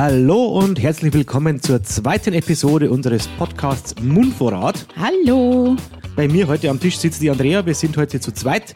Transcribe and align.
Hallo 0.00 0.46
und 0.46 0.80
herzlich 0.80 1.12
willkommen 1.12 1.60
zur 1.60 1.82
zweiten 1.82 2.32
Episode 2.32 2.88
unseres 2.88 3.26
Podcasts 3.36 4.00
Mundvorrat. 4.00 4.86
Hallo. 4.94 5.74
Bei 6.14 6.28
mir 6.28 6.46
heute 6.46 6.70
am 6.70 6.78
Tisch 6.78 6.96
sitzt 6.98 7.20
die 7.20 7.28
Andrea, 7.28 7.66
wir 7.66 7.74
sind 7.74 7.96
heute 7.96 8.20
zu 8.20 8.30
zweit. 8.30 8.74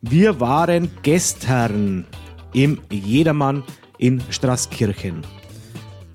Wir 0.00 0.40
waren 0.40 0.90
gestern 1.02 2.06
im 2.54 2.80
Jedermann 2.90 3.62
in 3.98 4.22
Straßkirchen. 4.30 5.20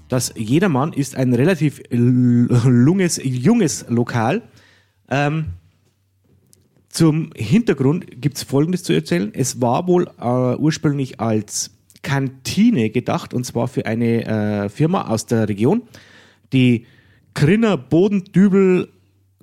Das 0.08 0.34
Jedermann 0.36 0.94
ist 0.94 1.16
ein 1.16 1.36
relativ 1.36 1.84
lunges, 1.92 3.22
junges 3.24 3.86
Lokal. 3.88 4.42
Ähm, 5.12 5.46
zum 6.88 7.30
Hintergrund 7.36 8.20
gibt 8.20 8.38
es 8.38 8.42
Folgendes 8.42 8.82
zu 8.82 8.94
erzählen. 8.94 9.32
Es 9.32 9.62
war 9.62 9.88
wohl 9.88 10.10
äh, 10.20 10.56
ursprünglich 10.56 11.20
als 11.20 11.70
Kantine 12.02 12.90
gedacht 12.90 13.34
und 13.34 13.46
zwar 13.46 13.68
für 13.68 13.86
eine 13.86 14.26
äh, 14.26 14.70
Firma 14.70 15.08
aus 15.08 15.26
der 15.26 15.50
Region, 15.50 15.82
die 16.54 16.86
Grinner 17.34 17.78
Bodendübel 17.78 18.90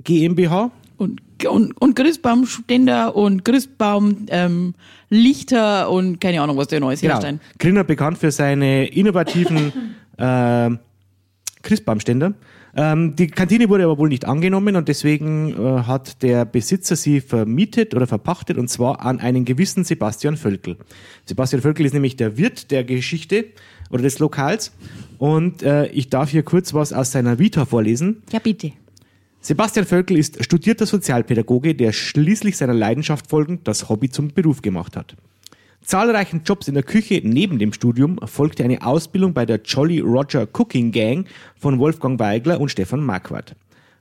GmbH. 0.02 0.70
Und, 0.96 1.20
und, 1.46 1.72
und 1.80 1.94
Christbaumständer 1.94 3.14
und 3.14 3.44
Christbaum 3.44 4.26
ähm, 4.30 4.74
Lichter 5.10 5.90
und 5.90 6.20
keine 6.20 6.40
Ahnung, 6.40 6.56
was 6.56 6.68
der 6.68 6.80
Neues 6.80 7.00
Genau. 7.00 7.14
herstellen. 7.14 7.40
Grinner 7.58 7.84
bekannt 7.84 8.18
für 8.18 8.30
seine 8.30 8.86
innovativen 8.86 9.72
äh, 10.16 10.70
Christbaumständer. 11.62 12.32
Ähm, 12.78 13.16
die 13.16 13.28
Kantine 13.28 13.70
wurde 13.70 13.84
aber 13.84 13.96
wohl 13.96 14.10
nicht 14.10 14.26
angenommen 14.26 14.76
und 14.76 14.86
deswegen 14.86 15.52
äh, 15.52 15.82
hat 15.84 16.22
der 16.22 16.44
Besitzer 16.44 16.94
sie 16.94 17.22
vermietet 17.22 17.94
oder 17.94 18.06
verpachtet 18.06 18.58
und 18.58 18.68
zwar 18.68 19.00
an 19.00 19.18
einen 19.18 19.46
gewissen 19.46 19.82
Sebastian 19.84 20.36
Völkel. 20.36 20.76
Sebastian 21.24 21.62
Völkel 21.62 21.86
ist 21.86 21.94
nämlich 21.94 22.16
der 22.16 22.36
Wirt 22.36 22.70
der 22.70 22.84
Geschichte 22.84 23.46
oder 23.90 24.02
des 24.02 24.18
Lokals 24.18 24.72
und 25.16 25.62
äh, 25.62 25.86
ich 25.86 26.10
darf 26.10 26.30
hier 26.30 26.42
kurz 26.42 26.74
was 26.74 26.92
aus 26.92 27.12
seiner 27.12 27.38
Vita 27.38 27.64
vorlesen. 27.64 28.22
Ja, 28.30 28.40
bitte. 28.40 28.72
Sebastian 29.40 29.86
Völkel 29.86 30.18
ist 30.18 30.44
studierter 30.44 30.84
Sozialpädagoge, 30.84 31.74
der 31.74 31.92
schließlich 31.92 32.58
seiner 32.58 32.74
Leidenschaft 32.74 33.30
folgend 33.30 33.66
das 33.66 33.88
Hobby 33.88 34.10
zum 34.10 34.34
Beruf 34.34 34.60
gemacht 34.60 34.96
hat. 34.96 35.16
Zahlreichen 35.86 36.42
Jobs 36.44 36.66
in 36.66 36.74
der 36.74 36.82
Küche 36.82 37.20
neben 37.22 37.60
dem 37.60 37.72
Studium 37.72 38.18
folgte 38.24 38.64
eine 38.64 38.84
Ausbildung 38.84 39.32
bei 39.34 39.46
der 39.46 39.60
Jolly 39.64 40.00
Roger 40.00 40.48
Cooking 40.52 40.90
Gang 40.90 41.28
von 41.54 41.78
Wolfgang 41.78 42.18
Weigler 42.18 42.60
und 42.60 42.70
Stefan 42.70 43.04
Marquardt. 43.04 43.54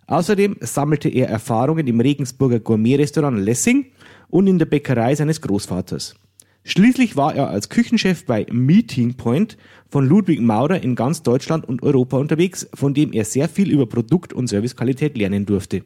Außerdem 0.08 0.58
sammelte 0.61 1.09
er 1.09 1.30
Erfahrungen 1.30 1.86
im 1.86 2.00
Regensburger 2.00 2.59
Gourmet-Restaurant 2.59 3.38
Lessing 3.38 3.86
und 4.30 4.47
in 4.47 4.58
der 4.58 4.66
Bäckerei 4.66 5.13
seines 5.13 5.41
Großvaters. 5.41 6.16
Schließlich 6.63 7.17
war 7.17 7.36
er 7.36 7.52
als 7.52 7.69
Küchenchef 7.69 8.25
bei 8.25 8.47
Meeting 8.52 9.13
Point 9.13 9.56
von 9.88 10.08
Ludwig 10.08 10.41
Maurer 10.41 10.81
in 10.81 10.95
ganz 10.95 11.22
Deutschland 11.22 11.69
und 11.69 11.83
Europa 11.83 12.17
unterwegs, 12.17 12.67
von 12.73 12.95
dem 12.95 13.13
er 13.13 13.25
sehr 13.25 13.47
viel 13.47 13.69
über 13.69 13.86
Produkt- 13.86 14.33
und 14.33 14.47
Servicequalität 14.47 15.16
lernen 15.16 15.45
durfte. 15.45 15.83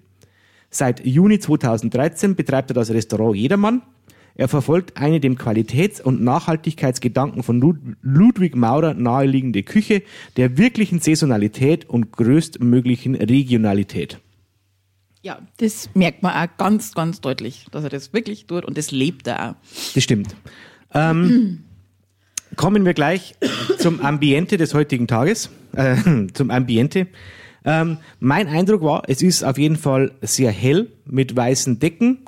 Seit 0.70 1.06
Juni 1.06 1.40
2013 1.40 2.38
betreibt 2.38 2.72
er 2.72 2.76
das 2.76 2.90
Restaurant 2.90 3.36
Jedermann. 3.36 3.82
Er 4.40 4.48
verfolgt 4.48 4.96
eine 4.96 5.20
dem 5.20 5.38
Qualitäts- 5.38 6.00
und 6.00 6.24
Nachhaltigkeitsgedanken 6.24 7.44
von 7.44 7.60
Lud 7.60 7.76
Ludwig 8.02 8.56
Maurer 8.56 8.94
naheliegende 8.94 9.64
Küche 9.64 10.02
der 10.38 10.58
wirklichen 10.58 11.02
Saisonalität 11.02 11.90
und 11.90 12.14
größtmöglichen 12.14 13.16
Regionalität. 13.16 14.20
Ja, 15.22 15.40
das 15.58 15.90
merkt 15.94 16.24
man 16.24 16.36
auch 16.36 16.56
ganz, 16.56 16.94
ganz 16.94 17.20
deutlich, 17.20 17.66
dass 17.72 17.84
er 17.84 17.90
das 17.90 18.14
wirklich 18.14 18.46
tut 18.46 18.64
und 18.64 18.78
das 18.78 18.92
lebt 18.92 19.28
er 19.28 19.50
auch. 19.50 19.56
Das 19.94 20.06
stimmt. 20.06 20.34
Ähm, 20.94 21.66
kommen 22.56 22.86
wir 22.86 22.94
gleich 22.94 23.36
zum 23.78 24.00
Ambiente 24.00 24.56
des 24.56 24.74
heutigen 24.74 25.08
Tages. 25.08 25.50
Äh, 25.74 26.28
zum 26.34 26.50
Ambiente. 26.50 27.08
Ähm, 27.66 27.98
mein 28.22 28.48
Eindruck 28.48 28.84
war, 28.84 29.04
es 29.08 29.22
ist 29.22 29.44
auf 29.44 29.58
jeden 29.58 29.76
Fall 29.76 30.14
sehr 30.22 30.52
hell 30.52 30.88
mit 31.04 31.36
weißen 31.36 31.80
Decken, 31.80 32.20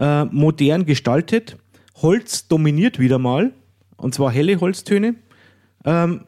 äh, 0.00 0.24
modern 0.24 0.86
gestaltet. 0.86 1.56
Holz 1.96 2.48
dominiert 2.48 2.98
wieder 2.98 3.18
mal, 3.18 3.52
und 3.96 4.14
zwar 4.14 4.32
helle 4.32 4.60
Holztöne. 4.60 5.14
Ähm, 5.84 6.24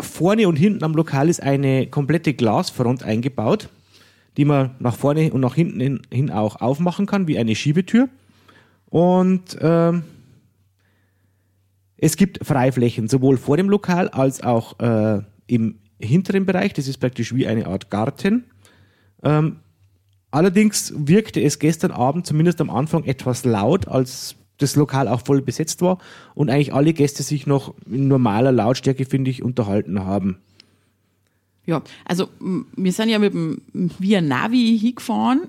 vorne 0.00 0.48
und 0.48 0.56
hinten 0.56 0.84
am 0.84 0.94
Lokal 0.94 1.28
ist 1.28 1.42
eine 1.42 1.86
komplette 1.86 2.34
Glasfront 2.34 3.04
eingebaut, 3.04 3.68
die 4.36 4.44
man 4.44 4.74
nach 4.80 4.96
vorne 4.96 5.32
und 5.32 5.40
nach 5.40 5.54
hinten 5.54 5.80
hin, 5.80 6.02
hin 6.12 6.30
auch 6.30 6.60
aufmachen 6.60 7.06
kann, 7.06 7.28
wie 7.28 7.38
eine 7.38 7.54
Schiebetür. 7.54 8.08
Und 8.86 9.56
ähm, 9.60 10.02
es 11.96 12.16
gibt 12.16 12.44
Freiflächen, 12.44 13.08
sowohl 13.08 13.36
vor 13.36 13.56
dem 13.56 13.70
Lokal 13.70 14.08
als 14.08 14.42
auch 14.42 14.80
äh, 14.80 15.22
im 15.46 15.78
hinteren 16.00 16.46
Bereich. 16.46 16.72
Das 16.72 16.88
ist 16.88 16.98
praktisch 16.98 17.32
wie 17.32 17.46
eine 17.46 17.68
Art 17.68 17.90
Garten. 17.90 18.44
Ähm, 19.22 19.60
allerdings 20.32 20.92
wirkte 20.96 21.40
es 21.40 21.60
gestern 21.60 21.92
Abend, 21.92 22.26
zumindest 22.26 22.60
am 22.60 22.70
Anfang, 22.70 23.04
etwas 23.04 23.44
laut, 23.44 23.86
als 23.86 24.34
das 24.58 24.76
Lokal 24.76 25.08
auch 25.08 25.24
voll 25.24 25.42
besetzt 25.42 25.80
war 25.82 25.98
und 26.34 26.50
eigentlich 26.50 26.74
alle 26.74 26.92
Gäste 26.92 27.22
sich 27.22 27.46
noch 27.46 27.74
in 27.90 28.08
normaler 28.08 28.52
Lautstärke, 28.52 29.04
finde 29.04 29.30
ich, 29.30 29.42
unterhalten 29.42 30.00
haben. 30.00 30.38
Ja, 31.64 31.82
also 32.04 32.28
wir 32.76 32.92
sind 32.92 33.08
ja 33.08 33.18
mit 33.18 33.34
dem 33.34 33.62
Via 33.72 34.20
Navi 34.20 34.78
hingefahren 34.80 35.48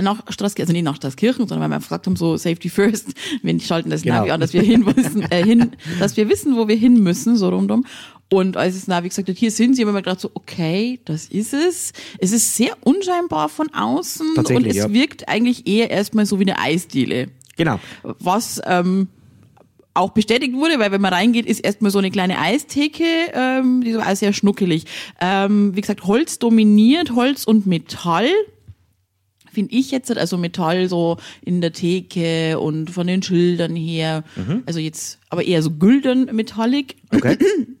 nach 0.00 0.22
Straßkirchen, 0.28 0.68
also 0.68 0.72
nicht 0.72 0.84
nach 0.84 0.96
Straßkirchen, 0.96 1.48
sondern 1.48 1.70
weil 1.70 1.76
wir 1.76 1.82
gesagt 1.82 2.06
haben, 2.06 2.16
so 2.16 2.36
Safety 2.36 2.68
First, 2.68 3.14
wir 3.42 3.60
schalten 3.60 3.90
das 3.90 4.02
Genau. 4.02 4.16
Navi 4.18 4.30
an, 4.30 4.40
dass 4.40 4.52
wir 4.52 4.62
hin 4.62 4.84
müssen, 4.84 5.22
äh, 5.22 5.44
hin, 5.44 5.72
dass 5.98 6.16
wir 6.16 6.28
wissen, 6.28 6.56
wo 6.56 6.68
wir 6.68 6.76
hin 6.76 7.02
müssen, 7.02 7.36
so 7.36 7.48
rundum. 7.48 7.84
Und 8.30 8.58
als 8.58 8.74
das 8.74 8.86
Navi 8.86 9.08
gesagt 9.08 9.28
hat, 9.28 9.38
hier 9.38 9.50
sind 9.50 9.74
sie, 9.74 9.82
haben 9.82 9.94
wir 9.94 10.02
gedacht 10.02 10.20
so, 10.20 10.30
okay, 10.34 11.00
das 11.06 11.26
ist 11.26 11.54
es. 11.54 11.92
Es 12.18 12.32
ist 12.32 12.56
sehr 12.56 12.76
unscheinbar 12.84 13.48
von 13.48 13.72
außen 13.72 14.36
und 14.36 14.66
es 14.66 14.76
ja. 14.76 14.92
wirkt 14.92 15.28
eigentlich 15.28 15.66
eher 15.66 15.90
erstmal 15.90 16.26
so 16.26 16.38
wie 16.38 16.44
eine 16.44 16.58
Eisdiele. 16.58 17.28
Genau. 17.56 17.80
Was 18.02 18.60
ähm, 18.66 19.08
auch 19.94 20.10
bestätigt 20.10 20.52
wurde, 20.52 20.78
weil 20.78 20.92
wenn 20.92 21.00
man 21.00 21.14
reingeht, 21.14 21.46
ist 21.46 21.60
erstmal 21.60 21.90
so 21.90 21.98
eine 21.98 22.10
kleine 22.10 22.38
Eistheke, 22.38 23.04
ähm, 23.32 23.82
die 23.82 23.90
ist 23.90 23.98
auch 23.98 24.14
sehr 24.14 24.34
schnuckelig. 24.34 24.84
Ähm, 25.20 25.74
wie 25.74 25.80
gesagt, 25.80 26.04
Holz 26.04 26.38
dominiert, 26.38 27.14
Holz 27.14 27.44
und 27.44 27.66
Metall. 27.66 28.28
Finde 29.50 29.74
ich 29.74 29.90
jetzt, 29.90 30.14
also 30.14 30.36
Metall 30.36 30.90
so 30.90 31.16
in 31.40 31.62
der 31.62 31.72
Theke 31.72 32.60
und 32.60 32.90
von 32.90 33.06
den 33.06 33.22
Schildern 33.22 33.74
her. 33.74 34.22
Also 34.66 34.78
jetzt, 34.78 35.18
aber 35.30 35.42
eher 35.42 35.62
so 35.62 35.70
gülden 35.70 36.26
metallic. 36.36 36.96
Okay. 37.10 37.38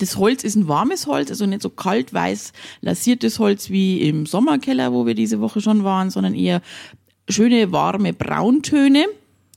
Das 0.00 0.16
Holz 0.16 0.44
ist 0.44 0.56
ein 0.56 0.66
warmes 0.66 1.06
Holz, 1.06 1.30
also 1.30 1.46
nicht 1.46 1.62
so 1.62 1.68
kalt 1.70 2.12
weiß 2.12 2.52
lasiertes 2.80 3.38
Holz 3.38 3.70
wie 3.70 4.00
im 4.08 4.26
Sommerkeller, 4.26 4.92
wo 4.92 5.06
wir 5.06 5.14
diese 5.14 5.40
Woche 5.40 5.60
schon 5.60 5.84
waren, 5.84 6.10
sondern 6.10 6.34
eher 6.34 6.62
schöne 7.28 7.70
warme 7.70 8.12
Brauntöne 8.12 9.04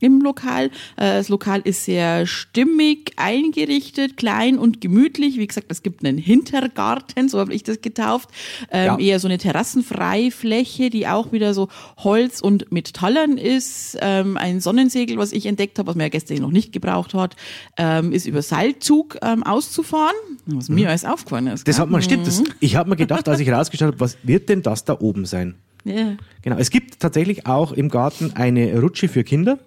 im 0.03 0.21
Lokal. 0.21 0.65
Äh, 0.97 1.13
Das 1.23 1.29
Lokal 1.29 1.61
ist 1.63 1.85
sehr 1.85 2.25
stimmig 2.27 3.13
eingerichtet, 3.15 4.17
klein 4.17 4.57
und 4.57 4.81
gemütlich. 4.81 5.37
Wie 5.37 5.47
gesagt, 5.47 5.67
es 5.69 5.83
gibt 5.83 6.03
einen 6.05 6.17
Hintergarten, 6.17 7.29
so 7.29 7.39
habe 7.39 7.53
ich 7.53 7.63
das 7.63 7.81
getauft. 7.81 8.29
Ähm, 8.71 8.85
Ja. 8.85 8.97
Eher 8.99 9.19
so 9.19 9.27
eine 9.27 9.37
Terrassenfreifläche, 9.37 10.89
die 10.89 11.07
auch 11.07 11.31
wieder 11.31 11.53
so 11.53 11.69
Holz 11.97 12.41
und 12.41 12.71
Metallern 12.71 13.37
ist. 13.37 13.97
Ähm, 14.01 14.37
Ein 14.37 14.59
Sonnensegel, 14.59 15.17
was 15.17 15.31
ich 15.31 15.45
entdeckt 15.45 15.79
habe, 15.79 15.87
was 15.87 15.95
mir 15.95 16.03
ja 16.03 16.09
gestern 16.09 16.37
noch 16.37 16.51
nicht 16.51 16.71
gebraucht 16.71 17.13
hat, 17.13 17.35
ähm, 17.77 18.11
ist 18.11 18.25
über 18.25 18.41
Seilzug 18.41 19.17
ähm, 19.21 19.43
auszufahren. 19.43 20.15
Was 20.45 20.69
mir 20.69 20.89
alles 20.89 21.05
aufgefallen 21.05 21.47
ist. 21.47 21.61
Mhm. 21.61 21.65
Das 21.65 21.79
hat 21.79 21.89
man, 21.89 22.01
stimmt. 22.01 22.27
Das, 22.27 22.43
ich 22.59 22.75
habe 22.75 22.89
mir 22.89 22.95
gedacht, 22.95 23.27
als 23.29 23.39
ich 23.39 23.49
rausgeschaut 23.49 23.87
habe, 23.87 23.99
was 23.99 24.17
wird 24.23 24.49
denn 24.49 24.61
das 24.61 24.85
da 24.85 24.97
oben 24.99 25.25
sein? 25.25 25.55
Ja. 25.85 26.15
Genau. 26.41 26.57
Es 26.57 26.69
gibt 26.69 26.99
tatsächlich 26.99 27.45
auch 27.45 27.71
im 27.73 27.89
Garten 27.89 28.31
eine 28.35 28.79
Rutsche 28.79 29.07
für 29.07 29.23
Kinder. 29.23 29.59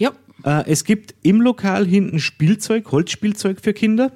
Ja. 0.00 0.10
Äh, 0.44 0.64
es 0.70 0.84
gibt 0.84 1.14
im 1.22 1.40
Lokal 1.40 1.86
hinten 1.86 2.18
Spielzeug, 2.18 2.90
Holzspielzeug 2.90 3.60
für 3.62 3.72
Kinder. 3.72 4.10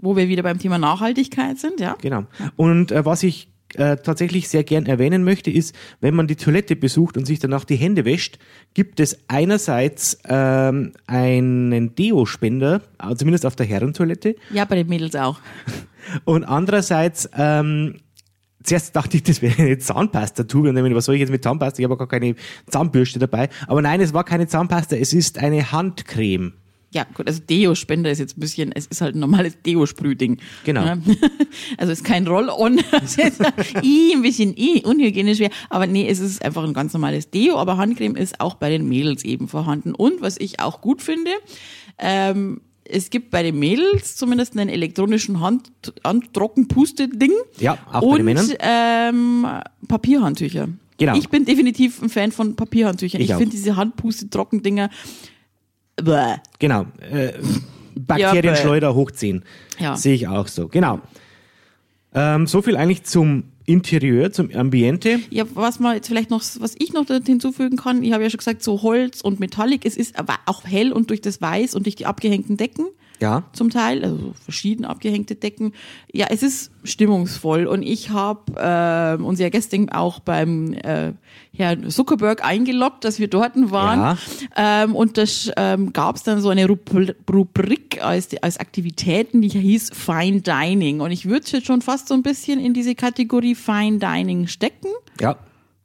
Wo 0.00 0.16
wir 0.16 0.28
wieder 0.28 0.42
beim 0.42 0.58
Thema 0.58 0.78
Nachhaltigkeit 0.78 1.58
sind, 1.58 1.80
ja. 1.80 1.96
Genau. 2.00 2.24
Und 2.56 2.92
äh, 2.92 3.04
was 3.04 3.22
ich 3.22 3.48
äh, 3.74 3.96
tatsächlich 3.96 4.48
sehr 4.48 4.62
gern 4.62 4.86
erwähnen 4.86 5.24
möchte, 5.24 5.50
ist, 5.50 5.74
wenn 6.00 6.14
man 6.14 6.26
die 6.28 6.36
Toilette 6.36 6.76
besucht 6.76 7.16
und 7.16 7.26
sich 7.26 7.40
danach 7.40 7.64
die 7.64 7.74
Hände 7.76 8.04
wäscht, 8.04 8.38
gibt 8.74 9.00
es 9.00 9.18
einerseits 9.28 10.18
ähm, 10.28 10.92
einen 11.08 11.94
Deo-Spender, 11.96 12.82
äh, 13.02 13.14
zumindest 13.16 13.46
auf 13.46 13.56
der 13.56 13.66
Herrentoilette, 13.66 14.36
Ja, 14.52 14.64
bei 14.64 14.76
den 14.76 14.88
Mädels 14.88 15.16
auch. 15.16 15.40
und 16.24 16.44
andererseits 16.44 17.28
ähm, 17.36 17.96
Zuerst 18.64 18.96
dachte 18.96 19.18
ich, 19.18 19.22
das 19.22 19.42
wäre 19.42 19.62
eine 19.62 19.78
Zahnpasta-Tube 19.78 20.68
und 20.68 20.74
dann, 20.74 20.94
was 20.94 21.04
soll 21.04 21.14
ich 21.14 21.20
jetzt 21.20 21.30
mit 21.30 21.44
Zahnpasta? 21.44 21.80
Ich 21.80 21.84
habe 21.84 21.96
gar 21.96 22.08
keine 22.08 22.34
Zahnbürste 22.66 23.18
dabei. 23.18 23.50
Aber 23.66 23.82
nein, 23.82 24.00
es 24.00 24.14
war 24.14 24.24
keine 24.24 24.48
Zahnpasta, 24.48 24.96
es 24.96 25.12
ist 25.12 25.38
eine 25.38 25.70
Handcreme. 25.70 26.54
Ja, 26.94 27.04
gut, 27.12 27.26
also 27.26 27.42
Deo-Spender 27.42 28.10
ist 28.10 28.20
jetzt 28.20 28.38
ein 28.38 28.40
bisschen, 28.40 28.70
es 28.72 28.86
ist 28.86 29.00
halt 29.00 29.16
ein 29.16 29.18
normales 29.18 29.60
Deo-Sprühding. 29.62 30.38
Genau. 30.64 30.84
Ja. 30.84 30.98
Also 31.76 31.92
es 31.92 32.00
ist 32.00 32.04
kein 32.04 32.26
Roll-On, 32.26 32.78
i, 33.82 34.12
ein 34.14 34.22
bisschen 34.22 34.56
i, 34.56 34.82
unhygienisch 34.84 35.38
wäre. 35.38 35.52
Aber 35.70 35.86
nee, 35.86 36.08
es 36.08 36.20
ist 36.20 36.44
einfach 36.44 36.64
ein 36.64 36.72
ganz 36.72 36.92
normales 36.92 37.30
Deo, 37.30 37.56
aber 37.56 37.76
Handcreme 37.76 38.16
ist 38.16 38.40
auch 38.40 38.54
bei 38.54 38.70
den 38.70 38.88
Mädels 38.88 39.24
eben 39.24 39.48
vorhanden. 39.48 39.94
Und 39.94 40.20
was 40.20 40.36
ich 40.38 40.60
auch 40.60 40.80
gut 40.80 41.02
finde, 41.02 41.30
ähm, 41.98 42.60
es 42.84 43.10
gibt 43.10 43.30
bei 43.30 43.42
den 43.42 43.58
Mädels 43.58 44.16
zumindest 44.16 44.56
einen 44.56 44.68
elektronischen 44.68 45.40
Hand, 45.40 45.70
Handtrockenpuste-Ding. 46.04 47.32
Ja, 47.58 47.78
auch 47.92 48.02
und, 48.02 48.10
bei 48.10 48.16
den 48.18 48.24
Männern. 48.24 48.52
Ähm, 48.60 49.46
Papierhandtücher. 49.88 50.68
Genau. 50.98 51.16
Ich 51.16 51.28
bin 51.28 51.44
definitiv 51.44 52.00
ein 52.02 52.08
Fan 52.08 52.30
von 52.30 52.56
Papierhandtüchern. 52.56 53.20
Ich 53.20 53.30
Ich, 53.30 53.36
finde 53.36 53.50
diese 53.50 53.76
Handpuste-Trockendinger. 53.76 54.90
Bäh. 55.96 56.36
Genau. 56.58 56.86
Äh, 57.10 57.32
Bakterienschleuder 57.96 58.94
hochziehen. 58.94 59.44
Ja. 59.78 59.96
Sehe 59.96 60.14
ich 60.14 60.28
auch 60.28 60.48
so. 60.48 60.68
Genau. 60.68 61.00
Ähm, 62.12 62.46
so 62.46 62.62
viel 62.62 62.76
eigentlich 62.76 63.04
zum 63.04 63.44
Interieur, 63.66 64.32
zum 64.32 64.54
Ambiente. 64.54 65.20
Ja, 65.30 65.44
was 65.54 65.80
man 65.80 65.94
jetzt 65.94 66.08
vielleicht 66.08 66.30
noch, 66.30 66.42
was 66.58 66.74
ich 66.78 66.92
noch 66.92 67.06
hinzufügen 67.06 67.76
kann, 67.76 68.02
ich 68.02 68.12
habe 68.12 68.22
ja 68.22 68.30
schon 68.30 68.38
gesagt, 68.38 68.62
so 68.62 68.82
Holz 68.82 69.20
und 69.20 69.40
Metallic, 69.40 69.86
es 69.86 69.96
ist 69.96 70.18
aber 70.18 70.36
auch 70.46 70.64
hell 70.64 70.92
und 70.92 71.10
durch 71.10 71.20
das 71.20 71.40
Weiß 71.40 71.74
und 71.74 71.86
durch 71.86 71.96
die 71.96 72.06
abgehängten 72.06 72.56
Decken 72.56 72.86
Ja. 73.24 73.42
zum 73.52 73.70
Teil, 73.70 74.04
also 74.04 74.16
so 74.18 74.34
verschieden 74.44 74.84
abgehängte 74.84 75.34
Decken. 75.34 75.72
Ja, 76.12 76.26
es 76.30 76.42
ist 76.42 76.70
stimmungsvoll 76.84 77.66
und 77.66 77.82
ich 77.82 78.10
habe 78.10 78.52
äh, 79.18 79.22
uns 79.22 79.40
ja 79.40 79.48
gestern 79.48 79.88
auch 79.88 80.20
beim 80.20 80.74
äh, 80.74 81.12
Herrn 81.56 81.88
Zuckerberg 81.90 82.44
eingeloggt, 82.44 83.04
dass 83.04 83.18
wir 83.18 83.28
dort 83.28 83.52
waren. 83.70 84.18
Ähm, 84.56 84.94
und 84.94 85.16
das 85.16 85.50
ähm, 85.56 85.92
gab 85.92 86.16
es 86.16 86.22
dann 86.22 86.40
so 86.40 86.50
eine 86.50 86.66
Rubri- 86.66 87.14
Rubrik 87.32 88.02
als, 88.04 88.28
als 88.42 88.58
Aktivitäten, 88.58 89.40
die 89.40 89.48
hieß 89.48 89.90
Fine 89.94 90.42
Dining. 90.42 91.00
Und 91.00 91.10
ich 91.12 91.26
würde 91.26 91.46
jetzt 91.50 91.66
schon 91.66 91.80
fast 91.80 92.08
so 92.08 92.14
ein 92.14 92.22
bisschen 92.22 92.60
in 92.60 92.74
diese 92.74 92.94
Kategorie 92.94 93.54
Fine 93.54 93.98
Dining 93.98 94.46
stecken 94.48 94.88
Ja. 95.20 95.36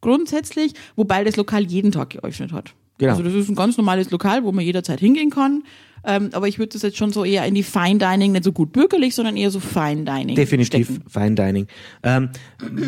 grundsätzlich, 0.01 0.73
wobei 0.95 1.23
das 1.23 1.35
Lokal 1.37 1.63
jeden 1.65 1.91
Tag 1.91 2.09
geöffnet 2.11 2.51
hat. 2.51 2.73
Genau. 2.97 3.11
Also 3.11 3.23
das 3.23 3.33
ist 3.33 3.47
ein 3.49 3.55
ganz 3.55 3.77
normales 3.77 4.11
Lokal, 4.11 4.43
wo 4.43 4.51
man 4.51 4.65
jederzeit 4.65 4.99
hingehen 4.99 5.29
kann. 5.29 5.63
Ähm, 6.05 6.29
aber 6.33 6.47
ich 6.47 6.59
würde 6.59 6.73
das 6.73 6.81
jetzt 6.81 6.97
schon 6.97 7.11
so 7.11 7.25
eher 7.25 7.45
in 7.45 7.55
die 7.55 7.63
Fine 7.63 7.97
Dining, 7.97 8.31
nicht 8.31 8.43
so 8.43 8.51
gut 8.51 8.71
bürgerlich, 8.71 9.15
sondern 9.15 9.37
eher 9.37 9.51
so 9.51 9.59
Fine 9.59 10.03
Dining. 10.05 10.35
Definitiv 10.35 10.87
stecken. 10.87 11.09
Fine 11.09 11.35
Dining. 11.35 11.67
Ähm, 12.03 12.29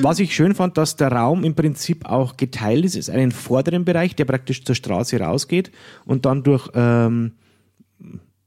was 0.01 0.19
ich 0.19 0.33
schön 0.33 0.55
fand, 0.55 0.77
dass 0.77 0.95
der 0.95 1.11
Raum 1.11 1.43
im 1.43 1.55
Prinzip 1.55 2.05
auch 2.05 2.37
geteilt 2.37 2.85
ist, 2.85 2.95
ist 2.95 3.09
einen 3.09 3.31
vorderen 3.31 3.85
Bereich, 3.85 4.15
der 4.15 4.25
praktisch 4.25 4.63
zur 4.63 4.75
Straße 4.75 5.19
rausgeht 5.19 5.71
und 6.05 6.25
dann 6.25 6.43
durch 6.43 6.69
ähm, 6.73 7.33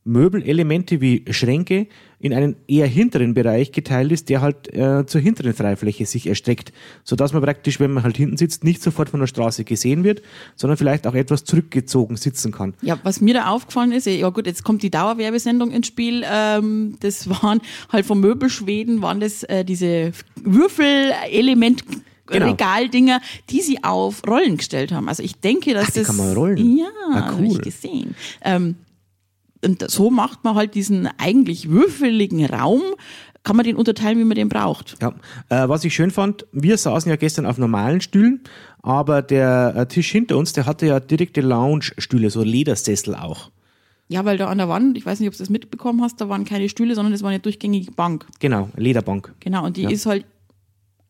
Möbelelemente 0.04 1.00
wie 1.00 1.24
Schränke 1.30 1.86
in 2.24 2.32
einen 2.32 2.56
eher 2.66 2.86
hinteren 2.86 3.34
Bereich 3.34 3.70
geteilt 3.70 4.10
ist, 4.10 4.30
der 4.30 4.40
halt 4.40 4.72
äh, 4.72 5.04
zur 5.04 5.20
hinteren 5.20 5.52
Freifläche 5.52 6.06
sich 6.06 6.26
erstreckt, 6.26 6.72
sodass 7.02 7.34
man 7.34 7.42
praktisch, 7.42 7.80
wenn 7.80 7.92
man 7.92 8.02
halt 8.02 8.16
hinten 8.16 8.38
sitzt, 8.38 8.64
nicht 8.64 8.82
sofort 8.82 9.10
von 9.10 9.20
der 9.20 9.26
Straße 9.26 9.64
gesehen 9.64 10.04
wird, 10.04 10.22
sondern 10.56 10.78
vielleicht 10.78 11.06
auch 11.06 11.12
etwas 11.14 11.44
zurückgezogen 11.44 12.16
sitzen 12.16 12.50
kann. 12.50 12.72
Ja, 12.80 12.98
was 13.02 13.20
mir 13.20 13.34
da 13.34 13.48
aufgefallen 13.50 13.92
ist, 13.92 14.06
ja 14.06 14.30
gut, 14.30 14.46
jetzt 14.46 14.64
kommt 14.64 14.82
die 14.82 14.88
Dauerwerbesendung 14.90 15.70
ins 15.70 15.86
Spiel. 15.86 16.24
Ähm, 16.26 16.96
das 17.00 17.28
waren 17.28 17.60
halt 17.92 18.06
vom 18.06 18.20
Möbelschweden, 18.20 19.02
waren 19.02 19.20
das 19.20 19.42
äh, 19.42 19.62
diese 19.62 20.12
Würfelelement. 20.42 21.84
Genau. 22.26 22.46
Regaldinger, 22.52 23.20
die 23.50 23.60
sie 23.60 23.84
auf 23.84 24.22
Rollen 24.26 24.56
gestellt 24.56 24.92
haben. 24.92 25.10
Also 25.10 25.22
ich 25.22 25.40
denke, 25.40 25.74
dass 25.74 25.88
Ach, 25.88 25.90
die 25.90 25.98
das 25.98 26.06
kann 26.06 26.16
man 26.16 26.32
rollen? 26.32 26.78
ja, 26.78 26.86
Ah, 27.12 27.32
habe 27.32 27.44
ich 27.44 27.52
cool. 27.52 27.58
gesehen. 27.58 28.14
Ähm, 28.42 28.76
und 29.64 29.90
so 29.90 30.10
macht 30.10 30.44
man 30.44 30.54
halt 30.54 30.74
diesen 30.74 31.08
eigentlich 31.18 31.68
würfeligen 31.70 32.44
Raum, 32.46 32.82
kann 33.42 33.56
man 33.56 33.64
den 33.64 33.76
unterteilen, 33.76 34.18
wie 34.18 34.24
man 34.24 34.36
den 34.36 34.48
braucht. 34.48 34.96
Ja, 35.02 35.12
äh, 35.50 35.68
was 35.68 35.84
ich 35.84 35.94
schön 35.94 36.10
fand, 36.10 36.46
wir 36.52 36.78
saßen 36.78 37.10
ja 37.10 37.16
gestern 37.16 37.44
auf 37.46 37.58
normalen 37.58 38.00
Stühlen, 38.00 38.40
aber 38.82 39.20
der 39.22 39.74
äh, 39.76 39.86
Tisch 39.86 40.10
hinter 40.10 40.36
uns, 40.38 40.52
der 40.54 40.64
hatte 40.66 40.86
ja 40.86 41.00
direkte 41.00 41.40
Lounge-Stühle, 41.42 42.30
so 42.30 42.42
Ledersessel 42.42 43.14
auch. 43.14 43.50
Ja, 44.08 44.24
weil 44.26 44.36
da 44.36 44.48
an 44.48 44.58
der 44.58 44.68
Wand, 44.68 44.96
ich 44.98 45.06
weiß 45.06 45.20
nicht, 45.20 45.28
ob 45.28 45.34
du 45.34 45.38
das 45.38 45.48
mitbekommen 45.50 46.02
hast, 46.02 46.20
da 46.20 46.28
waren 46.28 46.44
keine 46.44 46.68
Stühle, 46.68 46.94
sondern 46.94 47.12
das 47.12 47.22
war 47.22 47.30
eine 47.30 47.40
durchgängige 47.40 47.90
Bank. 47.92 48.26
Genau, 48.38 48.68
Lederbank. 48.76 49.32
Genau, 49.40 49.64
und 49.64 49.76
die 49.78 49.82
Ja. 49.82 49.90
ist 49.90 50.04
halt 50.06 50.26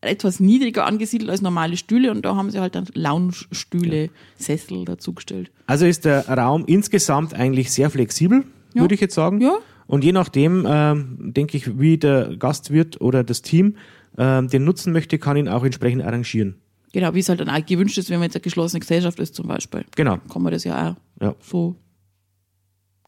etwas 0.05 0.39
niedriger 0.39 0.85
angesiedelt 0.85 1.29
als 1.29 1.41
normale 1.41 1.77
Stühle 1.77 2.11
und 2.11 2.23
da 2.25 2.35
haben 2.35 2.49
sie 2.51 2.59
halt 2.59 2.75
dann 2.75 2.85
Lounge-Stühle, 2.93 4.09
Sessel 4.37 4.85
dazugestellt. 4.85 5.51
Also 5.67 5.85
ist 5.85 6.05
der 6.05 6.27
Raum 6.29 6.63
insgesamt 6.65 7.33
eigentlich 7.33 7.71
sehr 7.71 7.89
flexibel, 7.89 8.43
Ja. 8.73 8.81
würde 8.81 8.95
ich 8.95 9.01
jetzt 9.01 9.15
sagen. 9.15 9.41
Ja. 9.41 9.57
Und 9.87 10.03
je 10.03 10.11
nachdem, 10.13 10.65
ähm, 10.67 11.31
denke 11.35 11.57
ich, 11.57 11.77
wie 11.79 11.97
der 11.97 12.35
Gastwirt 12.37 12.99
oder 13.01 13.23
das 13.23 13.41
Team 13.41 13.75
ähm, 14.17 14.47
den 14.47 14.63
nutzen 14.63 14.93
möchte, 14.93 15.19
kann 15.19 15.37
ihn 15.37 15.47
auch 15.47 15.63
entsprechend 15.63 16.01
arrangieren. 16.03 16.55
Genau, 16.93 17.13
wie 17.13 17.19
es 17.19 17.27
halt 17.29 17.41
dann 17.41 17.49
auch 17.49 17.65
gewünscht 17.65 17.97
ist, 17.97 18.09
wenn 18.09 18.19
man 18.19 18.27
jetzt 18.27 18.35
eine 18.35 18.41
geschlossene 18.41 18.79
Gesellschaft 18.79 19.19
ist 19.19 19.35
zum 19.35 19.47
Beispiel. 19.47 19.83
Genau, 19.95 20.17
Kann 20.31 20.41
man 20.41 20.53
das 20.53 20.63
ja 20.63 20.91
auch 20.91 21.21
ja. 21.21 21.35
so 21.41 21.75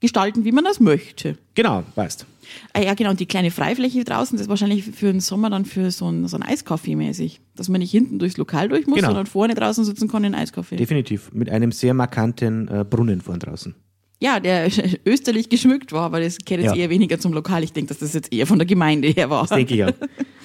gestalten, 0.02 0.46
wie 0.46 0.52
man 0.52 0.64
das 0.64 0.80
möchte. 0.80 1.38
Genau, 1.56 1.84
weißt. 1.96 2.26
Ah, 2.74 2.80
ja, 2.82 2.94
genau. 2.94 3.10
Und 3.10 3.20
die 3.20 3.26
kleine 3.26 3.52
Freifläche 3.52 4.04
draußen, 4.04 4.38
das 4.38 4.44
ist 4.46 4.50
wahrscheinlich 4.50 4.84
für 4.86 5.12
den 5.12 5.20
Sommer 5.20 5.50
dann 5.50 5.66
für 5.66 5.92
so 5.92 6.10
ein, 6.10 6.28
so 6.28 6.38
ein 6.38 6.44
Eiskaffee 6.44 6.96
mäßig. 6.96 7.42
Dass 7.56 7.68
man 7.68 7.80
nicht 7.80 7.92
hinten 7.92 8.20
durchs 8.20 8.38
Lokal 8.38 8.70
durch 8.70 8.88
muss, 8.88 8.96
Genau. 8.96 9.10
sondern 9.10 9.26
vorne 9.26 9.54
draußen 9.56 9.84
sitzen 9.84 10.08
kann 10.08 10.24
in 10.24 10.34
Eiskaffee. 10.34 10.78
Definitiv. 10.78 11.32
Mit 11.34 11.50
einem 11.50 11.72
sehr 11.72 11.94
markanten 11.94 12.68
äh, 12.70 12.86
Brunnen 12.90 13.22
vorn 13.22 13.40
draußen. 13.40 13.76
Ja, 14.20 14.40
der 14.40 14.70
österlich 15.06 15.50
geschmückt 15.50 15.92
war, 15.92 16.04
aber 16.04 16.22
das 16.22 16.38
gehört 16.38 16.64
jetzt 16.64 16.76
Ja. 16.76 16.82
eher 16.84 16.90
weniger 16.90 17.20
zum 17.20 17.34
Lokal. 17.34 17.64
Ich 17.64 17.74
denke, 17.74 17.90
dass 17.90 18.00
das 18.00 18.14
jetzt 18.14 18.32
eher 18.32 18.48
von 18.48 18.60
der 18.60 18.66
Gemeinde 18.66 19.10
her 19.10 19.30
war. 19.30 19.46
Denke 19.48 19.74
ich 19.76 19.84
auch. 19.84 19.92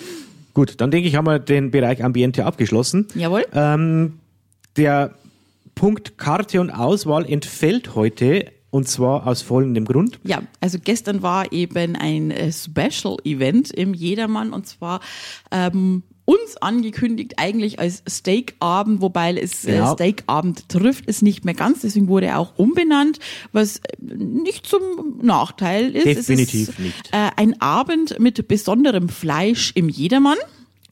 Gut, 0.54 0.74
dann 0.80 0.90
denke 0.90 1.08
ich, 1.08 1.14
haben 1.14 1.26
wir 1.26 1.38
den 1.38 1.70
Bereich 1.70 2.02
Ambiente 2.04 2.44
abgeschlossen. 2.44 3.06
Jawohl. 3.14 3.46
Ähm, 3.54 4.14
der 4.76 5.14
Punkt 5.74 6.18
Karte 6.18 6.60
und 6.60 6.70
Auswahl 6.70 7.24
entfällt 7.30 7.94
heute 7.94 8.46
und 8.72 8.88
zwar 8.88 9.26
aus 9.26 9.42
folgendem 9.42 9.84
Grund. 9.84 10.18
Ja, 10.24 10.42
also 10.60 10.78
gestern 10.82 11.22
war 11.22 11.52
eben 11.52 11.94
ein 11.94 12.30
äh, 12.30 12.50
Special-Event 12.50 13.70
im 13.70 13.92
Jedermann 13.92 14.54
und 14.54 14.66
zwar 14.66 15.00
ähm, 15.50 16.02
uns 16.24 16.56
angekündigt 16.56 17.34
eigentlich 17.36 17.78
als 17.78 18.02
Steakabend, 18.08 19.02
wobei 19.02 19.34
es 19.36 19.66
äh, 19.66 19.72
Genau. 19.72 19.92
Steakabend 19.92 20.70
trifft 20.70 21.04
es 21.06 21.20
nicht 21.20 21.44
mehr 21.44 21.52
ganz, 21.52 21.82
deswegen 21.82 22.08
wurde 22.08 22.26
er 22.26 22.38
auch 22.38 22.54
umbenannt, 22.56 23.18
was 23.52 23.76
äh, 23.76 23.80
nicht 24.00 24.66
zum 24.66 24.80
Nachteil 25.20 25.94
ist. 25.94 26.06
Definitiv 26.06 26.68
es 26.70 26.74
ist, 26.74 26.78
nicht. 26.78 27.08
Äh, 27.12 27.30
ein 27.36 27.60
Abend 27.60 28.18
mit 28.20 28.48
besonderem 28.48 29.10
Fleisch 29.10 29.72
im 29.74 29.90
Jedermann. 29.90 30.38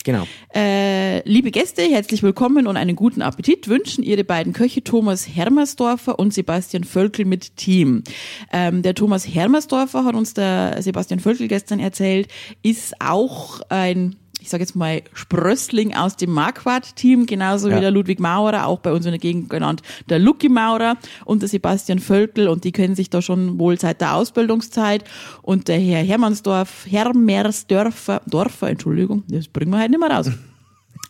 Genau. 0.03 0.27
Äh, 0.55 1.21
liebe 1.29 1.51
Gäste, 1.51 1.83
herzlich 1.83 2.23
willkommen 2.23 2.67
und 2.67 2.79
einen 2.79 2.97
guten 2.97 3.21
Appetit 3.21 3.69
wünschen 3.69 4.03
Ihre 4.03 4.25
beiden 4.25 4.55
Köche 4.55 4.83
Thomas 4.83 5.29
Hermersdorfer 5.29 6.19
und 6.19 6.33
Sebastian 6.33 6.85
Völkel 6.85 7.27
mit 7.27 7.57
Team. 7.57 8.03
Ähm, 8.51 8.83
der 8.83 8.95
Thomas 8.95 9.27
Hermersdorfer 9.27 10.05
hat 10.07 10.15
uns 10.15 10.33
der 10.33 10.81
Sebastian 10.81 11.21
Völkel 11.21 11.49
gestern 11.49 11.81
erzählt, 11.81 12.29
ist 12.63 12.95
auch 13.01 13.61
ein 13.69 14.17
ich 14.41 14.49
sage 14.49 14.63
jetzt 14.63 14.77
mal 14.77 15.03
Sprössling 15.13 15.95
aus 15.95 16.17
dem 16.17 16.31
Marquardt-Team, 16.31 17.27
genauso 17.27 17.69
Ja. 17.69 17.77
wie 17.77 17.81
der 17.81 17.91
Ludwig 17.91 18.21
Maurer, 18.21 18.67
auch 18.67 18.81
bei 18.81 18.93
uns 18.93 19.05
in 19.05 19.13
der 19.13 19.21
Gegend 19.21 19.51
genannt, 19.51 19.83
der 20.09 20.19
Lucky 20.19 20.49
Maurer 20.49 20.97
und 21.25 21.43
der 21.43 21.49
Sebastian 21.49 21.99
Völkel 21.99 22.49
und 22.49 22.65
die 22.65 22.73
kennen 22.73 22.95
sich 22.95 23.11
da 23.11 23.23
schon 23.23 23.59
wohl 23.59 23.79
seit 23.79 24.01
der 24.01 24.15
Ausbildungszeit 24.15 25.05
und 25.43 25.69
der 25.69 25.79
Herr 25.79 26.03
Hermannsdorf, 26.03 26.87
Hermersdorfer, 26.89 28.23
Dorfer, 28.27 28.69
Entschuldigung, 28.69 29.25
das 29.29 29.49
bringen 29.49 29.73
wir 29.73 29.79
halt 29.79 29.91
nicht 29.91 30.01
mehr 30.01 30.11
raus. 30.11 30.31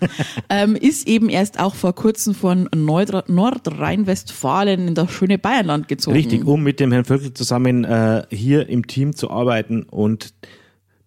ähm, 0.49 0.77
ist 0.77 1.07
eben 1.07 1.29
erst 1.29 1.61
auch 1.61 1.75
vor 1.75 1.95
kurzem 1.95 2.35
von 2.35 2.69
Nordrhein-Westfalen 2.75 4.89
in 4.89 4.95
das 4.95 5.13
schöne 5.13 5.39
Bayernland 5.39 5.89
gezogen. 5.89 6.17
Richtig, 6.17 6.47
um 6.47 6.63
mit 6.63 6.81
dem 6.81 6.91
Herrn 6.93 7.05
Völkel 7.05 7.35
zusammen 7.35 7.85
äh, 7.85 8.25
hier 8.31 8.67
im 8.69 8.87
Team 8.87 9.15
zu 9.15 9.31
arbeiten 9.31 9.83
und 9.83 10.33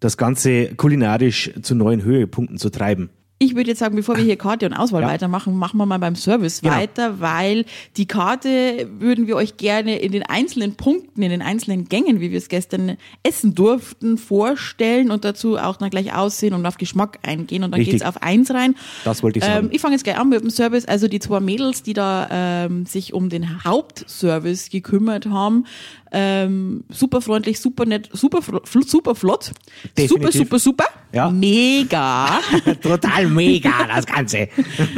das 0.03 0.17
Ganze 0.17 0.75
kulinarisch 0.75 1.51
zu 1.61 1.75
neuen 1.75 2.03
Höhepunkten 2.03 2.57
zu 2.57 2.69
treiben. 2.69 3.09
Ich 3.39 3.55
würde 3.55 3.71
jetzt 3.71 3.79
sagen, 3.79 3.97
bevor 3.97 4.15
wir 4.15 4.23
hier 4.23 4.37
Karte 4.37 4.65
und 4.65 4.73
Auswahl 4.73 5.01
Ja. 5.01 5.07
weitermachen, 5.09 5.57
machen 5.57 5.77
wir 5.77 5.85
mal 5.85 5.97
beim 5.97 6.15
Service 6.15 6.61
Genau. 6.61 6.75
weiter, 6.75 7.19
weil 7.19 7.65
die 7.97 8.05
Karte 8.05 8.87
würden 8.99 9.27
wir 9.27 9.35
euch 9.35 9.57
gerne 9.57 9.99
in 9.99 10.13
den 10.13 10.23
einzelnen 10.23 10.75
Punkten, 10.75 11.21
in 11.23 11.29
den 11.29 11.41
einzelnen 11.41 11.89
Gängen, 11.89 12.21
wie 12.21 12.31
wir 12.31 12.37
es 12.37 12.47
gestern 12.47 12.95
essen 13.23 13.53
durften, 13.53 14.17
vorstellen 14.17 15.11
und 15.11 15.25
dazu 15.25 15.57
auch 15.57 15.75
dann 15.75 15.89
gleich 15.89 16.13
aussehen 16.15 16.53
und 16.53 16.65
auf 16.65 16.77
Geschmack 16.77 17.19
eingehen. 17.23 17.63
Und 17.65 17.71
dann 17.71 17.79
Richtig. 17.79 17.95
geht's 17.99 18.05
auf 18.05 18.21
eins 18.21 18.49
rein. 18.51 18.75
Das 19.03 19.23
wollte 19.23 19.39
ich 19.39 19.45
sagen. 19.45 19.65
Ähm, 19.65 19.71
ich 19.73 19.81
fange 19.81 19.95
jetzt 19.95 20.03
gleich 20.05 20.17
an 20.17 20.29
mit 20.29 20.39
dem 20.41 20.49
Service. 20.49 20.85
Also 20.85 21.09
die 21.09 21.19
zwei 21.19 21.41
Mädels, 21.41 21.83
die 21.83 21.93
da 21.93 22.29
ähm, 22.31 22.85
sich 22.85 23.13
um 23.13 23.27
den 23.27 23.65
Hauptservice 23.65 24.69
gekümmert 24.69 25.25
haben, 25.25 25.65
ähm, 26.13 26.83
super 26.89 27.19
freundlich, 27.21 27.59
super 27.59 27.85
nett, 27.85 28.09
super, 28.13 28.39
super 28.85 29.15
flott, 29.15 29.51
Definitiv. 29.97 30.09
super, 30.09 30.31
super, 30.31 30.59
super, 30.59 30.85
Ja. 31.11 31.29
mega. 31.29 32.39
Total 32.81 33.27
mega, 33.27 33.71
das 33.87 34.05
Ganze. 34.05 34.47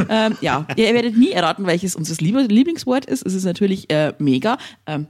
ähm, 0.10 0.38
ja, 0.42 0.68
ihr 0.76 0.94
werdet 0.94 1.18
nie 1.18 1.32
erraten, 1.32 1.66
welches 1.66 1.96
unser 1.96 2.16
Lieb- 2.24 2.52
Lieblingswort 2.52 3.06
ist. 3.06 3.26
Es 3.26 3.34
ist 3.34 3.46
natürlich 3.46 3.90
äh, 3.90 4.14
mega. 4.20 4.58
Ähm, 4.86 5.08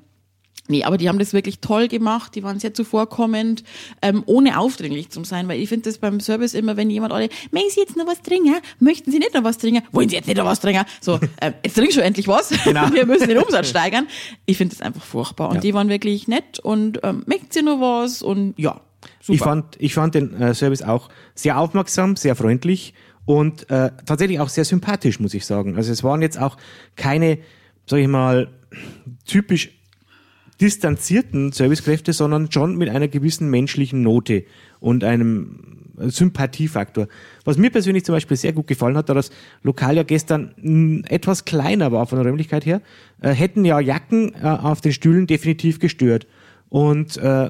Nee, 0.68 0.84
aber 0.84 0.98
die 0.98 1.08
haben 1.10 1.20
das 1.20 1.32
wirklich 1.34 1.60
toll 1.60 1.88
gemacht, 1.88 2.34
die 2.34 2.42
waren 2.42 2.60
sehr 2.60 2.74
zuvorkommend, 2.74 3.64
ähm, 4.02 4.24
ohne 4.26 4.60
aufdringlich 4.60 5.10
zu 5.10 5.24
sein, 5.24 5.48
weil 5.48 5.60
ich 5.60 5.70
finde 5.70 5.84
das 5.90 6.00
beim 6.00 6.20
Service 6.20 6.56
immer, 6.56 6.76
wenn 6.76 6.90
jemand 6.90 7.14
alle, 7.14 7.30
möchten 7.52 7.70
Sie 7.72 7.80
jetzt 7.82 7.96
noch 7.96 8.08
was 8.08 8.22
trinken? 8.24 8.56
Möchten 8.80 9.12
Sie 9.12 9.20
nicht 9.20 9.34
noch 9.36 9.44
was 9.44 9.58
trinken? 9.60 9.84
Wollen 9.92 10.10
Sie 10.10 10.16
jetzt 10.16 10.28
nicht 10.28 10.38
noch 10.38 10.46
was 10.46 10.60
trinken? 10.60 10.86
So, 11.02 11.20
ähm, 11.42 11.54
jetzt 11.64 11.76
trink 11.76 11.94
schon 11.94 12.04
endlich 12.04 12.28
was. 12.28 12.52
Genau. 12.64 12.92
Wir 12.92 13.06
müssen 13.06 13.28
den 13.28 13.38
Umsatz 13.38 13.70
steigern. 13.70 14.08
Ich 14.48 14.58
finde 14.58 14.76
das 14.76 14.82
einfach 14.86 15.04
furchtbar. 15.04 15.50
Und 15.50 15.56
Ja. 15.56 15.62
die 15.62 15.74
waren 15.76 15.88
wirklich 15.90 16.28
nett 16.28 16.58
und 16.60 17.00
ähm, 17.04 17.24
möchten 17.28 17.48
Sie 17.52 17.62
noch 17.62 17.80
was? 17.80 18.24
Und 18.24 18.56
ja, 18.58 18.82
super. 19.22 19.34
Ich 19.36 19.40
fand, 19.42 19.66
ich 19.78 19.94
fand 19.94 20.16
den 20.16 20.34
äh, 20.42 20.54
Service 20.56 20.82
auch 20.82 21.10
sehr 21.36 21.60
aufmerksam, 21.60 22.16
sehr 22.16 22.36
freundlich 22.36 22.96
und 23.26 23.70
äh, 23.70 23.92
tatsächlich 24.06 24.40
auch 24.40 24.50
sehr 24.50 24.66
sympathisch, 24.66 25.20
muss 25.20 25.34
ich 25.36 25.46
sagen. 25.46 25.76
Also 25.78 25.92
es 25.92 26.04
waren 26.04 26.24
jetzt 26.24 26.40
auch 26.40 26.58
keine, 26.96 27.38
sag 27.86 28.00
ich 28.00 28.08
mal, 28.08 28.48
typisch 29.26 29.70
distanzierten 30.62 31.52
Servicekräfte, 31.52 32.14
sondern 32.14 32.52
schon 32.52 32.78
mit 32.78 32.90
einer 32.90 33.08
gewissen 33.08 33.50
menschlichen 33.50 34.02
Note 34.02 34.46
und 34.80 35.04
einem 35.04 35.86
Sympathiefaktor. 35.98 37.08
Was 37.44 37.58
mir 37.58 37.70
persönlich 37.70 38.06
zum 38.06 38.14
Beispiel 38.14 38.38
sehr 38.38 38.54
gut 38.54 38.68
gefallen 38.68 38.98
hat, 38.98 39.10
da 39.10 39.14
das 39.14 39.32
Lokal 39.64 39.96
ja 39.96 40.04
gestern 40.04 41.04
etwas 41.08 41.46
kleiner 41.46 41.92
war 41.92 42.06
von 42.06 42.18
der 42.18 42.28
Räumlichkeit 42.28 42.66
her, 42.66 42.82
äh, 43.22 43.32
hätten 43.32 43.66
ja 43.66 43.80
Jacken 43.80 44.34
äh, 44.36 44.46
auf 44.46 44.82
den 44.82 44.94
Stühlen 44.94 45.28
definitiv 45.28 45.80
gestört. 45.80 46.28
Und 46.70 47.18
äh, 47.18 47.50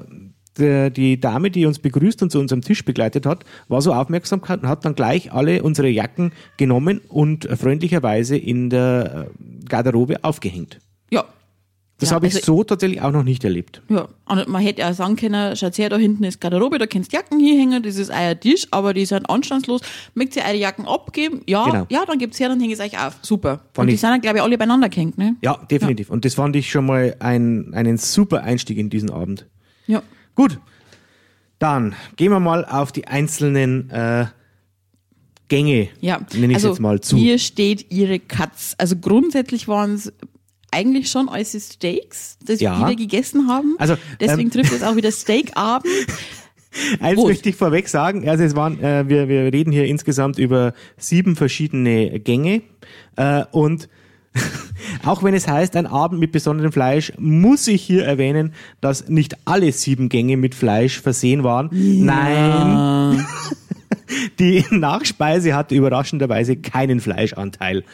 der, 0.58 0.90
die 0.90 1.20
Dame, 1.20 1.50
die 1.50 1.66
uns 1.66 1.78
begrüßt 1.78 2.22
und 2.22 2.30
zu 2.30 2.38
unserem 2.38 2.62
Tisch 2.62 2.84
begleitet 2.84 3.26
hat, 3.26 3.44
war 3.68 3.82
so 3.82 3.92
aufmerksam 3.92 4.40
und 4.40 4.62
hat 4.68 4.84
dann 4.84 4.94
gleich 4.94 5.32
alle 5.32 5.62
unsere 5.62 5.88
Jacken 5.88 6.32
genommen 6.56 7.00
und 7.08 7.46
äh, 7.46 7.56
freundlicherweise 7.56 8.36
in 8.36 8.70
der 8.70 9.28
äh, 9.28 9.64
Garderobe 9.68 10.24
aufgehängt. 10.24 10.80
ja. 11.10 11.24
Das 11.98 12.10
ja, 12.10 12.16
habe 12.16 12.26
ich 12.26 12.34
also- 12.34 12.56
so 12.56 12.64
tatsächlich 12.64 13.00
auch 13.00 13.10
noch 13.10 13.22
nicht 13.22 13.42
erlebt. 13.42 13.80
Ja, 13.88 14.08
und 14.26 14.48
man 14.48 14.60
hätte 14.62 14.86
auch 14.86 14.92
sagen 14.92 15.16
können, 15.16 15.56
schaut 15.56 15.78
her, 15.78 15.88
da 15.88 15.96
hinten 15.96 16.24
ist 16.24 16.40
Garderobe, 16.42 16.76
da 16.78 16.86
kannst 16.86 17.10
Jacken 17.12 17.40
hier 17.40 17.58
hängen, 17.58 17.82
das 17.82 17.96
ist 17.96 18.10
euer 18.10 18.38
Tisch, 18.38 18.66
aber 18.70 18.92
die 18.92 19.06
sind 19.06 19.30
anstandslos. 19.30 19.80
Mögt 20.14 20.36
ihr 20.36 20.42
eure 20.42 20.56
Jacken 20.56 20.84
abgeben? 20.86 21.40
Ja, 21.46 21.64
Genau. 21.64 21.86
ja, 21.88 22.04
dann 22.04 22.18
gibt's 22.18 22.38
her, 22.38 22.50
dann 22.50 22.60
hänge 22.60 22.74
ich 22.74 22.80
euch 22.80 22.98
auf. 22.98 23.16
Super. 23.22 23.60
Fand 23.72 23.78
und 23.78 23.86
die 23.88 23.96
sind 23.96 24.10
dann, 24.10 24.20
glaube 24.20 24.36
ich, 24.38 24.42
alle 24.42 24.58
beieinander 24.58 24.90
gehängt, 24.90 25.16
ne? 25.16 25.36
Ja, 25.40 25.56
definitiv. 25.70 26.10
Und 26.10 26.26
das 26.26 26.34
fand 26.34 26.54
ich 26.54 26.70
schon 26.70 26.84
mal 26.84 27.16
ein, 27.18 27.72
einen 27.72 27.96
super 27.96 28.42
Einstieg 28.42 28.76
in 28.76 28.90
diesen 28.90 29.08
Abend. 29.10 29.46
Ja. 29.86 30.02
Gut, 30.34 30.58
dann 31.58 31.94
gehen 32.16 32.30
wir 32.30 32.40
mal 32.40 32.66
auf 32.66 32.92
die 32.92 33.06
einzelnen 33.06 33.88
äh, 33.88 34.26
Gänge, 35.48 35.88
Ja, 36.00 36.20
nenne 36.34 36.48
ich 36.52 36.56
also 36.56 36.68
jetzt 36.70 36.80
mal 36.80 37.00
zu. 37.00 37.16
hier 37.16 37.38
steht 37.38 37.90
ihre 37.90 38.18
Katz. 38.18 38.74
Also 38.78 38.96
grundsätzlich 38.96 39.66
waren 39.68 39.94
es 39.94 40.12
eigentlich 40.76 41.10
schon 41.10 41.28
alles 41.28 41.52
Steaks, 41.72 42.38
das 42.44 42.60
Ja. 42.60 42.78
wir 42.78 42.86
wieder 42.88 42.96
gegessen 42.96 43.48
haben. 43.48 43.74
Also, 43.78 43.96
Deswegen 44.20 44.42
ähm, 44.42 44.50
trifft 44.50 44.72
es 44.72 44.82
auch 44.82 44.96
wieder 44.96 45.10
Steakabend. 45.10 45.86
Eins 47.00 47.14
Prost. 47.14 47.28
möchte 47.28 47.48
ich 47.48 47.56
vorweg 47.56 47.88
sagen, 47.88 48.28
also 48.28 48.44
es 48.44 48.54
waren, 48.54 48.78
äh, 48.82 49.08
wir, 49.08 49.28
wir 49.28 49.52
reden 49.52 49.72
hier 49.72 49.86
insgesamt 49.86 50.38
über 50.38 50.74
sieben 50.98 51.34
verschiedene 51.34 52.20
Gänge 52.20 52.60
äh, 53.16 53.44
und 53.50 53.88
auch 55.06 55.22
wenn 55.22 55.32
es 55.32 55.48
heißt, 55.48 55.74
ein 55.76 55.86
Abend 55.86 56.20
mit 56.20 56.32
besonderem 56.32 56.70
Fleisch, 56.72 57.14
muss 57.18 57.66
ich 57.66 57.82
hier 57.82 58.04
erwähnen, 58.04 58.52
dass 58.82 59.08
nicht 59.08 59.36
alle 59.46 59.72
sieben 59.72 60.10
Gänge 60.10 60.36
mit 60.36 60.54
Fleisch 60.54 61.00
versehen 61.00 61.42
waren. 61.42 61.70
Nein, 61.72 63.24
die 64.38 64.62
Nachspeise 64.70 65.54
hatte 65.54 65.74
überraschenderweise 65.74 66.56
keinen 66.56 67.00
Fleischanteil. 67.00 67.84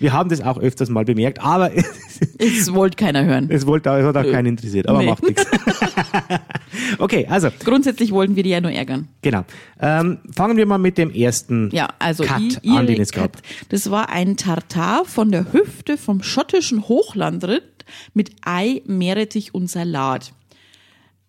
Wir 0.00 0.12
haben 0.12 0.28
das 0.30 0.40
auch 0.40 0.58
öfters 0.58 0.88
mal 0.90 1.04
bemerkt, 1.04 1.40
aber 1.42 1.70
Es 2.38 2.72
wollte 2.72 2.96
keiner 2.96 3.24
hören. 3.24 3.46
es 3.50 3.66
wollte, 3.66 3.90
es 3.90 4.04
hat 4.04 4.16
auch 4.16 4.30
keinen 4.30 4.46
interessiert, 4.46 4.88
aber 4.88 4.98
Nee. 5.00 5.06
macht 5.06 5.22
nichts. 5.24 5.44
okay, 6.98 7.26
also 7.28 7.48
Grundsätzlich 7.64 8.12
wollten 8.12 8.36
wir 8.36 8.42
die 8.42 8.50
ja 8.50 8.60
nur 8.60 8.70
ärgern. 8.72 9.08
Genau. 9.22 9.44
Ähm, 9.80 10.18
fangen 10.34 10.56
wir 10.56 10.66
mal 10.66 10.78
mit 10.78 10.98
dem 10.98 11.10
ersten 11.10 11.70
Ja, 11.72 11.88
also 11.98 12.24
Cut 12.24 12.60
i- 12.64 12.70
an, 12.70 12.86
den 12.86 13.00
es 13.00 13.12
gab. 13.12 13.32
Cut. 13.34 13.42
Das 13.70 13.90
war 13.90 14.08
ein 14.10 14.36
Tartar 14.36 15.04
von 15.04 15.30
der 15.30 15.52
Hüfte 15.52 15.96
vom 15.98 16.22
schottischen 16.22 16.88
Hochlandrind 16.88 17.62
mit 18.14 18.30
Ei, 18.44 18.82
Meerrettich 18.86 19.54
und 19.54 19.68
Salat. 19.70 20.32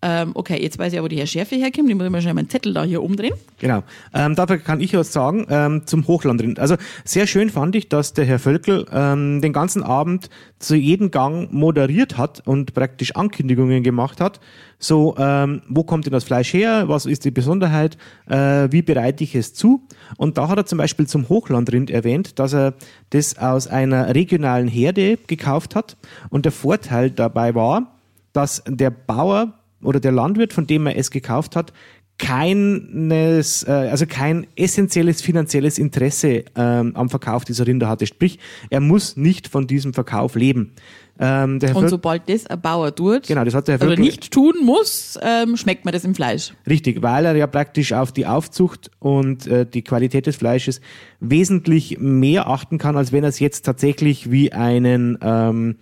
Ähm, 0.02 0.30
okay, 0.34 0.60
jetzt 0.62 0.78
weiß 0.78 0.94
ich, 0.94 1.02
wo 1.02 1.08
die 1.08 1.18
Herr 1.18 1.26
Schärfe 1.26 1.56
herkommt. 1.56 1.90
Ich 1.90 1.94
muss 1.94 2.08
mal 2.08 2.22
schnell 2.22 2.32
meinen 2.32 2.48
Zettel 2.48 2.72
da 2.72 2.84
hier 2.84 3.02
umdrehen. 3.02 3.34
Genau. 3.58 3.82
Ähm, 4.14 4.34
dafür 4.34 4.56
kann 4.58 4.80
ich 4.80 4.94
was 4.94 5.12
sagen 5.12 5.46
ähm, 5.50 5.82
zum 5.86 6.06
Hochlandrind. 6.06 6.58
Also 6.58 6.76
sehr 7.04 7.26
schön 7.26 7.50
fand 7.50 7.76
ich, 7.76 7.90
dass 7.90 8.14
der 8.14 8.24
Herr 8.24 8.38
Völkel 8.38 8.86
ähm, 8.92 9.42
den 9.42 9.52
ganzen 9.52 9.82
Abend 9.82 10.30
zu 10.58 10.74
jedem 10.74 11.10
Gang 11.10 11.52
moderiert 11.52 12.16
hat 12.16 12.42
und 12.46 12.72
praktisch 12.72 13.14
Ankündigungen 13.14 13.82
gemacht 13.82 14.22
hat. 14.22 14.40
So, 14.78 15.14
ähm, 15.18 15.60
wo 15.68 15.84
kommt 15.84 16.06
denn 16.06 16.12
das 16.12 16.24
Fleisch 16.24 16.54
her? 16.54 16.84
Was 16.86 17.04
ist 17.04 17.26
die 17.26 17.30
Besonderheit? 17.30 17.98
Äh, 18.26 18.68
wie 18.70 18.80
bereite 18.80 19.22
ich 19.22 19.34
es 19.34 19.52
zu? 19.52 19.82
Und 20.16 20.38
da 20.38 20.48
hat 20.48 20.56
er 20.56 20.64
zum 20.64 20.78
Beispiel 20.78 21.06
zum 21.06 21.28
Hochlandrind 21.28 21.90
erwähnt, 21.90 22.38
dass 22.38 22.54
er 22.54 22.72
das 23.10 23.36
aus 23.36 23.66
einer 23.66 24.14
regionalen 24.14 24.68
Herde 24.68 25.18
gekauft 25.26 25.74
hat. 25.74 25.98
Und 26.30 26.46
der 26.46 26.52
Vorteil 26.52 27.10
dabei 27.10 27.54
war, 27.54 27.98
dass 28.32 28.62
der 28.66 28.90
Bauer 28.90 29.59
oder 29.82 30.00
der 30.00 30.12
Landwirt, 30.12 30.52
von 30.52 30.66
dem 30.66 30.86
er 30.86 30.96
es 30.96 31.10
gekauft 31.10 31.56
hat, 31.56 31.72
keines, 32.18 33.62
äh, 33.66 33.70
also 33.70 34.04
kein 34.06 34.46
essentielles 34.56 35.22
finanzielles 35.22 35.78
Interesse 35.78 36.44
ähm, 36.54 36.92
am 36.94 37.08
Verkauf 37.08 37.44
dieser 37.44 37.66
Rinder 37.66 37.88
hatte. 37.88 38.06
Sprich, 38.06 38.38
er 38.68 38.80
muss 38.80 39.16
nicht 39.16 39.48
von 39.48 39.66
diesem 39.66 39.94
Verkauf 39.94 40.34
leben. 40.34 40.72
Ähm, 41.18 41.58
der 41.58 41.70
Herr 41.70 41.76
Und 41.76 41.84
Völk- 41.84 41.90
sobald 41.90 42.28
das 42.28 42.46
ein 42.46 42.60
Bauer 42.60 42.94
tut, 42.94 43.26
Genau, 43.26 43.44
das 43.44 43.54
hat 43.54 43.68
der 43.68 43.78
Herr 43.78 43.86
oder 43.86 43.96
nicht 43.96 44.30
tun 44.30 44.54
muss, 44.62 45.18
ähm, 45.22 45.56
schmeckt 45.56 45.84
man 45.84 45.92
das 45.92 46.04
im 46.04 46.14
Fleisch. 46.14 46.52
Richtig, 46.68 47.02
weil 47.02 47.24
er 47.26 47.36
ja 47.36 47.46
praktisch 47.46 47.92
auf 47.92 48.12
die 48.12 48.26
Aufzucht 48.26 48.90
und 48.98 49.46
äh, 49.46 49.66
die 49.66 49.82
Qualität 49.82 50.26
des 50.26 50.36
Fleisches 50.36 50.80
wesentlich 51.20 51.98
mehr 51.98 52.48
achten 52.48 52.78
kann, 52.78 52.96
als 52.96 53.12
wenn 53.12 53.22
er 53.24 53.28
es 53.30 53.38
jetzt 53.38 53.62
tatsächlich 53.66 54.30
wie 54.30 54.52
einen 54.52 55.18
ähm, 55.22 55.76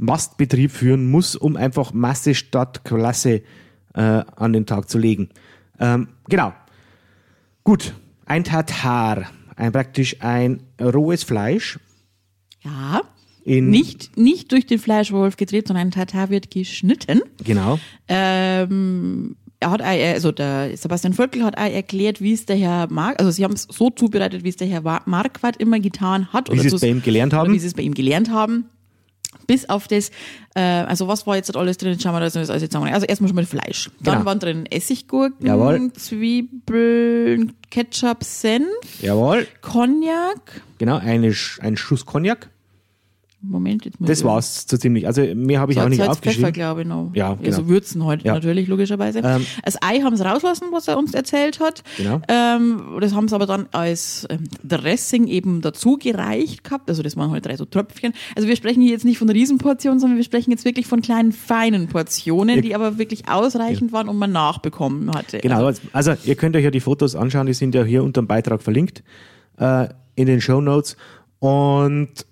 Mastbetrieb 0.00 0.70
führen 0.70 1.10
muss, 1.10 1.36
um 1.36 1.56
einfach 1.56 1.92
Masse 1.92 2.34
statt 2.34 2.84
Klasse 2.84 3.42
äh, 3.94 4.00
an 4.00 4.52
den 4.52 4.64
Tag 4.66 4.88
zu 4.88 4.98
legen. 4.98 5.28
Ähm, 5.78 6.08
genau. 6.28 6.52
Gut, 7.64 7.92
ein 8.24 8.44
Tartar, 8.44 9.26
ein 9.56 9.72
praktisch 9.72 10.16
ein 10.20 10.62
rohes 10.80 11.22
Fleisch 11.22 11.78
Ja. 12.62 13.02
Nicht, 13.44 14.16
nicht 14.16 14.52
durch 14.52 14.66
den 14.66 14.78
Fleischwolf 14.78 15.36
gedreht, 15.36 15.66
sondern 15.68 15.88
ein 15.88 15.90
Tartar 15.90 16.30
wird 16.30 16.50
geschnitten. 16.50 17.20
genau 17.42 17.78
Ähm, 18.06 19.36
er 19.60 19.70
hat, 19.70 19.82
auch- 19.82 19.86
also 19.86 20.30
der 20.32 20.76
Sebastian 20.76 21.12
Völkel 21.14 21.42
hat 21.44 21.58
auch 21.58 21.62
erklärt, 21.70 22.20
wie 22.20 22.32
es 22.32 22.46
der 22.46 22.56
Herr 22.56 22.90
Mark, 22.90 23.18
also 23.18 23.30
sie 23.30 23.44
haben 23.44 23.52
es 23.54 23.66
so 23.70 23.90
zubereitet, 23.90 24.44
wie 24.44 24.48
es 24.48 24.56
der 24.56 24.68
Herr 24.68 24.82
Marquardt 25.06 25.56
immer 25.56 25.80
getan 25.80 26.32
hat. 26.32 26.50
Wie 26.50 26.58
sie 26.58 26.68
es 26.68 26.80
bei 26.80 26.88
ihm 26.88 27.02
gelernt 27.02 27.32
haben. 27.32 27.52
Wie 27.52 27.58
sie 27.58 27.66
es 27.66 27.74
bei 27.74 27.82
ihm 27.82 27.94
gelernt 27.94 28.30
haben. 28.30 28.66
Bis 29.46 29.68
auf 29.68 29.88
das, 29.88 30.10
äh, 30.54 30.60
also 30.60 31.08
was 31.08 31.26
war 31.26 31.36
jetzt 31.36 31.54
alles 31.56 31.76
drin? 31.78 31.98
Schauen 32.00 32.12
wir 32.14 32.20
das 32.20 32.36
alles 32.36 32.48
jetzt 32.48 32.72
zusammen. 32.72 32.92
Also 32.92 33.06
erstmal 33.06 33.28
schon 33.28 33.36
mal 33.36 33.46
Fleisch. 33.46 33.90
Dann 34.00 34.14
Genau. 34.14 34.24
waren 34.26 34.38
drin 34.38 34.66
Essiggurken, 34.66 35.46
Jawohl. 35.46 35.92
Zwiebeln, 35.92 37.52
Ketchup, 37.70 38.24
Senf, 38.24 38.66
Jawohl, 39.00 39.46
Cognac. 39.60 40.62
genau, 40.78 40.98
eine, 40.98 41.34
ein 41.60 41.76
Schuss 41.76 42.06
Cognac. 42.06 42.50
Moment, 43.42 43.86
jetzt 43.86 43.98
muss 43.98 44.08
Das 44.08 44.22
war's 44.22 44.66
so 44.68 44.76
ziemlich. 44.76 45.06
Also 45.06 45.22
mehr 45.34 45.60
habe 45.60 45.72
ich 45.72 45.78
auch 45.78 45.82
Salz, 45.82 45.90
nicht 45.90 45.98
Salz, 45.98 46.10
aufgeschrieben. 46.10 46.42
Pfeffer, 46.44 46.52
glaube 46.52 46.82
ich, 46.82 46.86
noch. 46.86 47.10
Ja, 47.14 47.34
genau. 47.34 47.46
Also 47.46 47.68
Würzen 47.68 48.04
heute 48.04 48.26
Ja. 48.26 48.34
natürlich, 48.34 48.68
logischerweise. 48.68 49.20
Ähm, 49.20 49.46
das 49.64 49.76
Ei 49.82 50.00
haben 50.02 50.14
sie 50.16 50.26
rauslassen, 50.26 50.66
was 50.72 50.88
er 50.88 50.98
uns 50.98 51.14
erzählt 51.14 51.58
hat. 51.58 51.82
Genau. 51.96 52.20
Ähm, 52.28 52.82
das 53.00 53.14
haben 53.14 53.28
sie 53.28 53.34
aber 53.34 53.46
dann 53.46 53.66
als 53.72 54.26
ähm, 54.28 54.44
Dressing 54.62 55.26
eben 55.26 55.62
dazu 55.62 55.96
gereicht 55.96 56.64
gehabt. 56.64 56.90
Also 56.90 57.02
das 57.02 57.16
waren 57.16 57.30
halt 57.30 57.46
drei 57.46 57.56
so 57.56 57.64
Tröpfchen. 57.64 58.12
Also 58.36 58.46
wir 58.46 58.56
sprechen 58.56 58.82
hier 58.82 58.90
jetzt 58.92 59.06
nicht 59.06 59.18
von 59.18 59.30
Riesenportionen, 59.30 60.00
sondern 60.00 60.18
wir 60.18 60.24
sprechen 60.24 60.50
jetzt 60.50 60.66
wirklich 60.66 60.86
von 60.86 61.00
kleinen, 61.00 61.32
feinen 61.32 61.88
Portionen, 61.88 62.60
die 62.60 62.74
aber 62.74 62.98
wirklich 62.98 63.28
ausreichend 63.28 63.92
waren 63.92 64.08
und 64.10 64.18
man 64.18 64.32
nachbekommen 64.32 65.10
hatte. 65.14 65.38
Genau, 65.38 65.64
Also, 65.64 65.80
also 65.92 66.12
ihr 66.24 66.34
könnt 66.34 66.56
euch 66.56 66.64
ja 66.64 66.70
die 66.70 66.80
Fotos 66.80 67.16
anschauen, 67.16 67.46
die 67.46 67.54
sind 67.54 67.74
ja 67.74 67.84
hier 67.84 68.04
unter 68.04 68.20
dem 68.20 68.26
Beitrag 68.26 68.62
verlinkt, 68.62 69.02
äh, 69.58 69.88
in 70.14 70.26
den 70.26 70.42
Show 70.42 70.60
Notes. 70.60 70.98
Und 71.38 72.26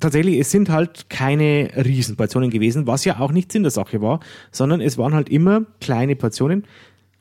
tatsächlich, 0.00 0.38
es 0.38 0.50
sind 0.50 0.68
halt 0.68 1.08
keine 1.10 1.70
Riesenportionen 1.76 2.50
gewesen, 2.50 2.86
was 2.86 3.04
ja 3.04 3.20
auch 3.20 3.32
nicht 3.32 3.52
Sinn 3.52 3.62
der 3.62 3.70
Sache 3.70 4.00
war, 4.00 4.20
sondern 4.52 4.80
es 4.80 4.98
waren 4.98 5.14
halt 5.14 5.28
immer 5.28 5.62
kleine 5.80 6.16
Portionen. 6.16 6.64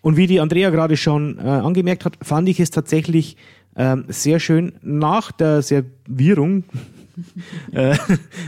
Und 0.01 0.17
wie 0.17 0.27
die 0.27 0.39
Andrea 0.39 0.69
gerade 0.69 0.97
schon 0.97 1.39
äh, 1.39 1.41
angemerkt 1.41 2.05
hat, 2.05 2.17
fand 2.21 2.47
ich 2.49 2.59
es 2.59 2.69
tatsächlich 2.69 3.37
ähm, 3.75 4.05
sehr 4.07 4.39
schön 4.39 4.73
nach 4.81 5.31
der 5.31 5.61
Servierung, 5.61 6.63
äh, 7.71 7.97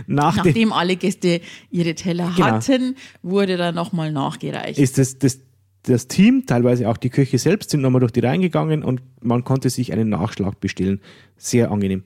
nach 0.07 0.35
dem, 0.35 0.45
nachdem 0.45 0.73
alle 0.73 0.95
Gäste 0.97 1.41
ihre 1.71 1.95
Teller 1.95 2.31
Genau. 2.35 2.47
hatten, 2.47 2.95
wurde 3.23 3.57
dann 3.57 3.75
nochmal 3.75 4.11
nachgereicht. 4.11 4.77
ist 4.77 4.97
das, 4.97 5.17
das, 5.17 5.39
das 5.83 6.07
Team, 6.07 6.45
teilweise 6.45 6.89
auch 6.89 6.97
die 6.97 7.09
Köche 7.09 7.39
selbst, 7.39 7.71
sind 7.71 7.81
nochmal 7.81 8.01
durch 8.01 8.11
die 8.11 8.19
Reihen 8.19 8.41
gegangen 8.41 8.83
und 8.83 9.01
man 9.21 9.43
konnte 9.43 9.69
sich 9.69 9.93
einen 9.93 10.09
Nachschlag 10.09 10.59
bestellen. 10.59 11.01
Sehr 11.37 11.71
angenehm. 11.71 12.03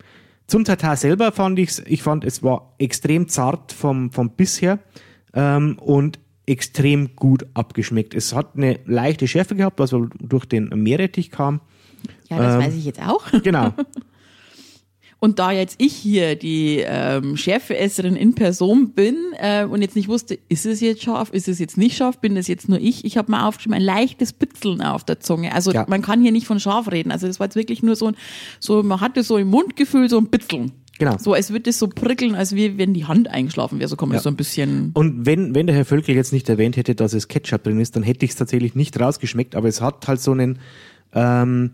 Zum 0.52 0.66
Tatar 0.66 0.98
selber 0.98 1.32
fand 1.32 1.58
ich's, 1.60 1.82
ich 1.86 2.04
fand, 2.04 2.26
es 2.26 2.44
war 2.44 2.74
extrem 2.78 3.30
zart 3.30 3.72
vom, 3.72 4.12
vom 4.12 4.32
Biss 4.32 4.62
her 4.62 4.80
ähm, 5.34 5.80
und 5.80 6.20
extrem 6.46 7.16
gut 7.16 7.46
abgeschmeckt. 7.54 8.14
Es 8.14 8.36
hat 8.36 8.58
eine 8.58 8.82
leichte 8.84 9.30
Schärfe 9.30 9.56
gehabt, 9.56 9.80
was 9.80 9.96
durch 10.20 10.46
den 10.46 10.68
Meerrettich 10.68 11.32
kam. 11.32 11.62
Ja, 12.30 12.38
das 12.38 12.56
Ähm, 12.56 12.62
weiß 12.64 12.76
ich 12.76 12.84
jetzt 12.84 13.02
auch. 13.02 13.32
Genau. 13.44 13.74
Und 15.24 15.38
da 15.38 15.52
jetzt 15.52 15.76
ich 15.78 15.94
hier 15.94 16.36
die 16.36 16.84
ähm, 16.84 17.38
Schärfeesserin 17.38 18.16
in 18.16 18.34
Person 18.34 18.90
bin 18.94 19.16
äh, 19.38 19.66
und 19.66 19.84
jetzt 19.84 19.96
nicht 19.96 20.08
wusste, 20.08 20.40
ist 20.50 20.66
es 20.66 20.82
jetzt 20.82 21.04
scharf, 21.04 21.30
ist 21.32 21.48
es 21.48 21.60
jetzt 21.60 21.78
nicht 21.78 21.96
scharf, 21.96 22.18
bin 22.20 22.34
das 22.34 22.48
jetzt 22.48 22.68
nur 22.68 22.80
ich, 22.80 23.06
ich 23.06 23.18
habe 23.18 23.30
mal 23.30 23.48
aufgeschrieben, 23.48 23.76
ein 23.76 23.84
leichtes 23.84 24.34
Bitzeln 24.34 24.82
auf 24.82 25.04
der 25.04 25.20
Zunge. 25.20 25.54
Also 25.54 25.72
Ja. 25.74 25.86
man 25.88 26.02
kann 26.02 26.24
hier 26.24 26.32
nicht 26.32 26.48
von 26.48 26.60
scharf 26.60 26.92
reden. 26.92 27.12
Also 27.12 27.28
das 27.28 27.40
war 27.40 27.46
jetzt 27.46 27.56
wirklich 27.56 27.84
nur 27.84 27.96
so 27.96 28.08
ein, 28.08 28.16
so 28.60 28.82
man 28.82 29.00
hatte 29.00 29.22
so 29.22 29.38
im 29.38 29.50
Mundgefühl 29.50 30.10
so 30.10 30.18
ein 30.18 30.26
Bitzeln. 30.26 30.72
Genau. 30.98 31.18
So, 31.20 31.34
als 31.34 31.52
würde 31.52 31.70
es 31.70 31.78
so 31.78 31.88
prickeln, 31.88 32.34
als 32.34 32.56
wie 32.56 32.80
wenn 32.80 32.96
die 32.96 33.06
Hand 33.06 33.28
eingeschlafen 33.28 33.78
wäre. 33.78 33.90
So 33.90 33.96
kann 33.98 34.10
man 34.10 34.16
Ja. 34.18 34.22
so 34.24 34.30
ein 34.30 34.36
bisschen. 34.36 34.90
Und 34.96 35.26
wenn, 35.28 35.54
wenn 35.54 35.68
der 35.68 35.76
Herr 35.76 35.86
Völkel 35.86 36.16
jetzt 36.16 36.34
nicht 36.34 36.50
erwähnt 36.50 36.78
hätte, 36.78 36.96
dass 36.96 37.14
es 37.14 37.28
Ketchup 37.28 37.62
drin 37.64 37.80
ist, 37.80 37.96
dann 37.96 38.02
hätte 38.02 38.26
ich 38.26 38.32
es 38.32 38.38
tatsächlich 38.38 38.74
nicht 38.74 39.00
rausgeschmeckt, 39.00 39.56
aber 39.56 39.68
es 39.68 39.82
hat 39.82 40.08
halt 40.08 40.20
so 40.20 40.32
einen 40.32 40.58
ähm, 41.14 41.72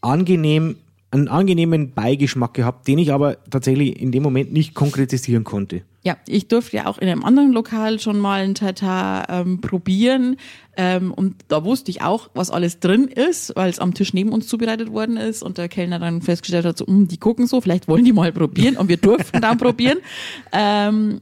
angenehm, 0.00 0.76
einen 1.16 1.28
angenehmen 1.28 1.92
Beigeschmack 1.92 2.54
gehabt, 2.54 2.86
den 2.88 2.98
ich 2.98 3.12
aber 3.12 3.38
tatsächlich 3.50 4.00
in 4.00 4.12
dem 4.12 4.22
Moment 4.22 4.52
nicht 4.52 4.74
konkretisieren 4.74 5.44
konnte. 5.44 5.82
Ja, 6.02 6.16
ich 6.28 6.46
durfte 6.46 6.76
ja 6.76 6.86
auch 6.86 6.98
in 6.98 7.08
einem 7.08 7.24
anderen 7.24 7.52
Lokal 7.52 7.98
schon 7.98 8.20
mal 8.20 8.42
ein 8.42 8.54
Tata 8.54 9.26
ähm, 9.28 9.60
probieren 9.60 10.36
ähm, 10.76 11.12
und 11.12 11.34
da 11.48 11.64
wusste 11.64 11.90
ich 11.90 12.02
auch, 12.02 12.30
was 12.34 12.50
alles 12.50 12.78
drin 12.78 13.08
ist, 13.08 13.56
weil 13.56 13.70
es 13.70 13.80
am 13.80 13.92
Tisch 13.94 14.14
neben 14.14 14.30
uns 14.30 14.46
zubereitet 14.46 14.92
worden 14.92 15.16
ist 15.16 15.42
und 15.42 15.58
der 15.58 15.68
Kellner 15.68 15.98
dann 15.98 16.22
festgestellt 16.22 16.64
hat, 16.64 16.78
so, 16.78 16.86
"Hm, 16.86 17.08
die 17.08 17.18
gucken 17.18 17.46
so, 17.46 17.60
vielleicht 17.60 17.88
wollen 17.88 18.04
die 18.04 18.12
mal 18.12 18.32
probieren 18.32 18.76
und 18.76 18.88
wir 18.88 18.98
durften 18.98 19.40
dann 19.40 19.58
probieren. 19.58 19.98
Ähm, 20.52 21.20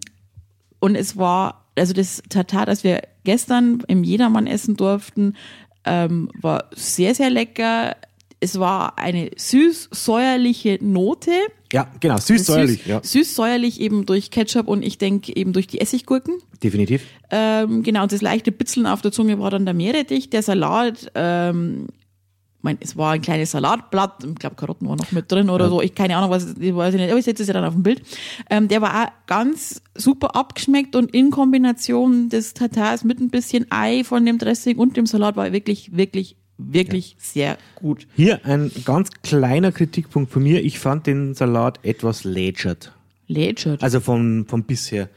und 0.80 0.96
es 0.96 1.16
war, 1.16 1.64
also 1.76 1.94
das 1.94 2.22
Tatar, 2.28 2.66
das 2.66 2.84
wir 2.84 3.00
gestern 3.24 3.82
im 3.88 4.04
Jedermann 4.04 4.46
essen 4.46 4.76
durften, 4.76 5.34
ähm, 5.84 6.30
war 6.40 6.70
sehr, 6.74 7.14
sehr 7.14 7.30
lecker. 7.30 7.96
Es 8.44 8.60
war 8.60 8.98
eine 8.98 9.30
süß-säuerliche 9.38 10.78
Note. 10.82 11.30
Ja, 11.72 11.90
genau, 11.98 12.18
süß-säuerlich, 12.18 12.84
ja, 12.84 13.00
Süß, 13.02 13.12
süß-säuerlich 13.12 13.80
eben 13.80 14.04
durch 14.04 14.30
Ketchup 14.30 14.68
und 14.68 14.82
ich 14.82 14.98
denke 14.98 15.34
eben 15.34 15.54
durch 15.54 15.66
die 15.66 15.80
Essiggurken. 15.80 16.34
definitiv. 16.62 17.04
Ähm, 17.30 17.82
genau, 17.82 18.02
und 18.02 18.12
das 18.12 18.20
leichte 18.20 18.52
Bitzeln 18.52 18.86
auf 18.86 19.00
der 19.00 19.12
Zunge 19.12 19.38
war 19.38 19.50
dann 19.50 19.64
der 19.64 19.72
Meerrettich. 19.72 20.28
Der 20.28 20.42
Salat, 20.42 21.10
ähm, 21.14 21.86
ich 22.58 22.62
mein, 22.62 22.76
es 22.80 22.98
war 22.98 23.12
ein 23.12 23.22
kleines 23.22 23.52
Salatblatt, 23.52 24.24
ich 24.24 24.34
glaube 24.34 24.56
Karotten 24.56 24.86
waren 24.88 24.98
noch 24.98 25.10
mit 25.10 25.32
drin 25.32 25.48
oder 25.48 25.70
so, 25.70 25.80
ich 25.80 25.94
keine 25.94 26.14
Ahnung, 26.18 26.28
was, 26.28 26.54
ich 26.60 26.76
weiß 26.76 26.92
ich 26.92 27.00
nicht, 27.00 27.10
aber 27.10 27.18
ich 27.18 27.24
setze 27.24 27.44
es 27.44 27.48
ja 27.48 27.54
dann 27.54 27.64
auf 27.64 27.72
dem 27.72 27.82
Bild. 27.82 28.02
Ähm, 28.50 28.68
der 28.68 28.82
war 28.82 29.04
auch 29.04 29.08
ganz 29.26 29.80
super 29.94 30.36
abgeschmeckt 30.36 30.96
und 30.96 31.14
in 31.14 31.30
Kombination 31.30 32.28
des 32.28 32.52
Tatars 32.52 33.04
mit 33.04 33.20
ein 33.20 33.30
bisschen 33.30 33.64
Ei 33.70 34.04
von 34.04 34.26
dem 34.26 34.36
Dressing 34.36 34.76
und 34.76 34.98
dem 34.98 35.06
Salat 35.06 35.34
war 35.34 35.50
wirklich, 35.50 35.96
wirklich, 35.96 36.36
wirklich 36.58 37.16
sehr 37.18 37.58
gut. 37.76 38.06
Hier 38.16 38.44
ein 38.44 38.70
ganz 38.84 39.10
kleiner 39.22 39.72
Kritikpunkt 39.72 40.30
von 40.30 40.42
mir. 40.42 40.62
Ich 40.64 40.78
fand 40.78 41.06
den 41.06 41.34
Salat 41.34 41.80
etwas 41.84 42.24
lätschert. 42.24 42.92
Lätschert. 43.26 43.82
Also 43.82 44.00
vom, 44.00 44.46
vom 44.46 44.64
bisher. 44.64 45.08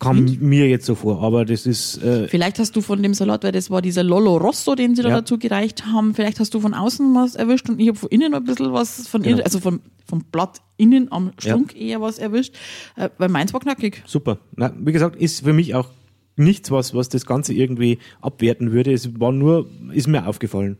Kam 0.00 0.24
mir 0.40 0.68
jetzt 0.68 0.84
so 0.86 0.96
vor, 0.96 1.22
aber 1.22 1.44
das 1.46 1.64
ist, 1.66 2.02
äh, 2.02 2.28
Vielleicht 2.28 2.58
hast 2.58 2.74
du 2.76 2.82
von 2.82 3.02
dem 3.02 3.14
Salat, 3.14 3.42
weil 3.44 3.52
das 3.52 3.70
war 3.70 3.80
dieser 3.80 4.02
Lollo 4.02 4.36
Rosso, 4.36 4.74
den 4.74 4.94
sie 4.96 5.02
da 5.02 5.08
Ja. 5.08 5.14
dazu 5.20 5.38
gereicht 5.38 5.86
haben, 5.86 6.14
vielleicht 6.14 6.40
hast 6.40 6.52
du 6.52 6.60
von 6.60 6.74
außen 6.74 7.14
was 7.14 7.36
erwischt 7.36 7.70
und 7.70 7.80
ich 7.80 7.88
habe 7.88 7.96
von 7.98 8.08
innen 8.10 8.34
ein 8.34 8.44
bisschen 8.44 8.72
was, 8.72 9.06
von 9.08 9.22
Genau. 9.22 9.36
innen, 9.36 9.44
also 9.44 9.60
vom, 9.60 9.80
vom 10.04 10.24
Blatt 10.30 10.60
innen 10.76 11.10
am 11.10 11.32
Strunk 11.38 11.74
eher 11.80 12.00
was 12.02 12.18
erwischt, 12.18 12.54
äh, 12.96 13.08
weil 13.18 13.28
meins 13.30 13.54
war 13.54 13.60
knackig. 13.60 14.02
super. 14.04 14.38
Na, 14.56 14.74
wie 14.78 14.92
gesagt, 14.92 15.16
ist 15.16 15.44
für 15.44 15.52
mich 15.54 15.74
auch 15.74 15.88
nichts, 16.36 16.70
was, 16.70 16.94
was 16.94 17.08
das 17.08 17.26
Ganze 17.26 17.52
irgendwie 17.52 17.98
abwerten 18.20 18.72
würde. 18.72 18.92
Es 18.92 19.20
war 19.20 19.32
nur, 19.32 19.68
ist 19.92 20.08
mir 20.08 20.26
aufgefallen. 20.26 20.78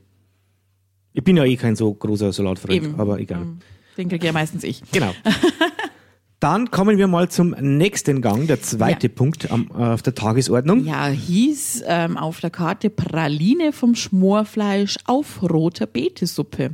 Ich 1.12 1.22
bin 1.22 1.36
ja 1.36 1.44
eh 1.44 1.56
kein 1.56 1.76
so 1.76 1.92
großer 1.94 2.32
Salatfreund, 2.32 2.98
aber 2.98 3.20
egal. 3.20 3.42
Ähm, 3.42 3.58
Den 3.96 4.08
kriege 4.08 4.26
ja 4.26 4.32
meistens 4.32 4.64
ich. 4.64 4.82
Genau. 4.90 5.12
Dann 6.40 6.70
kommen 6.70 6.98
wir 6.98 7.06
mal 7.06 7.30
zum 7.30 7.54
nächsten 7.58 8.20
Gang, 8.20 8.46
der 8.46 8.60
zweite 8.60 9.06
Ja. 9.06 9.12
Punkt 9.14 9.50
am, 9.50 9.70
äh, 9.70 9.82
auf 9.82 10.02
der 10.02 10.14
Tagesordnung. 10.14 10.84
Ja, 10.84 11.06
hieß 11.06 11.84
ähm, 11.86 12.18
auf 12.18 12.40
der 12.40 12.50
Karte 12.50 12.90
Praline 12.90 13.72
vom 13.72 13.94
Schmorfleisch 13.94 14.98
auf 15.06 15.40
roter 15.42 15.86
Betesuppe. 15.86 16.72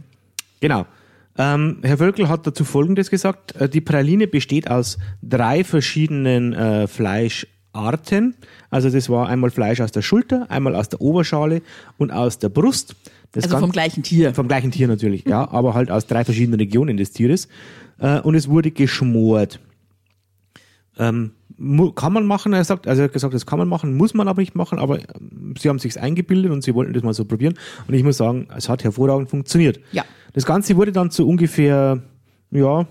Genau. 0.60 0.86
Ähm, 1.38 1.78
Herr 1.82 1.98
Völkel 1.98 2.28
hat 2.28 2.46
dazu 2.46 2.64
Folgendes 2.64 3.10
gesagt. 3.10 3.54
Äh, 3.56 3.68
die 3.68 3.80
Praline 3.80 4.26
besteht 4.26 4.68
aus 4.68 4.98
drei 5.22 5.62
verschiedenen 5.62 6.52
äh, 6.52 6.88
Fleischarten. 7.72 8.34
Also 8.70 8.90
das 8.90 9.08
war 9.08 9.28
einmal 9.28 9.50
Fleisch 9.50 9.80
aus 9.80 9.92
der 9.92 10.02
Schulter, 10.02 10.50
einmal 10.50 10.74
aus 10.74 10.88
der 10.88 11.00
Oberschale 11.00 11.62
und 11.98 12.10
aus 12.10 12.38
der 12.38 12.48
Brust. 12.48 12.94
Das 13.32 13.44
Also 13.44 13.58
vom 13.58 13.72
gleichen 13.72 14.02
Tier. 14.02 14.34
Vom 14.34 14.48
gleichen 14.48 14.70
Tier 14.70 14.88
natürlich, 14.88 15.24
ja, 15.26 15.48
aber 15.50 15.74
halt 15.74 15.90
aus 15.90 16.06
drei 16.06 16.24
verschiedenen 16.24 16.58
Regionen 16.58 16.96
des 16.96 17.12
Tieres. 17.12 17.48
Äh, 17.98 18.20
und 18.20 18.34
es 18.34 18.48
wurde 18.48 18.70
geschmort. 18.70 19.60
Ähm, 20.98 21.32
kann 21.94 22.12
man 22.12 22.26
machen, 22.26 22.52
er 22.52 22.64
sagt, 22.64 22.88
also 22.88 23.02
er 23.02 23.04
hat 23.04 23.12
gesagt, 23.12 23.34
das 23.34 23.44
kann 23.44 23.58
man 23.58 23.68
machen, 23.68 23.96
muss 23.96 24.14
man 24.14 24.28
aber 24.28 24.40
nicht 24.40 24.54
machen, 24.54 24.78
aber 24.78 24.98
ähm, 24.98 25.54
sie 25.58 25.68
haben 25.68 25.78
sich's 25.78 25.96
eingebildet 25.96 26.50
und 26.50 26.64
sie 26.64 26.74
wollten 26.74 26.92
das 26.92 27.02
mal 27.02 27.12
so 27.12 27.24
probieren. 27.24 27.54
Und 27.86 27.94
ich 27.94 28.02
muss 28.02 28.16
sagen, 28.16 28.48
es 28.56 28.68
hat 28.68 28.82
hervorragend 28.82 29.30
funktioniert. 29.30 29.78
Ja. 29.92 30.04
Das 30.32 30.46
Ganze 30.46 30.76
wurde 30.76 30.92
dann 30.92 31.10
zu 31.10 31.28
ungefähr, 31.28 32.02
ja, 32.50 32.86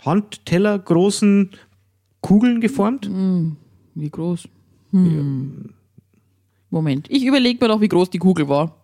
Handteller 0.00 0.78
großen 0.78 1.50
Kugeln 2.20 2.60
geformt. 2.60 3.08
Wie 3.96 4.10
groß? 4.10 4.46
Hm. 4.92 5.70
Moment, 6.70 7.06
ich 7.10 7.24
überlege 7.24 7.58
mir 7.64 7.68
doch, 7.68 7.80
wie 7.80 7.88
groß 7.88 8.10
die 8.10 8.18
Kugel 8.18 8.48
war. 8.48 8.76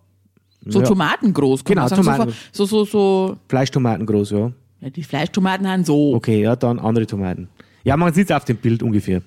So 0.67 0.81
Ja. 0.81 0.87
tomatengroß, 0.87 1.65
Genau, 1.65 1.87
sagen. 1.89 2.03
Tomaten- 2.03 2.33
So, 2.53 2.65
so, 2.65 2.85
so, 2.85 3.37
Fleischtomaten 3.49 4.07
groß, 4.07 4.31
ja. 4.31 4.53
ja, 4.81 4.91
die 4.91 5.03
Fleischtomaten 5.03 5.69
haben 5.69 5.85
so. 5.85 6.15
Okay, 6.15 6.43
ja, 6.43 6.57
dann 6.57 6.79
andere 6.79 7.07
Tomaten. 7.07 7.49
Ja, 7.85 7.97
man 7.97 8.13
sieht 8.15 8.31
es 8.31 8.37
auf 8.37 8.45
dem 8.45 8.57
Bild 8.57 8.83
ungefähr. 8.83 9.23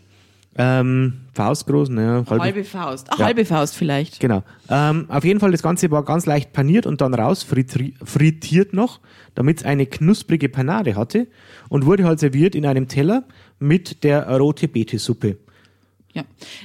Ähm, 0.57 1.13
Faust 1.33 1.67
groß, 1.67 1.89
naja, 1.89 2.23
halbe, 2.29 2.41
Halbe 2.43 2.63
Faust. 2.63 3.07
Ach, 3.11 3.19
Ja. 3.19 3.25
halbe 3.25 3.43
Faust 3.43 3.75
vielleicht. 3.75 4.21
Genau. 4.21 4.41
Ähm, 4.69 5.05
auf 5.09 5.25
jeden 5.25 5.41
Fall, 5.41 5.51
das 5.51 5.61
Ganze 5.61 5.91
war 5.91 6.03
ganz 6.05 6.25
leicht 6.25 6.53
paniert 6.53 6.85
und 6.87 7.01
dann 7.01 7.13
raus 7.13 7.43
frittiert 7.43 8.71
noch, 8.73 9.01
damit 9.35 9.57
es 9.59 9.65
eine 9.65 9.85
knusprige 9.85 10.47
Panade 10.47 10.95
hatte 10.95 11.27
und 11.67 11.85
wurde 11.85 12.05
halt 12.05 12.21
serviert 12.21 12.55
in 12.55 12.65
einem 12.65 12.87
Teller 12.87 13.25
mit 13.59 14.05
der 14.05 14.29
rote 14.39 14.69
Beete-Suppe. 14.69 15.37
Ja. 16.15 16.23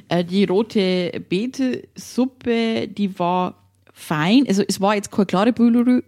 Äh, 0.09 0.25
die 0.25 0.45
rote 0.45 1.13
Beete-Suppe, 1.29 2.89
die 2.89 3.19
war 3.19 3.55
fein. 3.93 4.45
Also 4.49 4.63
es 4.67 4.81
war 4.81 4.95
jetzt 4.95 5.11
keine 5.11 5.27
klare 5.27 5.53
Brühe. 5.53 6.03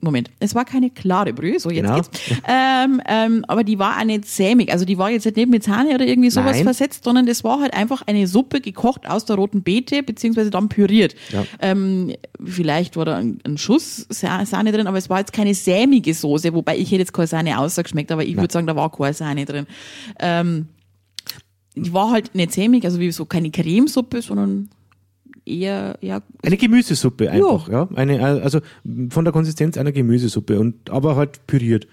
Moment, 0.00 0.32
es 0.40 0.52
war 0.56 0.64
keine 0.64 0.90
klare 0.90 1.32
Brühe, 1.32 1.60
so 1.60 1.70
jetzt 1.70 1.84
Genau. 1.84 1.94
geht's. 1.94 2.10
Ähm, 2.48 3.00
ähm, 3.06 3.44
aber 3.46 3.62
die 3.62 3.78
war 3.78 4.00
auch 4.00 4.04
nicht 4.04 4.24
sämig. 4.26 4.72
Also 4.72 4.84
die 4.84 4.98
war 4.98 5.10
jetzt 5.10 5.24
nicht 5.26 5.48
mit 5.48 5.62
Sahne 5.62 5.94
oder 5.94 6.04
irgendwie 6.04 6.30
sowas 6.30 6.56
Nein. 6.56 6.64
versetzt, 6.64 7.04
sondern 7.04 7.24
das 7.24 7.44
war 7.44 7.60
halt 7.60 7.72
einfach 7.72 8.02
eine 8.04 8.26
Suppe 8.26 8.60
gekocht 8.60 9.08
aus 9.08 9.26
der 9.26 9.36
roten 9.36 9.62
Beete, 9.62 10.02
beziehungsweise 10.02 10.50
dann 10.50 10.68
püriert. 10.68 11.14
Ja. 11.30 11.44
Ähm, 11.60 12.12
vielleicht 12.44 12.96
war 12.96 13.04
da 13.04 13.14
ein, 13.18 13.38
ein 13.46 13.58
Schuss 13.58 14.06
Sa- 14.10 14.44
Sahne 14.44 14.72
drin, 14.72 14.88
aber 14.88 14.98
es 14.98 15.08
war 15.08 15.20
jetzt 15.20 15.32
keine 15.32 15.54
sämige 15.54 16.14
Soße, 16.14 16.52
wobei 16.52 16.76
ich 16.76 16.90
hätte 16.90 17.02
jetzt 17.02 17.12
keine 17.12 17.28
Sahne 17.28 17.56
ausgeschmeckt, 17.56 18.10
aber 18.10 18.24
ich 18.24 18.36
würde 18.36 18.52
sagen, 18.52 18.66
da 18.66 18.74
war 18.74 18.90
keine 18.90 19.14
Sahne 19.14 19.44
drin. 19.44 19.68
Ähm, 20.18 20.66
die 21.76 21.92
war 21.92 22.10
halt 22.10 22.34
nicht 22.34 22.52
sämig, 22.52 22.84
also 22.84 22.98
wie 22.98 23.10
so 23.12 23.24
keine 23.26 23.50
Cremesuppe, 23.50 24.22
sondern 24.22 24.68
eher, 25.44 25.96
ja, 26.00 26.22
Eine 26.42 26.56
Gemüsesuppe 26.56 27.30
einfach, 27.30 27.68
ja. 27.68 27.88
Eine, 27.94 28.22
also 28.42 28.60
von 29.10 29.24
der 29.24 29.32
Konsistenz 29.32 29.76
einer 29.78 29.92
Gemüsesuppe 29.92 30.58
und 30.58 30.90
aber 30.90 31.16
halt 31.16 31.46
püriert. 31.46 31.86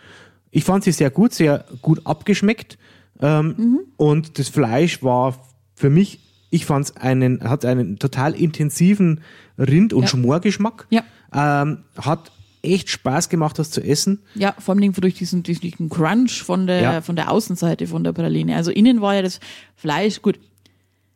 Ich 0.52 0.64
fand 0.64 0.84
sie 0.84 0.92
sehr 0.92 1.10
gut, 1.12 1.34
sehr 1.34 1.66
gut 1.82 2.02
abgeschmeckt. 2.06 2.78
Ähm, 3.22 3.56
Mhm. 3.58 3.80
Und 3.98 4.40
das 4.40 4.50
Fleisch 4.50 5.04
war 5.04 5.36
für 5.76 5.90
mich, 5.90 6.20
ich 6.50 6.66
fand 6.66 6.86
es 6.86 6.98
einen, 6.98 7.44
hat 7.44 7.66
einen 7.66 8.00
total 8.00 8.34
intensiven 8.34 9.22
Rind- 9.58 9.94
und 9.94 10.04
Ja. 10.04 10.08
Schmorgeschmack. 10.08 10.88
Ja. 10.90 11.04
Ähm, 11.34 11.80
hat 11.98 12.32
echt 12.64 12.90
Spaß 12.90 13.30
gemacht, 13.30 13.60
das 13.60 13.70
zu 13.72 13.82
essen. 13.84 14.24
ja, 14.36 14.56
vor 14.58 14.74
allem 14.76 14.94
durch 14.94 15.16
diesen, 15.16 15.44
durch 15.44 15.60
diesen 15.60 15.90
Crunch 15.90 16.42
von 16.44 16.66
der, 16.66 16.82
Ja. 16.82 17.02
von 17.02 17.16
der 17.16 17.30
Außenseite 17.30 17.86
von 17.88 18.04
der 18.04 18.14
Praline. 18.14 18.56
Also 18.56 18.72
innen 18.72 19.02
war 19.02 19.16
ja 19.16 19.22
das 19.22 19.40
Fleisch, 19.76 20.22
gut, 20.22 20.40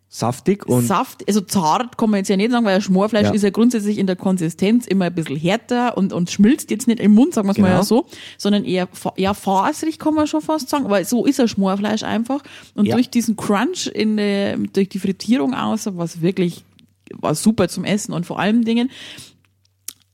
Saftig 0.09 0.65
und 0.67 0.85
Saft, 0.87 1.27
also 1.27 1.41
zart 1.41 1.97
kann 1.97 2.09
man 2.09 2.19
jetzt 2.19 2.29
ja 2.29 2.37
nicht 2.37 2.49
sagen, 2.51 2.63
weil 2.65 2.79
Schmorfleisch 2.79 3.25
Ja. 3.27 3.33
ist 3.33 3.41
ja 3.43 3.49
grundsätzlich 3.49 3.97
in 3.97 4.07
der 4.07 4.15
Konsistenz 4.15 4.87
immer 4.87 5.05
ein 5.05 5.13
bisschen 5.13 5.35
härter 5.35 5.97
und, 5.97 6.13
und 6.13 6.31
schmilzt 6.31 6.71
jetzt 6.71 6.87
nicht 6.87 7.01
im 7.01 7.13
Mund, 7.13 7.33
sagen 7.33 7.45
wir 7.45 7.51
es 7.51 7.57
mal 7.57 7.67
Genau. 7.67 7.79
ja 7.79 7.83
so, 7.83 8.05
sondern 8.37 8.63
eher 8.63 8.87
ja, 9.17 9.33
faserig 9.33 9.99
kann 9.99 10.13
man 10.13 10.25
schon 10.25 10.41
fast 10.41 10.69
sagen, 10.69 10.89
weil 10.89 11.03
so 11.03 11.25
ist 11.25 11.41
ein 11.41 11.49
Schmorfleisch 11.49 12.03
einfach. 12.03 12.41
Und 12.73 12.85
Ja. 12.85 12.95
durch 12.95 13.09
diesen 13.09 13.35
Crunch 13.35 13.87
in 13.87 14.69
durch 14.71 14.87
die 14.87 14.99
Frittierung 14.99 15.53
aus, 15.53 15.85
war 15.87 16.05
es 16.05 16.21
wirklich, 16.21 16.63
war 17.13 17.35
super 17.35 17.67
zum 17.67 17.83
Essen 17.83 18.13
und 18.13 18.25
vor 18.25 18.39
allen 18.39 18.63
Dingen 18.63 18.89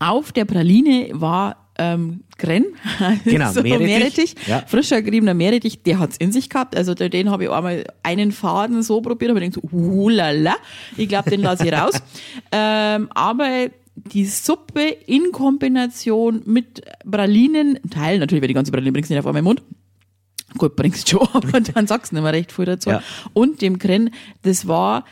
auf 0.09 0.31
der 0.31 0.45
Praline 0.45 1.09
war 1.13 1.57
ähm, 1.77 2.21
Gren, 2.37 2.65
Genau, 3.25 3.51
so 3.51 3.61
Meerrettich. 3.63 3.87
Meerrettich, 3.87 4.35
Ja. 4.47 4.63
frischer 4.67 5.01
geriebener 5.01 5.33
Meerrettich, 5.33 5.81
der 5.81 5.97
hat's 5.99 6.17
in 6.17 6.31
sich 6.31 6.49
gehabt. 6.49 6.75
Also 6.75 6.93
den- 6.93 7.31
habe 7.31 7.45
ich 7.45 7.49
einmal 7.49 7.83
einen 8.03 8.31
Faden 8.31 8.83
so 8.83 9.01
probiert, 9.01 9.31
aber 9.31 9.41
ich 9.41 9.51
denke 9.51 9.67
so, 9.67 9.75
hulala, 9.77 10.55
ich 10.97 11.09
glaube, 11.09 11.31
den 11.31 11.41
lasse 11.41 11.65
ich 11.67 11.73
raus. 11.73 11.93
ähm, 12.51 13.09
aber 13.15 13.69
die 13.95 14.25
Suppe 14.25 14.81
in 15.07 15.31
Kombination 15.31 16.41
mit 16.45 16.81
Pralinen, 17.09 17.79
Teil 17.89 18.19
natürlich, 18.19 18.41
weil 18.41 18.47
die 18.49 18.53
ganze 18.55 18.71
Praline 18.71 18.91
bringst 18.91 19.09
du 19.09 19.13
nicht 19.15 19.19
auf 19.21 19.27
einmal 19.27 19.39
im 19.39 19.45
Mund. 19.45 19.61
Gut, 20.57 20.75
bringst 20.75 21.09
schon, 21.09 21.27
aber 21.33 21.59
dann 21.61 21.87
sagst 21.87 22.11
du 22.11 22.15
nicht 22.15 22.23
mehr 22.23 22.33
recht 22.33 22.51
viel 22.51 22.65
dazu. 22.65 22.91
Ja. 22.91 23.01
Und 23.33 23.61
dem 23.63 23.79
Gren, 23.79 24.11
das 24.43 24.67
war 24.67 25.05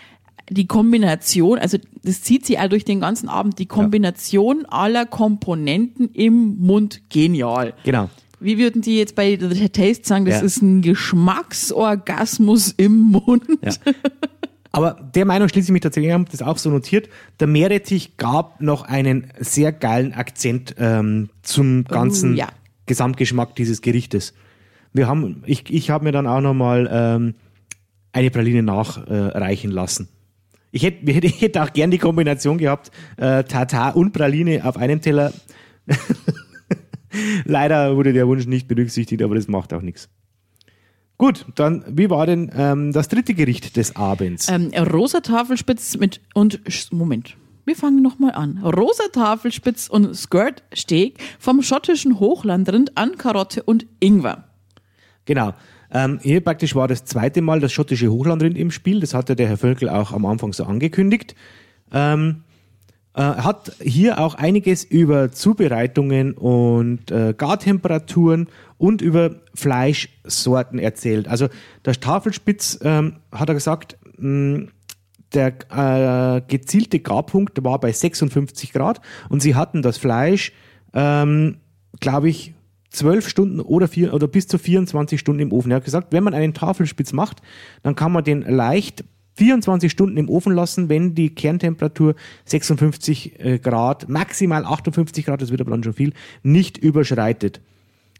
die 0.51 0.67
Kombination, 0.67 1.57
also 1.57 1.77
das 2.03 2.21
zieht 2.21 2.45
sich 2.45 2.59
auch 2.59 2.67
durch 2.67 2.83
den 2.83 2.99
ganzen 2.99 3.29
Abend, 3.29 3.57
die 3.57 3.65
Kombination 3.67 4.65
aller 4.65 5.05
Komponenten 5.05 6.09
im 6.09 6.57
Mund 6.59 7.01
genial. 7.09 7.73
Genau. 7.85 8.09
Wie 8.41 8.57
würden 8.57 8.81
die 8.81 8.97
jetzt 8.97 9.15
bei 9.15 9.37
The 9.39 9.69
Taste 9.69 10.05
sagen, 10.05 10.25
das 10.25 10.39
Ja. 10.39 10.45
ist 10.45 10.61
ein 10.61 10.81
Geschmacksorgasmus 10.81 12.73
im 12.75 13.11
Mund? 13.11 13.43
Ja. 13.61 13.71
Aber 14.73 15.11
der 15.15 15.25
Meinung 15.25 15.47
schließe 15.47 15.67
ich 15.67 15.71
mich 15.71 15.81
tatsächlich, 15.81 16.09
ich 16.09 16.13
habe 16.13 16.25
das 16.29 16.41
auch 16.41 16.57
so 16.57 16.69
notiert. 16.69 17.07
Der 17.39 17.47
Meerrettich 17.47 18.17
gab 18.17 18.61
noch 18.61 18.83
einen 18.83 19.27
sehr 19.39 19.71
geilen 19.71 20.13
Akzent 20.13 20.75
ähm, 20.77 21.29
zum 21.43 21.83
ganzen 21.85 22.35
ja. 22.35 22.47
Gesamtgeschmack 22.87 23.55
dieses 23.55 23.81
Gerichtes. 23.81 24.33
Wir 24.91 25.07
haben, 25.07 25.43
ich, 25.45 25.69
ich 25.69 25.89
habe 25.89 26.05
mir 26.05 26.11
dann 26.11 26.27
auch 26.27 26.41
nochmal 26.41 26.89
ähm, 26.91 27.35
eine 28.11 28.31
Praline 28.31 28.63
nachreichen 28.63 29.71
äh, 29.71 29.73
lassen. 29.73 30.09
Ich 30.71 30.83
hätte, 30.83 31.09
ich 31.11 31.41
hätte 31.41 31.63
auch 31.63 31.73
gern 31.73 31.91
die 31.91 31.97
Kombination 31.97 32.57
gehabt, 32.57 32.91
äh, 33.17 33.43
Tatar 33.43 33.95
und 33.95 34.11
Praline 34.13 34.65
auf 34.65 34.77
einem 34.77 35.01
Teller. 35.01 35.33
Leider 37.45 37.95
wurde 37.95 38.13
der 38.13 38.27
Wunsch 38.27 38.45
nicht 38.45 38.67
berücksichtigt, 38.67 39.21
aber 39.21 39.35
das 39.35 39.47
macht 39.47 39.73
auch 39.73 39.81
nichts. 39.81 40.09
Gut, 41.17 41.45
dann, 41.55 41.83
wie 41.87 42.09
war 42.09 42.25
denn 42.25 42.51
ähm, 42.55 42.93
das 42.93 43.07
dritte 43.07 43.35
Gericht 43.35 43.77
des 43.77 43.95
Abends? 43.95 44.49
Ähm, 44.49 44.71
rosa 44.73 45.19
Tafelspitz 45.19 45.97
mit 45.97 46.19
und 46.33 46.61
Moment. 46.91 47.37
Wir 47.63 47.75
fangen 47.75 48.01
nochmal 48.01 48.31
an. 48.31 48.57
Rosa 48.63 49.03
Tafelspitz 49.13 49.87
und 49.87 50.15
Skirt 50.15 50.63
Steak 50.75 51.19
vom 51.37 51.61
schottischen 51.61 52.19
Hochlandrind 52.19 52.97
an 52.97 53.17
Karotte 53.17 53.61
und 53.61 53.85
Ingwer. 53.99 54.45
Genau. 55.25 55.53
Ähm, 55.91 56.19
hier 56.21 56.41
praktisch 56.41 56.75
war 56.75 56.87
das 56.87 57.05
zweite 57.05 57.41
Mal 57.41 57.59
das 57.59 57.71
schottische 57.71 58.11
Hochlandrind 58.11 58.57
im 58.57 58.71
Spiel. 58.71 58.99
Das 58.99 59.13
hatte 59.13 59.35
der 59.35 59.47
Herr 59.47 59.57
Völkel 59.57 59.89
auch 59.89 60.13
am 60.13 60.25
Anfang 60.25 60.53
so 60.53 60.63
angekündigt. 60.63 61.35
Ähm, 61.91 62.43
äh, 63.13 63.21
hat 63.21 63.73
hier 63.81 64.19
auch 64.19 64.35
einiges 64.35 64.85
über 64.85 65.31
Zubereitungen 65.31 66.31
und 66.31 67.11
äh, 67.11 67.33
Gartemperaturen 67.37 68.47
und 68.77 69.01
über 69.01 69.35
Fleischsorten 69.53 70.79
erzählt. 70.79 71.27
Also 71.27 71.49
der 71.83 71.99
Tafelspitz 71.99 72.79
ähm, 72.83 73.17
hat 73.33 73.49
er 73.49 73.55
gesagt, 73.55 73.97
mh, 74.17 74.67
der 75.33 76.37
äh, 76.37 76.41
gezielte 76.47 76.99
Garpunkt 76.99 77.63
war 77.63 77.79
bei 77.79 77.91
56 77.91 78.71
Grad 78.71 79.01
und 79.27 79.41
sie 79.41 79.55
hatten 79.55 79.81
das 79.81 79.97
Fleisch, 79.97 80.53
ähm, 80.93 81.57
glaube 81.99 82.29
ich, 82.29 82.53
12 82.91 83.27
Stunden 83.27 83.59
oder, 83.59 83.87
vier, 83.87 84.13
oder 84.13 84.27
bis 84.27 84.47
zu 84.47 84.57
24 84.57 85.19
Stunden 85.19 85.41
im 85.41 85.51
Ofen. 85.51 85.71
Er 85.71 85.77
hat 85.77 85.85
gesagt, 85.85 86.09
wenn 86.11 86.23
man 86.23 86.33
einen 86.33 86.53
Tafelspitz 86.53 87.13
macht, 87.13 87.41
dann 87.83 87.95
kann 87.95 88.11
man 88.11 88.23
den 88.23 88.41
leicht 88.41 89.03
24 89.35 89.91
Stunden 89.91 90.17
im 90.17 90.29
Ofen 90.29 90.53
lassen, 90.53 90.89
wenn 90.89 91.15
die 91.15 91.33
Kerntemperatur 91.33 92.15
56 92.45 93.39
äh, 93.39 93.59
Grad, 93.59 94.09
maximal 94.09 94.65
58 94.65 95.25
Grad, 95.25 95.41
das 95.41 95.51
wird 95.51 95.61
aber 95.61 95.71
dann 95.71 95.83
schon 95.83 95.93
viel, 95.93 96.13
nicht 96.43 96.77
überschreitet. 96.77 97.61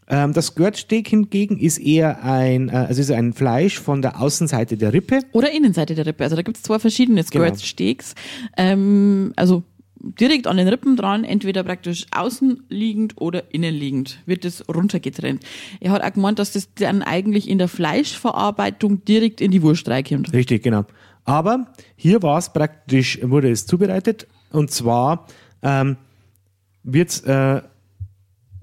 Ähm, 0.07 0.33
das 0.33 0.55
Gürtsteak 0.55 1.07
hingegen 1.07 1.57
ist 1.57 1.77
eher 1.77 2.23
ein, 2.23 2.69
äh, 2.69 2.73
also 2.73 3.01
ist 3.01 3.11
ein 3.11 3.33
Fleisch 3.33 3.79
von 3.79 4.01
der 4.01 4.21
Außenseite 4.21 4.75
der 4.75 4.93
Rippe. 4.93 5.19
Oder 5.31 5.51
Innenseite 5.51 5.95
der 5.95 6.05
Rippe. 6.05 6.23
Also 6.23 6.35
da 6.35 6.41
gibt 6.41 6.57
es 6.57 6.63
zwei 6.63 6.79
verschiedene 6.79 7.23
Genau. 7.23 7.45
Ähm, 8.57 9.33
also 9.35 9.63
direkt 10.03 10.47
an 10.47 10.57
den 10.57 10.67
Rippen 10.67 10.95
dran, 10.95 11.23
entweder 11.23 11.63
praktisch 11.63 12.05
außen 12.11 12.63
liegend 12.69 13.13
oder 13.17 13.53
innen 13.53 13.73
liegend, 13.73 14.19
wird 14.25 14.45
das 14.45 14.67
runtergetrennt. 14.67 15.43
Er 15.79 15.91
hat 15.91 16.03
auch 16.03 16.13
gemeint, 16.13 16.39
dass 16.39 16.53
das 16.53 16.73
dann 16.73 17.03
eigentlich 17.03 17.49
in 17.49 17.57
der 17.57 17.67
Fleischverarbeitung 17.67 19.05
direkt 19.05 19.41
in 19.41 19.51
die 19.51 19.61
Wurst 19.61 19.87
reinkommt. 19.87 20.33
Richtig, 20.33 20.63
genau. 20.63 20.85
Aber 21.23 21.67
hier 21.95 22.23
war 22.23 22.39
es 22.39 22.51
praktisch, 22.51 23.19
wurde 23.21 23.51
es 23.51 23.65
zubereitet 23.65 24.27
und 24.51 24.71
zwar 24.71 25.27
ähm, 25.61 25.97
wird 26.83 27.23
äh, 27.25 27.61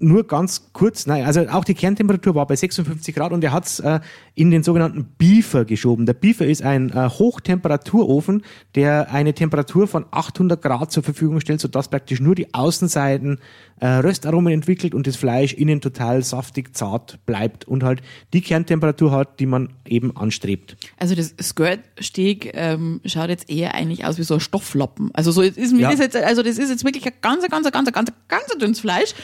nur 0.00 0.26
ganz 0.26 0.70
kurz, 0.72 1.06
nein, 1.06 1.24
also 1.24 1.40
auch 1.48 1.64
die 1.64 1.74
Kerntemperatur 1.74 2.34
war 2.34 2.46
bei 2.46 2.56
56 2.56 3.14
Grad 3.14 3.32
und 3.32 3.42
er 3.42 3.52
hat 3.52 3.66
es 3.66 3.80
äh, 3.80 4.00
in 4.34 4.50
den 4.50 4.62
sogenannten 4.62 5.06
Beefer 5.18 5.64
geschoben. 5.64 6.06
Der 6.06 6.12
Beefer 6.14 6.46
ist 6.46 6.62
ein 6.62 6.90
äh, 6.90 7.08
Hochtemperaturofen, 7.08 8.42
der 8.74 9.10
eine 9.12 9.34
Temperatur 9.34 9.86
von 9.88 10.06
800 10.10 10.62
Grad 10.62 10.92
zur 10.92 11.02
Verfügung 11.02 11.40
stellt, 11.40 11.60
sodass 11.60 11.88
praktisch 11.88 12.20
nur 12.20 12.34
die 12.34 12.54
Außenseiten 12.54 13.40
äh, 13.80 13.86
Röstaromen 13.86 14.52
entwickelt 14.52 14.94
und 14.94 15.06
das 15.06 15.16
Fleisch 15.16 15.52
innen 15.54 15.80
total 15.80 16.22
saftig, 16.22 16.76
zart 16.76 17.18
bleibt 17.26 17.66
und 17.66 17.82
halt 17.82 18.00
die 18.32 18.40
Kerntemperatur 18.40 19.10
hat, 19.12 19.40
die 19.40 19.46
man 19.46 19.70
eben 19.86 20.16
anstrebt. 20.16 20.76
Also 20.98 21.14
das 21.14 21.34
Skirt 21.40 21.80
Steak 22.00 22.52
ähm, 22.54 23.00
schaut 23.04 23.28
jetzt 23.28 23.50
eher 23.50 23.74
eigentlich 23.74 24.04
aus 24.04 24.18
wie 24.18 24.22
so 24.22 24.34
ein 24.34 24.40
Stofflappen. 24.40 25.10
Also 25.14 25.30
so 25.32 25.42
ist 25.42 25.72
mir 25.72 25.80
Ja. 25.82 25.90
das 25.90 26.00
jetzt, 26.00 26.16
also 26.16 26.42
das 26.42 26.58
ist 26.58 26.70
jetzt 26.70 26.84
wirklich 26.84 27.06
ein 27.06 27.12
ganz, 27.20 27.48
ganz, 27.48 27.70
ganz, 27.70 27.92
ganz, 27.92 28.12
ganz 28.28 28.44
dünnes 28.60 28.80
Fleisch. 28.80 29.14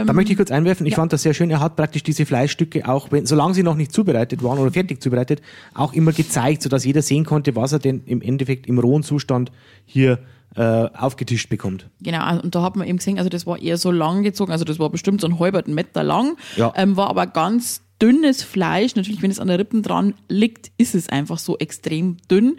Ähm, 0.00 0.06
Da 0.06 0.12
möchte 0.12 0.32
ich 0.32 0.36
kurz 0.36 0.50
einwerfen, 0.50 0.86
ich 0.86 0.94
fand 0.94 1.12
das 1.12 1.22
sehr 1.22 1.34
schön, 1.34 1.50
er 1.50 1.60
hat 1.60 1.76
praktisch 1.76 2.02
diese 2.02 2.26
Fleischstücke 2.26 2.88
auch, 2.88 3.10
wenn, 3.12 3.26
solange 3.26 3.54
sie 3.54 3.62
noch 3.62 3.74
nicht 3.76 3.92
zubereitet 3.92 4.42
waren 4.42 4.58
oder 4.58 4.70
fertig 4.70 5.02
zubereitet, 5.02 5.40
auch 5.74 5.92
immer 5.92 6.12
gezeigt, 6.12 6.62
sodass 6.62 6.84
jeder 6.84 7.02
sehen 7.02 7.24
konnte, 7.24 7.56
was 7.56 7.72
er 7.72 7.78
denn 7.78 8.02
im 8.06 8.22
Endeffekt 8.22 8.66
im 8.66 8.78
rohen 8.78 9.02
Zustand 9.02 9.50
hier 9.84 10.18
äh, 10.54 10.62
aufgetischt 10.62 11.48
bekommt. 11.50 11.88
Genau, 12.00 12.40
und 12.40 12.54
da 12.54 12.62
hat 12.62 12.76
man 12.76 12.86
eben 12.86 12.98
gesehen, 12.98 13.18
also 13.18 13.28
das 13.28 13.46
war 13.46 13.60
eher 13.60 13.76
so 13.76 13.90
lang 13.90 14.22
gezogen, 14.22 14.52
also 14.52 14.64
das 14.64 14.78
war 14.78 14.88
bestimmt 14.90 15.20
so 15.20 15.26
ein 15.26 15.38
halberten 15.38 15.74
Meter 15.74 16.02
lang, 16.02 16.36
Ja. 16.56 16.72
ähm, 16.76 16.96
war 16.96 17.08
aber 17.10 17.26
ganz 17.26 17.82
dünnes 18.00 18.42
Fleisch. 18.42 18.94
Natürlich, 18.94 19.22
wenn 19.22 19.30
es 19.30 19.40
an 19.40 19.48
der 19.48 19.58
Rippen 19.58 19.82
dran 19.82 20.14
liegt, 20.28 20.70
ist 20.78 20.94
es 20.94 21.08
einfach 21.08 21.38
so 21.38 21.56
extrem 21.58 22.18
dünn. 22.30 22.58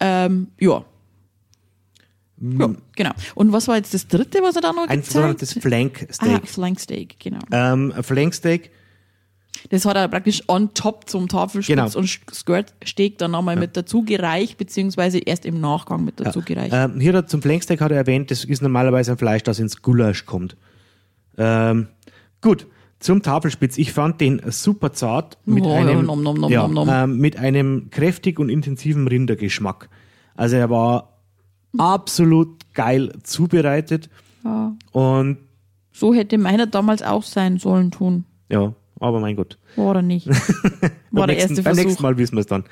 Ähm, 0.00 0.48
ja. 0.60 0.84
Ja, 2.38 2.70
genau. 2.94 3.10
Und 3.34 3.52
was 3.52 3.66
war 3.68 3.76
jetzt 3.76 3.94
das 3.94 4.08
dritte, 4.08 4.40
was 4.42 4.56
er 4.56 4.62
da 4.62 4.72
noch 4.72 4.88
Ein 4.88 4.98
gezeigt 5.00 5.12
sogenanntes 5.12 5.52
Flanksteak. 5.54 6.18
Ah, 6.20 6.40
Flanksteak, 6.44 7.16
genau. 7.18 7.38
Ähm, 7.50 7.92
ein 7.96 8.02
Flanksteak, 8.02 8.70
Das 9.70 9.84
hat 9.86 9.96
er 9.96 10.06
praktisch 10.08 10.42
on 10.48 10.74
top 10.74 11.08
zum 11.08 11.28
Tafelspitz 11.28 11.74
Genau. 11.74 11.90
und 11.98 12.06
Skirt-Steak 12.32 13.16
dann 13.18 13.30
nochmal 13.30 13.56
mit 13.56 13.76
dazu 13.76 14.02
gereicht, 14.04 14.58
beziehungsweise 14.58 15.18
erst 15.18 15.46
im 15.46 15.60
Nachgang 15.60 16.04
mit 16.04 16.20
dazu 16.20 16.42
gereicht. 16.42 16.72
ähm, 16.74 17.00
hier 17.00 17.14
hat, 17.14 17.30
zum 17.30 17.40
Flanksteak 17.40 17.80
hat 17.80 17.90
er 17.90 17.96
erwähnt, 17.96 18.30
das 18.30 18.44
ist 18.44 18.60
normalerweise 18.62 19.12
ein 19.12 19.18
Fleisch, 19.18 19.42
das 19.42 19.58
ins 19.58 19.80
Gulasch 19.80 20.26
kommt. 20.26 20.56
Ähm, 21.38 21.88
gut, 22.42 22.66
zum 23.00 23.22
Tafelspitz. 23.22 23.78
Ich 23.78 23.92
fand 23.92 24.20
den 24.20 24.40
super 24.50 24.92
zart 24.92 25.38
mit 25.46 25.64
Oh, 25.64 25.68
ja, 25.70 25.76
einem, 25.80 26.04
nom, 26.04 26.22
nom, 26.22 26.38
nom, 26.38 26.52
ja. 26.52 27.04
Ähm, 27.04 27.18
mit 27.18 27.38
einem 27.38 27.88
kräftig 27.90 28.38
und 28.38 28.48
intensiven 28.50 29.08
Rindergeschmack. 29.08 29.88
Also 30.34 30.56
er 30.56 30.70
war 30.70 31.15
absolut 31.78 32.48
geil 32.74 33.12
zubereitet 33.22 34.08
Ja. 34.44 34.74
und 34.92 35.38
So 35.92 36.12
hätte 36.14 36.38
meiner 36.38 36.66
damals 36.66 37.02
auch 37.02 37.22
sein 37.22 37.58
sollen 37.58 37.90
tun. 37.90 38.24
ja, 38.48 38.72
aber 39.00 39.20
mein 39.20 39.36
Gott. 39.36 39.58
War 39.76 39.96
er 39.96 40.02
nicht. 40.02 40.26
War 41.10 41.26
der 41.26 41.36
nächsten, 41.36 41.52
erste 41.52 41.62
beim 41.62 41.74
nächsten 41.76 41.90
Versuch. 41.90 42.00
Mal 42.00 42.16
wissen 42.18 42.36
wir 42.36 42.40
es 42.40 42.46
dann. 42.46 42.64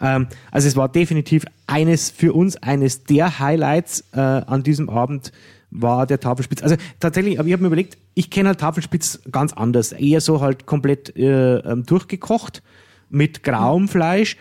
Ähm, 0.00 0.26
also 0.50 0.68
es 0.68 0.76
war 0.76 0.88
definitiv 0.90 1.44
eines 1.66 2.10
für 2.10 2.32
uns 2.34 2.56
eines 2.62 3.04
der 3.04 3.38
Highlights 3.38 4.04
äh, 4.12 4.20
an 4.20 4.62
diesem 4.62 4.88
Abend 4.90 5.32
war 5.70 6.06
der 6.06 6.20
Tafelspitz. 6.20 6.62
Also 6.62 6.76
tatsächlich, 7.00 7.38
aber 7.38 7.48
ich 7.48 7.52
habe 7.52 7.62
mir 7.62 7.66
überlegt, 7.68 7.98
ich 8.14 8.30
kenne 8.30 8.48
halt 8.50 8.60
Tafelspitz 8.60 9.20
ganz 9.32 9.52
anders. 9.52 9.92
Eher 9.92 10.20
so 10.20 10.40
halt 10.40 10.64
komplett 10.66 11.14
äh, 11.16 11.56
ähm, 11.58 11.84
durchgekocht 11.84 12.62
mit 13.10 13.42
grauem 13.42 13.88
Fleisch. 13.88 14.36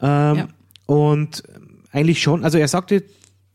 Ähm, 0.00 0.36
Ja. 0.36 0.48
Und 0.86 1.44
eigentlich 1.92 2.20
schon, 2.22 2.42
also 2.44 2.58
er 2.58 2.66
sagte, 2.68 3.04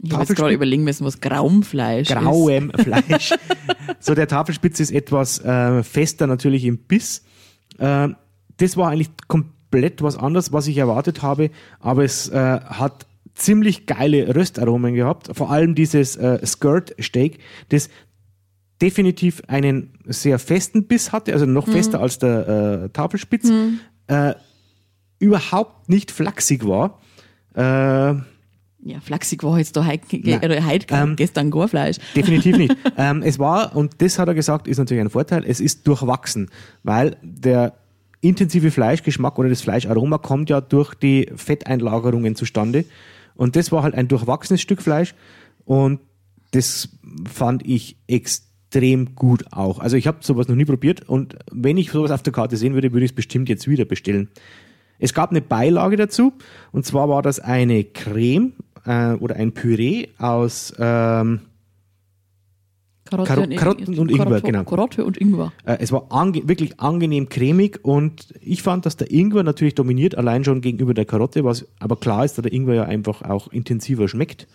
Ich 0.03 0.11
habe 0.11 0.23
jetzt 0.23 0.35
gerade 0.35 0.53
überlegen 0.53 0.83
müssen, 0.83 1.05
was 1.05 1.21
Graumfleisch 1.21 2.09
ist. 2.09 2.15
grauem 2.15 2.71
Fleisch. 2.71 3.33
so 3.99 4.13
der 4.13 4.27
Tafelspitz 4.27 4.79
ist 4.79 4.91
etwas 4.91 5.39
äh, 5.43 5.83
fester 5.83 6.27
natürlich 6.27 6.65
im 6.65 6.77
Biss. 6.77 7.23
Äh, 7.77 8.09
das 8.57 8.77
war 8.77 8.89
eigentlich 8.89 9.09
komplett 9.27 10.01
was 10.01 10.17
anderes, 10.17 10.53
was 10.53 10.67
ich 10.67 10.77
erwartet 10.77 11.21
habe, 11.21 11.49
aber 11.79 12.03
es 12.03 12.29
äh, 12.29 12.59
hat 12.61 13.05
ziemlich 13.33 13.85
geile 13.85 14.33
Röstaromen 14.35 14.95
gehabt, 14.95 15.29
vor 15.33 15.51
allem 15.51 15.75
dieses 15.75 16.15
äh, 16.15 16.45
Skirt 16.45 16.95
Steak, 17.01 17.39
das 17.69 17.89
definitiv 18.81 19.41
einen 19.47 19.93
sehr 20.05 20.39
festen 20.39 20.85
Biss 20.87 21.11
hatte, 21.11 21.33
also 21.33 21.45
noch 21.45 21.67
fester 21.67 22.01
als 22.01 22.19
der 22.19 22.83
äh, 22.83 22.89
Tafelspitz, 22.89 23.49
äh, 24.07 24.33
überhaupt 25.19 25.89
nicht 25.89 26.11
flachsig 26.11 26.67
war. 26.67 26.99
Ja, 28.87 28.99
flachsig 28.99 29.43
war 29.43 29.57
jetzt 29.57 29.75
da 29.75 29.83
heute, 29.83 30.19
oder 30.43 30.63
heute 30.63 30.85
Ähm, 30.91 31.15
gestern 31.15 31.49
gar 31.49 31.67
Fleisch. 31.67 31.97
Definitiv 32.15 32.55
nicht. 32.55 32.77
ähm, 32.97 33.23
es 33.23 33.39
war, 33.39 33.75
und 33.75 33.95
das 33.97 34.19
hat 34.19 34.27
er 34.27 34.35
gesagt, 34.35 34.67
ist 34.67 34.77
natürlich 34.77 35.01
ein 35.01 35.09
Vorteil, 35.09 35.43
es 35.43 35.59
ist 35.59 35.87
durchwachsen, 35.87 36.51
weil 36.83 37.17
der 37.23 37.73
intensive 38.21 38.69
Fleischgeschmack 38.69 39.39
oder 39.39 39.49
das 39.49 39.61
Fleischaroma 39.61 40.19
kommt 40.19 40.51
ja 40.51 40.61
durch 40.61 40.93
die 40.93 41.31
Fetteinlagerungen 41.35 42.35
zustande. 42.35 42.85
Und 43.33 43.55
das 43.55 43.71
war 43.71 43.81
halt 43.81 43.95
ein 43.95 44.07
durchwachsenes 44.07 44.61
Stück 44.61 44.83
Fleisch 44.83 45.15
und 45.65 45.99
das 46.51 46.89
fand 47.27 47.65
ich 47.65 47.97
extrem 48.05 49.15
gut 49.15 49.45
auch. 49.51 49.79
Also 49.79 49.97
ich 49.97 50.05
habe 50.05 50.19
sowas 50.21 50.47
noch 50.47 50.55
nie 50.55 50.65
probiert 50.65 51.09
und 51.09 51.37
wenn 51.51 51.77
ich 51.77 51.89
sowas 51.89 52.11
auf 52.11 52.21
der 52.21 52.33
Karte 52.33 52.55
sehen 52.55 52.75
würde, 52.75 52.93
würde 52.93 53.05
ich 53.05 53.11
es 53.11 53.15
bestimmt 53.15 53.49
jetzt 53.49 53.67
wieder 53.67 53.85
bestellen. 53.85 54.29
Es 54.99 55.15
gab 55.15 55.31
eine 55.31 55.41
Beilage 55.41 55.97
dazu 55.97 56.33
und 56.71 56.85
zwar 56.85 57.09
war 57.09 57.23
das 57.23 57.39
eine 57.39 57.83
Creme 57.83 58.53
äh, 58.85 59.13
oder 59.13 59.35
ein 59.35 59.53
Püree 59.53 60.07
aus 60.17 60.73
ähm, 60.79 61.41
Karotte, 63.05 63.33
Karo- 63.33 63.55
Karotten 63.55 63.99
und 63.99 64.09
Ingwer, 64.09 64.25
Karotte, 64.25 64.41
genau. 64.41 64.63
Karotte 64.63 65.05
und 65.05 65.17
Ingwer. 65.17 65.51
Äh, 65.65 65.77
es 65.79 65.91
war 65.91 66.11
ange 66.11 66.47
wirklich 66.47 66.79
angenehm 66.79 67.29
cremig 67.29 67.79
und 67.83 68.33
ich 68.41 68.63
fand, 68.63 68.85
dass 68.85 68.97
der 68.97 69.11
Ingwer 69.11 69.43
natürlich 69.43 69.75
dominiert, 69.75 70.15
allein 70.15 70.43
schon 70.43 70.61
gegenüber 70.61 70.93
der 70.93 71.05
Karotte, 71.05 71.43
was 71.43 71.67
aber 71.79 71.97
klar 71.97 72.25
ist, 72.25 72.37
da 72.37 72.41
der 72.41 72.51
Ingwer 72.53 72.75
ja 72.75 72.83
einfach 72.85 73.21
auch 73.21 73.47
intensiver 73.51 74.07
schmeckt. 74.07 74.47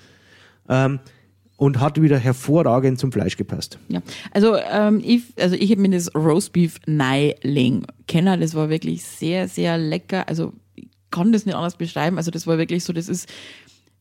Ähm, 0.68 0.98
und 1.56 1.78
hat 1.78 2.00
wieder 2.00 2.16
hervorragend 2.16 2.98
zum 2.98 3.12
Fleisch 3.12 3.36
gepasst. 3.36 3.78
Ja, 3.88 4.00
also 4.30 4.56
ähm, 4.56 5.02
ich, 5.04 5.24
also 5.38 5.54
ich 5.56 5.70
habe 5.70 5.82
mir 5.82 5.90
das 5.90 6.14
Roastbeef 6.14 6.80
Neiling 6.86 7.84
kennen. 8.06 8.40
Das 8.40 8.54
war 8.54 8.70
wirklich 8.70 9.04
sehr, 9.04 9.46
sehr 9.46 9.76
lecker. 9.76 10.26
Also 10.26 10.54
ich 10.74 10.88
kann 11.10 11.32
das 11.32 11.44
nicht 11.44 11.54
anders 11.54 11.76
beschreiben. 11.76 12.16
Also 12.16 12.30
das 12.30 12.46
war 12.46 12.56
wirklich 12.56 12.82
so, 12.82 12.94
das 12.94 13.10
ist, 13.10 13.28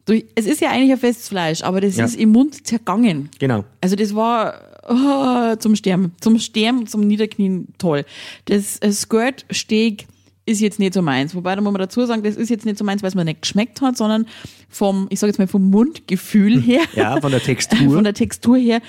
durch, 0.10 0.26
es 0.36 0.45
ist 0.45 0.62
ja 0.62 0.69
eigentlich 0.72 0.91
ein 0.91 0.98
festes 0.98 1.30
Fleisch, 1.30 1.62
aber 1.62 1.82
das 1.82 1.95
Ja. 1.98 2.06
ist 2.06 2.15
im 2.15 2.30
Mund 2.30 2.65
zergangen. 2.67 3.30
Genau. 3.39 3.63
Also 3.82 3.95
das 3.95 4.15
war 4.15 4.56
oh, 4.89 5.56
zum 5.58 5.76
Sterben, 5.76 6.13
zum 6.19 6.39
Sterben, 6.39 6.88
zum 6.88 7.02
Niederknien 7.02 7.67
toll. 7.78 8.06
Das 8.45 8.80
äh, 8.80 8.91
Skirt 8.91 9.45
Steak 9.52 10.08
ist 10.45 10.62
jetzt 10.62 10.80
nicht 10.80 10.93
so 10.95 11.02
meins. 11.02 11.36
Wobei 11.36 11.56
da 11.56 11.62
muss 11.62 11.72
man 11.72 11.80
dazu 11.80 12.06
sagen, 12.06 12.24
das 12.24 12.36
ist 12.36 12.50
jetzt 12.50 12.65
nicht 12.65 12.78
so 12.78 12.84
meins, 12.84 13.04
weil 13.04 13.10
es 13.10 13.15
mir 13.15 13.24
nicht 13.24 13.43
geschmeckt 13.43 13.82
hat, 13.82 13.98
sondern 13.98 14.26
vom, 14.67 15.08
ich 15.12 15.19
sage 15.19 15.30
jetzt 15.30 15.38
mal 15.38 15.48
vom 15.48 15.69
Mundgefühl 15.69 16.60
her. 16.62 16.82
Ja, 16.95 17.22
von 17.22 17.32
der 17.32 17.41
Textur. 17.41 17.78
Von 17.93 18.04
der 18.04 18.13
Textur 18.15 18.58
her 18.58 18.82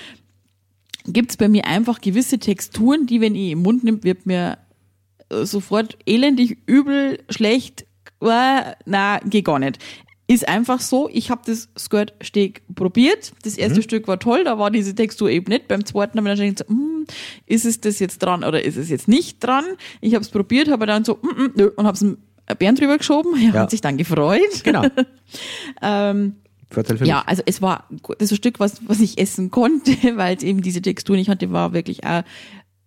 gibt's 1.07 1.37
bei 1.37 1.49
mir 1.49 1.67
einfach 1.67 2.01
gewisse 2.01 2.39
Texturen, 2.39 3.07
die, 3.07 3.21
wenn 3.21 3.35
ich 3.35 3.51
im 3.53 3.63
Mund 3.63 3.85
nimmt, 3.85 4.05
wird 4.05 4.27
mir 4.27 4.59
äh, 5.29 5.45
sofort 5.45 5.99
elendig, 6.07 6.59
übel, 6.67 7.19
schlecht. 7.29 7.83
Äh, 8.23 8.75
na, 8.87 9.19
geht 9.25 9.45
gar 9.47 9.59
nicht. 9.59 9.79
Ist 10.31 10.47
einfach 10.47 10.81
so, 10.81 11.09
ich 11.13 11.29
habe 11.29 11.43
das 11.45 11.69
Skirt 11.77 12.15
Steak 12.23 12.63
probiert. 12.77 13.33
Das 13.43 13.59
erste 13.59 13.83
Stück 13.83 14.07
war 14.07 14.21
toll, 14.21 14.45
da 14.45 14.61
war 14.61 14.71
diese 14.71 14.95
Textur 14.95 15.29
eben 15.29 15.51
nicht. 15.51 15.67
Beim 15.67 15.85
zweiten 15.85 16.19
habe 16.19 16.29
ich 16.29 16.37
dann 16.37 16.47
schon 16.47 16.55
gedacht, 16.55 16.69
hm, 16.69 17.07
ist 17.47 17.65
es 17.65 17.81
das 17.81 17.99
jetzt 17.99 18.21
dran 18.21 18.45
oder 18.45 18.65
ist 18.65 18.77
es 18.77 18.91
jetzt 18.91 19.09
nicht 19.09 19.41
dran? 19.41 19.65
Ich 20.01 20.15
habe 20.15 20.23
es 20.23 20.29
probiert, 20.29 20.69
habe 20.71 20.87
dann 20.87 21.05
so, 21.05 21.19
mm, 21.21 21.27
mm, 21.43 21.53
nö, 21.57 21.71
und 21.75 21.85
habe 21.85 21.97
es 21.97 22.57
Bären 22.61 22.77
drüber 22.77 22.97
geschoben. 22.97 23.35
Er 23.43 23.55
Ja. 23.55 23.61
hat 23.63 23.73
sich 23.73 23.81
dann 23.81 23.97
gefreut. 23.97 24.63
Genau. 24.63 24.87
ähm, 25.83 26.37
ja, 27.03 27.25
also 27.27 27.43
es 27.47 27.61
war 27.61 27.89
das 28.21 28.33
Stück, 28.37 28.61
was, 28.61 28.87
was 28.87 29.01
ich 29.01 29.19
essen 29.19 29.51
konnte, 29.51 29.91
weil 30.17 30.37
es 30.37 30.45
eben 30.45 30.63
diese 30.63 30.81
Textur 30.81 31.17
nicht 31.17 31.29
hatte, 31.29 31.51
war 31.51 31.73
wirklich 31.73 32.05
auch 32.05 32.23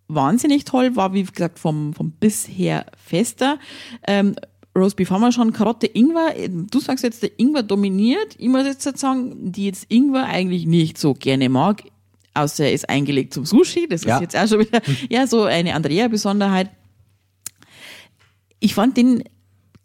wahnsinnig 0.08 0.64
toll, 0.64 0.96
war 0.96 1.12
wie 1.12 1.24
gesagt 1.24 1.58
vom, 1.58 1.92
vom 1.92 2.10
Biss 2.12 2.46
her 2.48 2.86
fester. 2.96 3.58
Ähm, 4.06 4.34
Roastbeef 4.76 5.10
haben 5.10 5.20
wir 5.20 5.30
schon, 5.32 5.52
Karotte, 5.52 5.86
Ingwer. 5.86 6.32
Du 6.48 6.80
sagst 6.80 7.04
jetzt, 7.04 7.22
der 7.22 7.30
Ingwer 7.38 7.62
dominiert. 7.62 8.34
Ich 8.38 8.48
muss 8.48 8.64
jetzt 8.66 8.82
sagen, 8.98 9.52
die 9.52 9.66
jetzt 9.66 9.86
Ingwer 9.88 10.24
eigentlich 10.26 10.66
nicht 10.66 10.98
so 10.98 11.14
gerne 11.14 11.48
mag, 11.48 11.82
außer 12.34 12.64
er 12.64 12.72
ist 12.72 12.88
eingelegt 12.88 13.34
zum 13.34 13.44
Sushi. 13.46 13.86
Das 13.88 14.04
Ja. 14.04 14.16
ist 14.16 14.22
jetzt 14.22 14.36
auch 14.36 14.48
schon 14.48 14.60
wieder 14.60 14.80
ja 15.08 15.26
so 15.26 15.42
eine 15.44 15.74
Andrea-Besonderheit. 15.74 16.70
Ich 18.60 18.74
fand 18.74 18.96
den, 18.96 19.24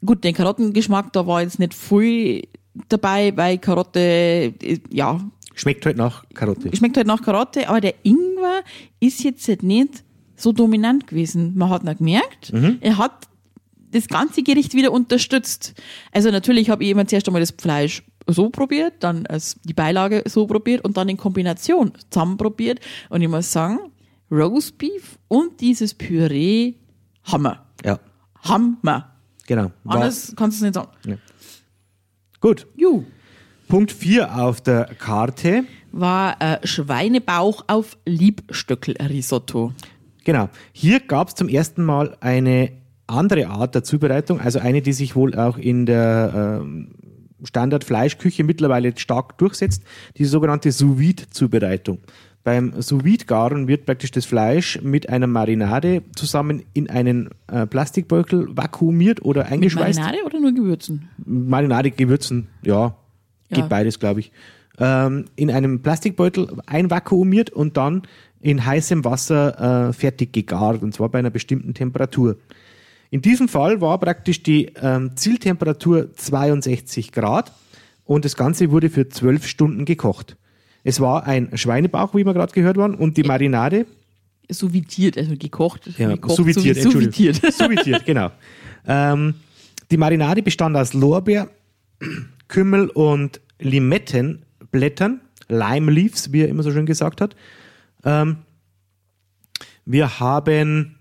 gut, 0.05 0.23
den 0.23 0.33
Karottengeschmack, 0.33 1.11
da 1.13 1.27
war 1.27 1.41
jetzt 1.41 1.59
nicht 1.59 1.73
viel 1.73 2.47
dabei, 2.87 3.35
weil 3.35 3.57
Karotte, 3.57 3.99
äh, 3.99 4.79
ja, 4.89 5.19
Schmeckt 5.55 5.85
halt 5.85 5.97
nach 5.97 6.23
Karotte. 6.33 6.73
schmeckt 6.75 6.95
halt 6.95 7.07
nach 7.07 7.21
Karotte, 7.21 7.67
aber 7.67 7.81
der 7.81 7.93
Ingwer 8.03 8.61
ist 9.01 9.21
jetzt 9.23 9.45
halt 9.49 9.61
nicht 9.61 10.05
so 10.37 10.53
dominant 10.53 11.05
gewesen. 11.07 11.51
Man 11.57 11.69
hat 11.69 11.83
noch 11.83 11.97
gemerkt, 11.97 12.53
er 12.79 12.97
hat 12.97 13.27
das 13.91 14.07
ganze 14.07 14.43
Gericht 14.43 14.73
wieder 14.73 14.91
unterstützt. 14.91 15.73
Also 16.11 16.31
natürlich 16.31 16.69
habe 16.69 16.83
ich 16.83 16.89
immer 16.91 17.07
zuerst 17.07 17.27
einmal 17.27 17.41
das 17.41 17.53
Fleisch 17.57 18.03
so 18.27 18.49
probiert, 18.49 18.95
dann 18.99 19.27
die 19.63 19.73
Beilage 19.73 20.23
so 20.27 20.45
probiert 20.45 20.83
und 20.85 20.97
dann 20.97 21.09
in 21.09 21.17
Kombination 21.17 21.93
zusammen 22.09 22.37
probiert. 22.37 22.79
Und 23.09 23.21
ich 23.21 23.27
muss 23.27 23.51
sagen, 23.51 23.79
Roastbeef 24.31 25.17
und 25.27 25.59
dieses 25.59 25.93
Püree 25.93 26.73
Hammer. 27.23 27.65
Ja, 27.83 27.99
Hammer. 28.43 29.15
genau. 29.47 29.71
War, 29.83 29.95
Anders 29.95 30.33
kannst 30.35 30.61
du 30.61 30.65
es 30.67 30.75
nicht 30.75 30.75
sagen. 30.75 31.19
gut. 32.39 32.67
Ju. 32.75 33.03
Punkt 33.67 33.91
4 33.91 34.35
auf 34.35 34.61
der 34.61 34.85
Karte. 34.97 35.63
War 35.91 36.41
äh, 36.41 36.65
Schweinebauch 36.65 37.65
auf 37.67 37.97
Liebstöckel-Risotto. 38.05 39.73
Genau. 40.23 40.49
Hier 40.71 40.99
gab 40.99 41.29
es 41.29 41.35
zum 41.35 41.49
ersten 41.49 41.83
Mal 41.83 42.17
eine 42.19 42.71
andere 43.09 43.47
Art 43.47 43.75
der 43.75 43.83
Zubereitung, 43.83 44.39
also 44.39 44.59
eine, 44.59 44.81
die 44.81 44.93
sich 44.93 45.15
wohl 45.15 45.35
auch 45.35 45.57
in 45.57 45.85
der 45.85 46.61
ähm, 46.61 46.91
Standard-Fleischküche 47.43 48.43
mittlerweile 48.43 48.97
stark 48.97 49.37
durchsetzt, 49.37 49.83
die 50.17 50.25
sogenannte 50.25 50.71
Sous-Vide-Zubereitung. 50.71 51.99
Beim 52.43 52.81
Sous-Vide-Garen 52.81 53.67
wird 53.67 53.85
praktisch 53.85 54.11
das 54.11 54.25
Fleisch 54.25 54.81
mit 54.81 55.09
einer 55.09 55.27
Marinade 55.27 56.03
zusammen 56.15 56.63
in 56.73 56.89
einen 56.89 57.29
äh, 57.47 57.65
Plastikbeutel 57.67 58.47
vakuumiert 58.55 59.23
oder 59.23 59.47
eingeschweißt. 59.47 59.99
Marinade 59.99 60.25
oder 60.25 60.39
nur 60.39 60.53
Gewürzen? 60.53 61.09
Marinade, 61.25 61.91
Gewürzen, 61.91 62.47
ja, 62.63 62.95
geht 63.49 63.59
Ja. 63.59 63.67
beides, 63.67 63.99
glaube 63.99 64.21
ich. 64.21 64.31
Ähm, 64.79 65.25
in 65.35 65.51
einem 65.51 65.81
Plastikbeutel 65.81 66.47
einvakuumiert 66.65 67.49
und 67.49 67.75
dann 67.75 68.03
in 68.39 68.65
heißem 68.65 69.03
Wasser 69.03 69.89
äh, 69.89 69.93
fertig 69.93 70.31
gegart, 70.31 70.81
und 70.81 70.93
zwar 70.93 71.09
bei 71.09 71.19
einer 71.19 71.29
bestimmten 71.29 71.73
Temperatur. 71.73 72.37
In 73.11 73.21
diesem 73.21 73.47
Fall 73.47 73.81
war 73.81 73.97
praktisch 73.99 74.43
die 74.43 74.71
ähm, 74.81 75.15
Zieltemperatur 75.15 76.13
62 76.15 77.11
Grad 77.11 77.51
und 78.05 78.25
das 78.25 78.35
Ganze 78.35 78.71
wurde 78.71 78.89
für 78.89 79.09
12 79.09 79.47
Stunden 79.47 79.85
gekocht. 79.85 80.37
Es 80.83 80.99
war 80.99 81.25
ein 81.25 81.57
Schweinebauch, 81.57 82.13
wie 82.13 82.25
wir 82.25 82.33
gerade 82.33 82.53
gehört 82.53 82.77
haben, 82.77 82.95
und 82.95 83.17
die 83.17 83.23
Marinade, 83.23 83.85
Souvitiert, 84.51 85.15
also 85.15 85.35
gekocht. 85.37 85.91
ja, 85.99 86.09
gekocht, 86.09 86.35
souvitiert, 86.35 86.77
Entschuldigung. 86.77 87.51
Souvitiert, 87.51 88.03
genau. 88.05 88.31
Ähm, 88.87 89.35
die 89.91 89.97
Marinade 89.97 90.41
bestand 90.41 90.75
aus 90.75 90.93
Lorbeer, 90.93 91.49
Kümmel 92.47 92.89
und 92.89 93.41
Limettenblättern, 93.59 95.21
Lime 95.49 95.91
Leaves, 95.91 96.31
wie 96.31 96.41
er 96.41 96.47
immer 96.47 96.63
so 96.63 96.71
schön 96.71 96.87
gesagt 96.87 97.21
hat. 97.21 97.35
Ähm, 98.03 98.37
wir 99.85 100.19
haben 100.19 100.95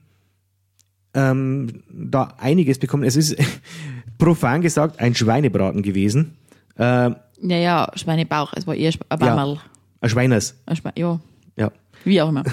ähm, 1.19 1.83
da 1.91 2.35
einiges 2.39 2.79
bekommen. 2.79 3.05
Es 3.05 3.17
ist 3.17 3.37
profan 4.19 4.61
gesagt 4.63 5.01
ein 5.01 5.15
Schweinebraten 5.15 5.83
gewesen. 5.83 6.37
Ähm, 6.79 7.17
Naja, 7.41 7.91
Schweinebauch, 7.95 8.53
es 8.57 8.67
war 8.67 8.75
eher 8.75 8.93
ein 9.09 9.19
Bammerl. 9.19 9.59
ein 10.01 10.09
Schweiners. 10.11 10.55
Ein 10.67 10.77
Schwe- 10.77 10.93
Ja, 10.99 11.21
Ja. 11.57 11.71
wie 12.05 12.21
auch 12.23 12.29
immer. 12.29 12.45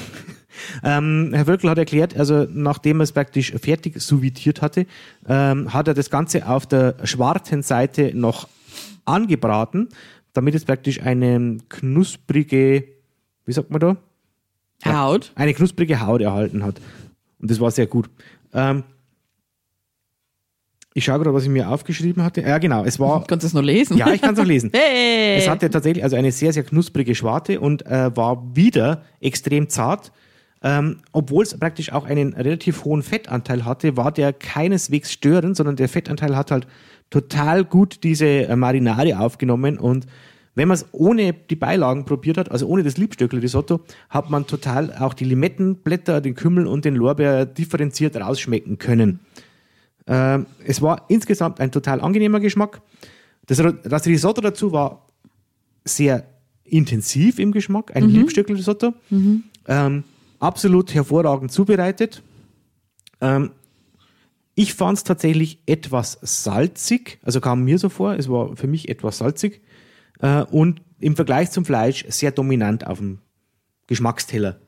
Ähm, 0.83 1.31
Herr 1.33 1.47
Wölkel 1.47 1.69
hat 1.69 1.77
erklärt, 1.77 2.15
also 2.17 2.47
nachdem 2.49 3.01
er 3.01 3.03
es 3.03 3.11
praktisch 3.11 3.51
fertig 3.61 3.99
souvitiert 4.01 4.61
hatte, 4.61 4.85
ähm, 5.27 5.73
hat 5.73 5.89
er 5.89 5.93
das 5.93 6.09
Ganze 6.09 6.47
auf 6.47 6.65
der 6.65 6.95
schwarzen 7.03 7.61
Seite 7.61 8.11
noch 8.15 8.47
angebraten, 9.03 9.89
damit 10.31 10.55
es 10.55 10.63
praktisch 10.63 11.01
eine 11.01 11.57
knusprige, 11.67 12.85
wie 13.45 13.51
sagt 13.51 13.69
man 13.69 13.81
da? 13.81 13.97
Haut. 14.85 15.33
Eine 15.35 15.53
knusprige 15.53 15.99
Haut 15.99 16.21
erhalten 16.21 16.63
hat. 16.63 16.79
Und 17.41 17.51
das 17.51 17.59
war 17.59 17.69
sehr 17.71 17.87
gut. 17.87 18.09
Ähm, 18.55 18.83
ich 20.97 21.03
schaue 21.03 21.17
gerade, 21.17 21.33
was 21.33 21.43
ich 21.43 21.49
mir 21.49 21.69
aufgeschrieben 21.69 22.23
hatte. 22.23 22.41
Ja, 22.41 22.57
genau, 22.57 22.85
es 22.85 22.99
war. 22.99 23.23
Kannst 23.27 23.43
du 23.43 23.47
es 23.47 23.53
noch 23.53 23.61
lesen? 23.61 23.97
Ja, 23.97 24.13
ich 24.13 24.21
kann 24.21 24.33
es 24.33 24.39
noch 24.39 24.45
lesen. 24.45 24.71
Hey! 24.73 25.37
Es 25.37 25.49
hatte 25.49 25.69
tatsächlich 25.69 26.03
also 26.03 26.15
eine 26.15 26.31
sehr, 26.31 26.53
sehr 26.53 26.63
knusprige 26.63 27.13
Schwarte 27.15 27.59
und 27.59 27.85
äh, 27.85 28.15
war 28.15 28.55
wieder 28.55 29.03
extrem 29.19 29.67
zart. 29.67 30.13
Ähm, 30.63 31.01
Obwohl 31.11 31.43
es 31.43 31.59
praktisch 31.59 31.91
auch 31.91 32.05
einen 32.05 32.33
relativ 32.33 32.85
hohen 32.85 33.03
Fettanteil 33.03 33.65
hatte, 33.65 33.97
war 33.97 34.11
der 34.11 34.31
keineswegs 34.31 35.11
störend, 35.11 35.57
sondern 35.57 35.75
der 35.75 35.89
Fettanteil 35.89 36.37
hat 36.37 36.49
halt 36.49 36.65
total 37.09 37.65
gut 37.65 38.03
diese 38.03 38.25
äh, 38.25 38.55
Marinade 38.55 39.19
aufgenommen 39.19 39.77
und 39.77 40.07
wenn 40.55 40.69
man 40.69 40.75
es 40.75 40.85
ohne 40.91 41.33
die 41.33 41.55
Beilagen 41.55 42.05
probiert 42.05 42.37
hat, 42.37 42.49
also 42.49 42.67
ohne 42.67 42.83
das 42.83 42.97
Liebstöckel-Risotto, 42.97 43.81
hat 44.09 44.29
man 44.29 44.47
total 44.47 44.93
auch 44.93 45.13
die 45.13 45.25
Limettenblätter, 45.25 46.21
den 46.21 46.33
Kümmel 46.33 46.65
und 46.65 46.85
den 46.85 46.95
Lorbeer 46.95 47.45
differenziert 47.45 48.15
rausschmecken 48.15 48.77
können. 48.77 49.19
Ähm, 50.07 50.45
es 50.65 50.81
war 50.81 51.05
insgesamt 51.09 51.59
ein 51.59 51.71
total 51.71 51.99
angenehmer 52.01 52.39
Geschmack. 52.39 52.81
Das, 53.47 53.61
das 53.83 54.05
Risotto 54.05 54.41
dazu 54.41 54.71
war 54.71 55.09
sehr 55.83 56.25
intensiv 56.63 57.37
im 57.37 57.51
Geschmack, 57.51 57.95
ein 57.95 58.03
Liebstöckel-Risotto. 58.09 58.93
Ähm, 59.67 60.03
absolut 60.39 60.93
hervorragend 60.93 61.51
zubereitet. 61.51 62.23
Ähm, 63.19 63.51
ich 64.55 64.73
fand 64.73 64.97
es 64.97 65.03
tatsächlich 65.03 65.59
etwas 65.65 66.17
salzig, 66.21 67.19
also 67.23 67.41
kam 67.41 67.63
mir 67.63 67.77
so 67.77 67.89
vor, 67.89 68.15
es 68.15 68.29
war 68.29 68.55
für 68.55 68.67
mich 68.67 68.87
etwas 68.87 69.17
salzig 69.17 69.61
äh, 70.25 70.43
und 70.43 70.81
im 70.99 71.15
Vergleich 71.15 71.51
zum 71.51 71.65
Fleisch 71.65 72.05
sehr 72.09 72.31
dominant 72.31 72.87
auf 72.87 72.97
dem 72.97 73.19
Geschmacksteller. 73.87 74.59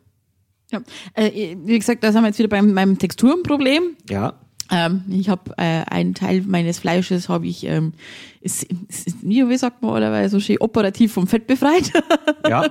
Ja. 0.72 0.82
Äh, 1.14 1.56
wie 1.64 1.80
gesagt, 1.80 2.04
da 2.04 2.12
sind 2.12 2.22
wir 2.22 2.28
jetzt 2.28 2.40
wieder 2.40 2.50
beim 2.50 2.74
meinem 2.74 3.00
Texturenproblem. 3.00 3.96
Ja, 4.10 4.34
Ähm, 4.70 5.06
ich 5.10 5.30
habe 5.30 5.54
äh, 5.58 5.84
einen 5.90 6.14
Teil 6.14 6.44
meines 6.46 6.80
Fleisches 6.80 7.30
habe 7.30 7.48
ich, 7.48 7.64
ähm, 7.66 7.94
ist, 8.42 8.64
ist, 8.90 9.16
wie, 9.24 9.48
wie 9.48 9.58
sagt 9.58 9.82
man 9.82 9.92
allerweise 9.92 10.32
so 10.32 10.40
schön, 10.42 10.58
operativ 10.60 11.14
vom 11.14 11.26
Fett 11.26 11.48
befreit. 11.48 11.94
ja, 12.50 12.66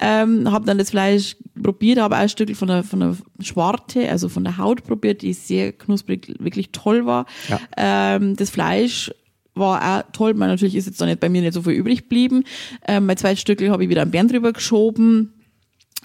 ähm, 0.00 0.50
habe 0.50 0.64
dann 0.64 0.78
das 0.78 0.90
Fleisch 0.90 1.36
probiert, 1.62 2.00
habe 2.00 2.16
auch 2.16 2.20
ein 2.20 2.28
Stück 2.30 2.56
von 2.56 2.68
der, 2.68 2.84
von 2.84 3.00
der 3.00 3.16
Schwarte, 3.40 4.08
also 4.08 4.30
von 4.30 4.44
der 4.44 4.56
Haut 4.56 4.84
probiert, 4.84 5.20
die 5.20 5.34
sehr 5.34 5.72
knusprig, 5.72 6.34
wirklich 6.38 6.70
toll 6.72 7.04
war. 7.04 7.26
Ja. 7.48 7.60
Ähm, 7.76 8.36
das 8.36 8.48
Fleisch 8.48 9.10
war 9.58 10.00
auch 10.00 10.12
toll, 10.12 10.38
weil 10.38 10.48
natürlich 10.48 10.74
ist 10.74 10.86
jetzt 10.86 11.00
da 11.00 11.06
nicht 11.06 11.20
bei 11.20 11.28
mir 11.28 11.42
nicht 11.42 11.54
so 11.54 11.62
viel 11.62 11.72
übrig 11.72 12.02
geblieben. 12.02 12.44
Ähm, 12.86 13.06
mein 13.06 13.16
zweites 13.16 13.40
Stück 13.40 13.60
habe 13.68 13.84
ich 13.84 13.90
wieder 13.90 14.02
einen 14.02 14.10
Bären 14.10 14.28
drüber 14.28 14.52
geschoben. 14.52 15.32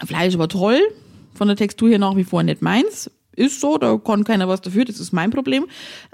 Fleisch 0.04 0.36
war 0.38 0.48
toll, 0.48 0.80
von 1.34 1.48
der 1.48 1.56
Textur 1.56 1.88
her 1.88 1.98
nach 1.98 2.16
wie 2.16 2.24
vor 2.24 2.42
nicht 2.42 2.62
meins. 2.62 3.10
Ist 3.36 3.60
so, 3.60 3.78
da 3.78 3.96
kann 3.98 4.22
keiner 4.24 4.46
was 4.48 4.60
dafür, 4.60 4.84
das 4.84 5.00
ist 5.00 5.12
mein 5.12 5.30
Problem. 5.30 5.66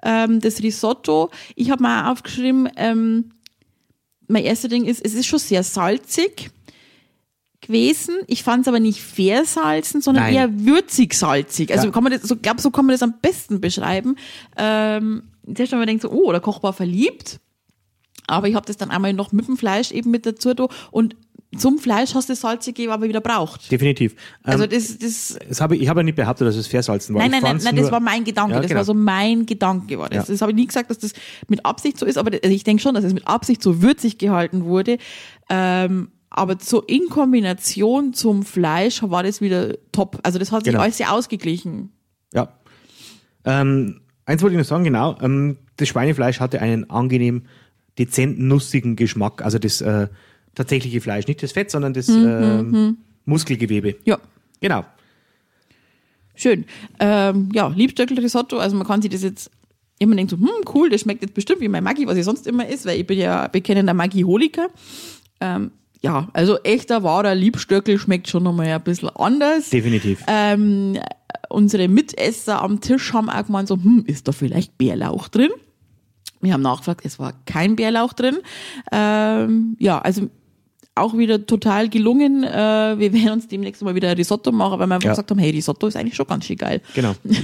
Ähm, 0.02 0.40
das 0.40 0.62
Risotto, 0.62 1.30
ich 1.54 1.70
habe 1.70 1.82
mal 1.82 2.10
aufgeschrieben, 2.10 2.68
ähm, 2.76 3.32
mein 4.28 4.44
erster 4.44 4.68
Ding 4.68 4.84
ist, 4.84 5.04
es 5.04 5.14
ist 5.14 5.26
schon 5.26 5.38
sehr 5.38 5.62
salzig 5.62 6.50
gewesen. 7.60 8.16
Ich 8.26 8.42
fand 8.42 8.62
es 8.62 8.68
aber 8.68 8.80
nicht 8.80 9.02
versalzen, 9.02 10.00
sondern 10.00 10.24
Nein. 10.24 10.34
eher 10.34 10.64
würzig 10.64 11.14
salzig. 11.14 11.72
Also 11.72 11.86
Ja. 11.86 11.92
kann 11.92 12.02
man 12.04 12.12
das, 12.12 12.22
so 12.22 12.36
glaube 12.36 12.60
so 12.62 12.70
kann 12.70 12.86
man 12.86 12.94
das 12.94 13.02
am 13.02 13.14
besten 13.20 13.60
beschreiben. 13.60 14.16
Ähm, 14.56 15.24
zuerst 15.54 15.72
einmal 15.72 15.86
denkt 15.86 16.02
so, 16.02 16.10
oh, 16.10 16.30
der 16.32 16.40
Koch 16.40 16.62
war 16.62 16.72
verliebt. 16.72 17.40
Aber 18.26 18.48
ich 18.48 18.54
habe 18.54 18.66
das 18.66 18.76
dann 18.76 18.90
einmal 18.90 19.12
noch 19.12 19.32
mit 19.32 19.48
dem 19.48 19.56
Fleisch 19.56 19.90
eben 19.90 20.10
mit 20.10 20.24
dazu 20.26 20.54
da 20.54 20.68
und 20.90 21.16
zum 21.58 21.78
Fleisch 21.80 22.14
hast 22.14 22.28
du 22.28 22.32
das 22.32 22.42
Salzige 22.42 22.92
aber 22.92 23.08
wieder 23.08 23.20
braucht. 23.20 23.72
definitiv. 23.72 24.12
Ähm, 24.12 24.18
Also 24.52 24.66
das, 24.66 24.98
das, 24.98 25.36
das 25.48 25.60
habe 25.60 25.74
ich, 25.74 25.82
ich 25.82 25.88
habe 25.88 25.98
ja 26.00 26.04
nicht 26.04 26.14
behauptet, 26.14 26.46
dass 26.46 26.54
es 26.54 26.68
versalzen 26.68 27.12
war. 27.14 27.22
nein, 27.22 27.32
nein, 27.32 27.42
nein, 27.42 27.60
nein, 27.64 27.76
das 27.76 27.90
war 27.90 27.98
mein 27.98 28.22
Gedanke. 28.22 28.52
Ja, 28.54 28.60
das 28.60 28.68
genau. 28.68 28.78
war 28.78 28.84
so 28.84 28.94
mein 28.94 29.46
Gedanke. 29.46 29.98
War 29.98 30.08
das. 30.08 30.28
Ja. 30.28 30.32
das 30.34 30.42
habe 30.42 30.52
ich 30.52 30.56
nie 30.56 30.66
gesagt, 30.66 30.90
dass 30.90 30.98
das 30.98 31.12
mit 31.48 31.66
Absicht 31.66 31.98
so 31.98 32.06
ist, 32.06 32.18
aber 32.18 32.30
also 32.32 32.54
ich 32.54 32.62
denke 32.62 32.80
schon, 32.80 32.94
dass 32.94 33.02
es 33.02 33.12
mit 33.14 33.26
Absicht 33.26 33.62
so 33.64 33.82
würzig 33.82 34.18
gehalten 34.18 34.64
wurde. 34.64 34.98
Ähm, 35.48 36.12
aber 36.32 36.56
so 36.62 36.82
in 36.82 37.08
Kombination 37.08 38.12
zum 38.14 38.44
Fleisch 38.44 39.02
war 39.02 39.24
das 39.24 39.40
wieder 39.40 39.74
top. 39.90 40.20
Also 40.22 40.38
das 40.38 40.52
hat 40.52 40.62
sich 40.64 40.72
Genau. 40.72 40.84
alles 40.84 40.98
sehr 40.98 41.12
ausgeglichen. 41.12 41.90
Ja. 42.32 42.52
Ähm, 43.44 44.02
eins 44.30 44.42
wollte 44.42 44.54
ich 44.54 44.58
noch 44.58 44.66
sagen, 44.66 44.84
genau. 44.84 45.18
Ähm, 45.20 45.58
das 45.76 45.88
Schweinefleisch 45.88 46.40
hatte 46.40 46.60
einen 46.60 46.88
angenehm 46.88 47.42
dezent 47.98 48.38
nussigen 48.38 48.96
Geschmack. 48.96 49.42
Also 49.42 49.58
das 49.58 49.80
äh, 49.80 50.08
tatsächliche 50.54 51.00
Fleisch, 51.00 51.26
nicht 51.26 51.42
das 51.42 51.52
Fett, 51.52 51.70
sondern 51.70 51.92
das 51.92 52.08
ähm, 52.08 52.98
Muskelgewebe. 53.24 53.96
Ja. 54.04 54.18
Genau. 54.60 54.84
Schön. 56.34 56.64
Ähm, 56.98 57.50
ja, 57.52 57.68
Liebstöckel-Risotto, 57.68 58.58
also 58.58 58.76
man 58.76 58.86
kann 58.86 59.02
sich 59.02 59.10
das 59.10 59.22
jetzt 59.22 59.50
immer 59.98 60.16
denkt 60.16 60.30
so, 60.30 60.38
hm, 60.38 60.48
cool, 60.74 60.88
das 60.88 61.02
schmeckt 61.02 61.22
jetzt 61.22 61.34
bestimmt 61.34 61.60
wie 61.60 61.68
mein 61.68 61.84
Maggi, 61.84 62.06
was 62.06 62.16
ich 62.16 62.24
sonst 62.24 62.46
immer 62.46 62.66
isst, 62.66 62.86
weil 62.86 62.98
ich 63.00 63.06
bin 63.06 63.18
ja 63.18 63.48
bekennender 63.48 63.92
Maggi-Holiker. 63.92 64.68
Ähm, 65.40 65.72
ja, 66.02 66.28
also 66.32 66.58
echter, 66.62 67.02
wahrer 67.02 67.34
Liebstöckel 67.34 67.98
schmeckt 67.98 68.28
schon 68.28 68.42
nochmal 68.42 68.68
ein 68.68 68.82
bisschen 68.82 69.10
anders. 69.10 69.70
Definitiv. 69.70 70.24
Ähm, 70.26 70.98
unsere 71.48 71.88
Mitesser 71.88 72.62
am 72.62 72.80
Tisch 72.80 73.12
haben 73.12 73.28
auch 73.28 73.44
gemeint 73.46 73.68
so, 73.68 73.76
hm, 73.76 74.04
ist 74.06 74.26
da 74.28 74.32
vielleicht 74.32 74.78
Bärlauch 74.78 75.28
drin? 75.28 75.50
Wir 76.40 76.54
haben 76.54 76.62
nachgefragt, 76.62 77.04
es 77.04 77.18
war 77.18 77.34
kein 77.44 77.76
Bärlauch 77.76 78.14
drin. 78.14 78.38
Ähm, 78.92 79.76
ja, 79.78 79.98
also 79.98 80.30
auch 80.94 81.16
wieder 81.16 81.44
total 81.46 81.88
gelungen. 81.90 82.44
Äh, 82.44 82.48
wir 82.98 83.12
werden 83.12 83.30
uns 83.32 83.48
demnächst 83.48 83.82
mal 83.82 83.94
wieder 83.94 84.16
Risotto 84.16 84.52
machen, 84.52 84.78
weil 84.78 84.86
wir 84.86 84.94
einfach 84.94 85.04
Ja. 85.06 85.12
gesagt 85.12 85.30
haben, 85.30 85.38
hey, 85.38 85.50
Risotto 85.50 85.86
ist 85.86 85.96
eigentlich 85.96 86.16
schon 86.16 86.26
ganz 86.26 86.46
schön 86.46 86.56
geil. 86.56 86.80
Genau. 86.94 87.14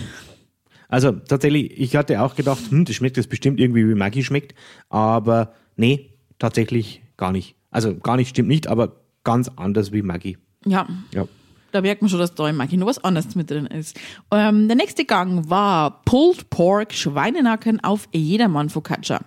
Also 0.89 1.11
tatsächlich, 1.11 1.73
ich 1.81 1.97
hatte 1.97 2.23
auch 2.23 2.37
gedacht, 2.37 2.61
hm, 2.71 2.85
das 2.85 2.95
schmeckt 2.95 3.17
jetzt 3.17 3.29
bestimmt 3.29 3.59
irgendwie 3.59 3.89
wie 3.89 3.97
Maggi 3.97 4.23
schmeckt, 4.23 4.55
aber 4.89 5.53
nee, 5.75 6.11
tatsächlich 6.39 7.03
gar 7.17 7.33
nicht. 7.33 7.57
Also 7.77 7.95
gar 7.95 8.17
nicht 8.17 8.31
stimmt 8.31 8.49
nicht, 8.49 8.69
aber 8.69 8.93
ganz 9.23 9.51
anders 9.57 9.93
wie 9.93 10.01
Maggi. 10.01 10.39
Ja, 10.65 10.87
Ja. 11.13 11.27
da 11.73 11.83
merkt 11.83 12.01
man 12.01 12.09
schon, 12.09 12.19
dass 12.19 12.35
da 12.35 12.49
im 12.49 12.57
Maggi 12.57 12.79
noch 12.79 12.87
was 12.87 13.05
anderes 13.05 13.35
mit 13.35 13.51
drin 13.51 13.67
ist. 13.67 13.99
Ähm, 14.31 14.67
der 14.67 14.77
nächste 14.79 15.05
Gang 15.05 15.51
war 15.51 16.03
Pulled 16.07 16.49
Pork 16.49 16.95
Schweinenacken 16.95 17.85
auf 17.85 18.09
Jedermann 18.15 18.71
Focaccia. 18.71 19.21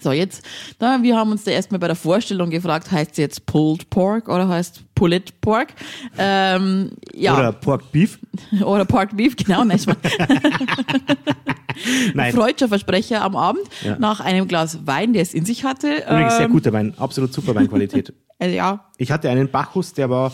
So, 0.00 0.12
jetzt, 0.12 0.46
da, 0.78 1.02
wir 1.02 1.16
haben 1.16 1.30
uns 1.32 1.44
da 1.44 1.50
erstmal 1.50 1.80
bei 1.80 1.88
der 1.88 1.96
Vorstellung 1.96 2.48
gefragt, 2.50 2.90
heißt 2.90 3.10
es 3.12 3.16
jetzt 3.18 3.44
Pulled 3.46 3.90
Pork 3.90 4.28
oder 4.28 4.48
heißt 4.48 4.82
Pulled 4.94 5.40
Pork? 5.42 5.74
Ähm, 6.16 6.92
ja. 7.14 7.36
Oder 7.36 7.52
Pork 7.52 7.90
Beef. 7.92 8.18
Oder 8.64 8.84
Pork 8.86 9.14
Beef, 9.16 9.36
genau. 9.36 9.62
Nein, 9.64 9.76
ich 9.76 9.86
mein, 9.86 9.96
Nein, 12.14 12.32
freudscher 12.34 12.68
Versprecher 12.68 13.22
am 13.22 13.36
Abend 13.36 13.62
Ja. 13.84 13.96
nach 13.98 14.20
einem 14.20 14.48
Glas 14.48 14.86
Wein, 14.86 15.12
der 15.12 15.22
es 15.22 15.34
in 15.34 15.44
sich 15.44 15.64
hatte. 15.64 16.02
übrigens 16.08 16.36
sehr 16.36 16.46
Ähm, 16.46 16.52
guter 16.52 16.72
Wein, 16.72 16.94
absolut 16.98 17.32
super 17.32 17.54
Weinqualität. 17.54 18.12
Also 18.38 18.54
ja, 18.56 18.84
Ich 18.96 19.10
hatte 19.10 19.28
einen 19.30 19.50
Bacchus, 19.50 19.92
der 19.94 20.10
war 20.10 20.32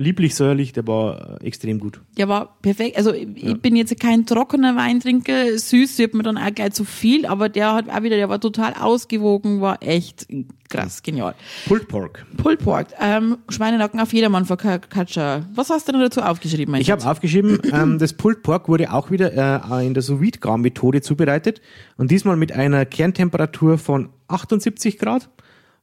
lieblich 0.00 0.34
säuerlich, 0.34 0.72
der 0.72 0.86
war 0.86 1.40
äh, 1.40 1.46
extrem 1.46 1.78
gut. 1.78 2.00
der 2.16 2.28
war 2.28 2.56
perfekt. 2.62 2.96
Also 2.96 3.12
ich 3.12 3.28
ich 3.36 3.60
bin 3.60 3.76
jetzt 3.76 3.98
kein 4.00 4.26
trockener 4.26 4.74
Weintrinker, 4.76 5.58
süß 5.58 5.98
wird 5.98 6.14
mir 6.14 6.22
dann 6.22 6.38
auch 6.38 6.54
gleich 6.54 6.72
zu 6.72 6.84
viel, 6.84 7.26
aber 7.26 7.48
der 7.48 7.74
hat 7.74 7.88
auch 7.88 8.02
wieder, 8.02 8.16
der 8.16 8.28
war 8.28 8.40
total 8.40 8.74
ausgewogen, 8.74 9.60
war 9.60 9.82
echt 9.82 10.26
krass, 10.68 11.02
genial. 11.02 11.34
Pulled 11.66 11.88
Pork. 11.88 12.24
Pulled 12.36 12.60
Pork, 12.60 12.88
ähm, 12.98 13.38
Schweinenacken 13.48 14.00
auf 14.00 14.12
jedermann 14.12 14.46
Focaccia. 14.46 15.46
Was 15.54 15.70
hast 15.70 15.88
du 15.88 15.92
denn 15.92 16.00
dazu 16.00 16.22
aufgeschrieben? 16.22 16.74
Ich 16.76 16.90
habe 16.90 17.04
aufgeschrieben, 17.04 17.58
ähm, 17.72 17.98
das 17.98 18.14
Pulled 18.14 18.42
Pork 18.42 18.68
wurde 18.68 18.92
auch 18.92 19.10
wieder 19.10 19.32
äh, 19.32 19.86
in 19.86 19.94
der 19.94 20.02
sous 20.02 20.20
vide 20.20 20.38
methode 20.58 21.02
zubereitet 21.02 21.60
und 21.96 22.10
diesmal 22.10 22.36
mit 22.36 22.52
einer 22.52 22.86
Kerntemperatur 22.86 23.78
von 23.78 24.08
78 24.28 24.98
Grad 24.98 25.28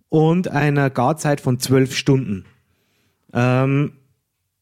und 0.10 0.48
einer 0.48 0.90
Garzeit 0.90 1.42
von 1.42 1.60
12 1.60 1.96
Stunden. 1.96 2.46
Ähm, 3.34 3.94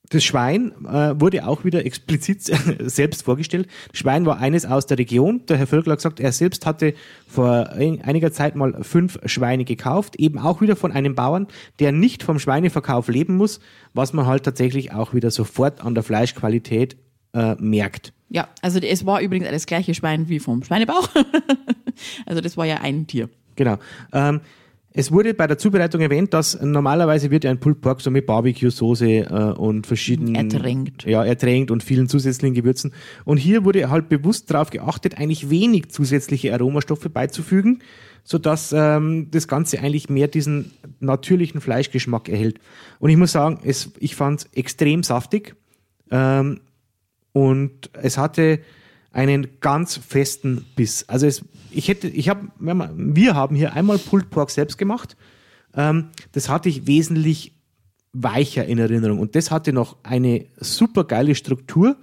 das 0.09 0.23
Schwein 0.23 0.71
äh, 0.85 1.19
wurde 1.19 1.47
auch 1.47 1.63
wieder 1.65 1.85
explizit 1.85 2.43
selbst 2.89 3.23
vorgestellt. 3.23 3.67
Das 3.91 3.99
Schwein 3.99 4.25
war 4.25 4.37
eines 4.37 4.65
aus 4.65 4.85
der 4.85 4.97
Region. 4.97 5.41
Der 5.47 5.57
Herr 5.57 5.67
Völkler 5.67 5.93
hat 5.93 5.99
gesagt, 5.99 6.19
er 6.19 6.31
selbst 6.31 6.65
hatte 6.65 6.93
vor 7.27 7.69
ein- 7.71 8.01
einiger 8.01 8.31
Zeit 8.31 8.55
mal 8.55 8.83
fünf 8.83 9.17
Schweine 9.25 9.65
gekauft, 9.65 10.15
eben 10.17 10.37
auch 10.39 10.61
wieder 10.61 10.75
von 10.75 10.91
einem 10.91 11.15
Bauern, 11.15 11.47
der 11.79 11.91
nicht 11.91 12.23
vom 12.23 12.39
Schweineverkauf 12.39 13.07
leben 13.07 13.35
muss, 13.37 13.59
was 13.93 14.13
man 14.13 14.25
halt 14.27 14.43
tatsächlich 14.43 14.93
auch 14.93 15.13
wieder 15.13 15.31
sofort 15.31 15.81
an 15.83 15.95
der 15.95 16.03
Fleischqualität 16.03 16.97
äh, 17.33 17.55
merkt. 17.59 18.13
Ja, 18.29 18.47
also 18.61 18.79
es 18.79 19.05
war 19.05 19.21
übrigens 19.21 19.49
das 19.49 19.65
gleiche 19.65 19.93
Schwein 19.93 20.29
wie 20.29 20.39
vom 20.39 20.63
Schweinebauch. 20.63 21.09
also 22.25 22.41
das 22.41 22.57
war 22.57 22.65
ja 22.65 22.77
ein 22.81 23.07
Tier. 23.07 23.29
Genau. 23.55 23.77
Ähm, 24.13 24.41
es 24.97 25.11
wurde 25.11 25.33
bei 25.33 25.45
der 25.45 25.57
Zubereitung 25.57 25.99
erwähnt, 25.99 26.33
dass 26.33 26.61
normalerweise 26.61 27.29
wird 27.29 27.43
ja 27.43 27.51
ein 27.51 27.59
Pulled 27.59 27.81
Pork 27.81 27.99
so 27.99 28.09
mit 28.09 28.25
Barbecue-Soße 28.25 29.09
äh, 29.09 29.53
und 29.57 29.85
verschiedenen... 29.85 30.35
Ertränkt. 30.35 31.03
Ja, 31.03 31.25
ertränkt 31.25 31.69
und 31.69 31.83
vielen 31.83 32.07
zusätzlichen 32.07 32.55
Gewürzen. 32.55 32.93
Und 33.25 33.35
hier 33.35 33.65
wurde 33.65 33.89
halt 33.89 34.07
bewusst 34.07 34.49
darauf 34.49 34.69
geachtet, 34.69 35.17
eigentlich 35.17 35.49
wenig 35.49 35.89
zusätzliche 35.89 36.53
Aromastoffe 36.53 37.09
beizufügen, 37.09 37.79
sodass 38.23 38.71
ähm, 38.71 39.27
das 39.31 39.49
Ganze 39.49 39.79
eigentlich 39.79 40.09
mehr 40.09 40.29
diesen 40.29 40.71
natürlichen 41.01 41.59
Fleischgeschmack 41.59 42.29
erhält. 42.29 42.61
Und 42.99 43.09
ich 43.09 43.17
muss 43.17 43.33
sagen, 43.33 43.59
es, 43.65 43.91
ich 43.99 44.15
fand 44.15 44.39
es 44.39 44.49
extrem 44.53 45.03
saftig 45.03 45.57
ähm, 46.09 46.61
und 47.33 47.89
es 48.01 48.17
hatte 48.17 48.61
einen 49.15 49.47
ganz 49.61 49.95
festen 49.95 50.65
Biss. 50.75 51.05
Also 51.07 51.25
es, 51.25 51.43
ich 51.71 51.87
hätte, 51.87 52.07
ich 52.07 52.27
habe, 52.27 52.49
wir 52.59 53.33
haben 53.33 53.55
hier 53.55 53.73
einmal 53.73 53.97
Pulled 53.97 54.29
Pork 54.29 54.51
selbst 54.51 54.77
gemacht. 54.77 55.15
Ähm, 55.73 56.09
das 56.33 56.49
hatte 56.49 56.67
ich 56.67 56.85
wesentlich 56.85 57.53
weicher 58.11 58.65
in 58.65 58.77
Erinnerung 58.77 59.19
und 59.19 59.35
das 59.35 59.51
hatte 59.51 59.73
noch 59.73 59.97
eine 60.03 60.45
super 60.57 61.05
geile 61.05 61.35
Struktur 61.35 61.97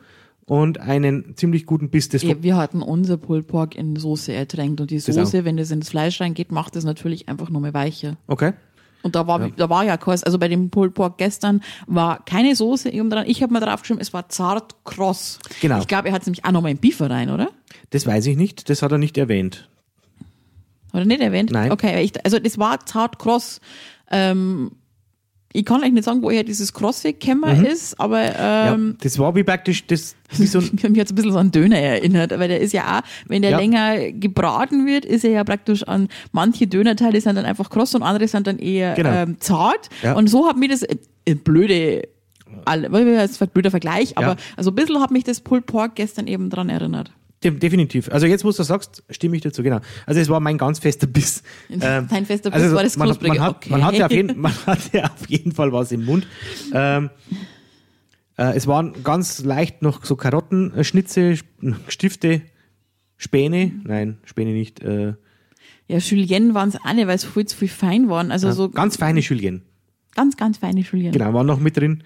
und 0.47 0.81
einen 0.81 1.37
ziemlich 1.37 1.67
guten 1.67 1.91
Biss. 1.91 2.09
Das 2.09 2.23
Ja, 2.23 2.43
wir 2.43 2.57
hatten 2.57 2.83
unser 2.83 3.19
Pulled 3.19 3.47
Pork 3.47 3.75
in 3.75 3.97
Soße 3.97 4.33
ertränkt 4.33 4.81
und 4.81 4.91
die 4.91 4.97
Das 4.97 5.15
Soße, 5.15 5.45
wenn 5.45 5.57
das 5.59 5.71
ins 5.71 5.91
Fleisch 5.91 6.21
reingeht, 6.21 6.51
macht 6.51 6.77
es 6.77 6.85
natürlich 6.85 7.29
einfach 7.29 7.51
nur 7.51 7.61
mehr 7.61 7.75
weicher. 7.75 8.17
okay. 8.27 8.53
Und 9.03 9.15
da 9.15 9.27
war, 9.27 9.51
da 9.51 9.69
war 9.69 9.85
ja 9.85 9.97
kein, 9.97 10.23
also 10.23 10.39
bei 10.39 10.49
dem 10.49 10.71
Pulled 10.71 10.95
Pork 10.95 11.19
gestern 11.19 11.63
war 11.87 12.25
keine 12.25 12.55
Soße 12.55 12.91
eben 12.91 13.11
dran. 13.11 13.25
Ich 13.27 13.43
habe 13.43 13.53
mal 13.53 13.61
drauf 13.61 13.83
geschrieben, 13.83 14.01
es 14.01 14.13
war 14.13 14.29
zart 14.29 14.85
kross. 14.85 15.39
Genau. 15.61 15.79
Ich 15.79 15.89
glaube, 15.89 16.09
er 16.09 16.15
hat 16.15 16.27
nämlich 16.27 16.45
auch 16.45 16.53
noch 16.53 16.63
mal 16.63 16.71
in 16.71 16.79
Beefer 16.79 17.11
rein, 17.11 17.31
oder? 17.31 17.51
Das 17.91 18.07
weiß 18.07 18.27
ich 18.27 18.37
nicht, 18.37 18.69
das 18.69 18.83
hat 18.83 18.93
er 18.93 18.99
nicht 18.99 19.19
erwähnt. 19.19 19.69
Oder 20.93 21.05
nicht 21.05 21.21
erwähnt? 21.21 21.51
Nein. 21.51 21.73
Okay, 21.73 22.03
ich, 22.03 22.25
also 22.25 22.39
das 22.39 22.59
war 22.59 22.85
zart 22.87 23.19
kross. 23.19 23.61
Ähm, 24.11 24.73
ich 25.53 25.65
kann 25.65 25.83
euch 25.83 25.93
nicht 25.93 26.05
sagen, 26.05 26.23
woher 26.23 26.45
dieses 26.45 26.73
Crossfit-Kämmer 26.73 27.55
Mhm. 27.55 27.65
ist, 27.67 27.99
aber 28.01 28.23
Ja, 28.23 28.75
ähm, 28.75 28.97
das 29.03 29.19
war 29.19 29.35
wie 29.35 29.43
praktisch 29.43 29.87
das, 29.87 30.15
wie 30.39 30.47
so 30.47 30.61
mich 30.61 30.83
hat 30.83 30.97
jetzt 30.97 31.13
ein 31.13 31.15
bisschen 31.15 31.33
so 31.33 31.39
an 31.39 31.51
Döner 31.51 31.79
erinnert, 31.79 32.31
weil 32.39 32.49
der 32.49 32.61
ist 32.61 32.73
ja 32.73 32.99
auch, 32.99 33.03
wenn 33.29 33.43
der 33.43 33.53
Ja. 33.53 33.59
länger 33.59 34.13
gebraten 34.13 34.87
wird, 34.87 35.05
ist 35.05 35.25
er 35.25 35.31
ja 35.33 35.45
praktisch 35.45 35.83
an 35.85 36.09
manche 36.33 36.67
Dönerteile 36.67 37.21
sind 37.21 37.37
dann 37.37 37.45
einfach 37.45 37.69
kross 37.71 37.95
und 37.95 38.03
andere 38.03 38.27
sind 38.29 38.47
dann 38.47 38.59
eher 38.59 38.95
Genau. 38.95 39.11
ähm, 39.11 39.37
zart. 39.41 39.89
Ja. 40.03 40.15
Und 40.15 40.29
so 40.29 40.49
hat 40.49 40.57
mir 40.57 40.69
das 40.69 40.83
äh, 40.83 41.35
blöde, 41.35 42.09
wir 43.07 43.15
jetzt 43.15 43.41
ein 43.43 43.49
blöder 43.49 43.71
Vergleich, 43.71 44.17
aber 44.17 44.29
Ja. 44.29 44.37
also 44.57 44.71
ein 44.71 44.75
bisschen 44.75 45.01
hat 45.01 45.11
mich 45.11 45.25
das 45.25 45.41
Pulled 45.41 45.67
Pork 45.67 45.95
gestern 45.97 46.27
eben 46.27 46.51
dran 46.51 46.69
erinnert. 46.69 47.11
De 47.45 47.51
definitiv. 47.51 48.09
Also 48.11 48.27
jetzt, 48.27 48.45
wo 48.45 48.51
du 48.51 48.57
das 48.57 48.67
sagst, 48.67 49.03
stimme 49.11 49.37
ich 49.37 49.43
dazu, 49.43 49.63
genau. 49.63 49.81
Also 50.07 50.21
es 50.21 50.29
war 50.29 50.41
mein 50.41 50.59
ganz 50.59 50.79
fester 50.79 51.07
Biss. 51.07 51.43
Ähm, 51.71 52.07
Dein 52.09 52.27
fester 52.27 52.51
Biss 52.51 52.73
war 52.73 52.83
das 52.83 52.97
man, 52.97 53.09
Knusprige. 53.09 53.35
man, 53.39 53.41
hat, 53.47 53.57
Okay. 53.57 53.71
man, 53.71 53.85
hatte 53.85 54.07
auf 54.07 54.13
jeden, 54.13 54.41
man 54.41 54.53
hatte 54.67 55.05
auf 55.05 55.29
jeden 55.29 55.53
Fall 55.53 55.73
was 55.73 55.91
im 55.93 56.05
Mund. 56.05 56.27
Ähm, 56.73 57.11
äh, 58.39 58.55
es 58.57 58.67
waren 58.67 59.03
ganz 59.03 59.43
leicht 59.45 59.83
noch 59.83 60.05
so 60.05 60.17
Karottenschnitze, 60.17 61.37
Stifte, 61.89 62.43
Späne, 63.17 63.73
nein, 63.85 64.19
Späne 64.25 64.53
nicht, 64.53 64.81
äh, 64.83 65.15
Ja, 65.89 65.99
Julienne 65.99 66.55
waren 66.55 66.69
es 66.71 66.77
auch 66.77 66.93
nicht, 66.93 67.07
weil 67.07 67.17
es 67.17 67.25
viel 67.25 67.47
zu 67.47 67.57
viel 67.57 67.69
fein 67.69 68.09
waren. 68.09 68.31
Also 68.31 68.51
so 68.53 68.69
ganz 68.69 68.97
feine 68.97 69.21
Julienne. 69.21 69.63
ganz, 70.15 70.37
ganz 70.37 70.59
feine 70.59 70.81
Julienne. 70.81 71.13
Genau, 71.17 71.33
waren 71.35 71.47
noch 71.47 71.61
mit 71.61 71.77
drin. 71.77 72.03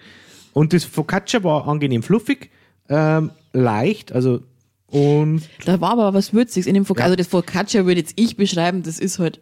Und 0.52 0.72
das 0.72 0.84
Focaccia 0.84 1.42
war 1.44 1.68
angenehm 1.68 2.02
fluffig, 2.02 2.50
ähm, 2.88 3.30
leicht, 3.52 4.12
also 4.12 4.40
und 4.88 5.42
Da 5.64 5.80
war 5.80 5.92
aber 5.92 6.14
was 6.14 6.32
Würziges 6.32 6.66
in 6.66 6.74
dem 6.74 6.84
Focaccia. 6.84 7.06
Ja. 7.06 7.12
Also 7.12 7.16
das 7.16 7.26
Focaccia 7.28 7.86
würde 7.86 8.00
jetzt 8.00 8.14
ich 8.16 8.36
beschreiben, 8.36 8.82
das 8.82 8.98
ist 8.98 9.18
halt 9.18 9.40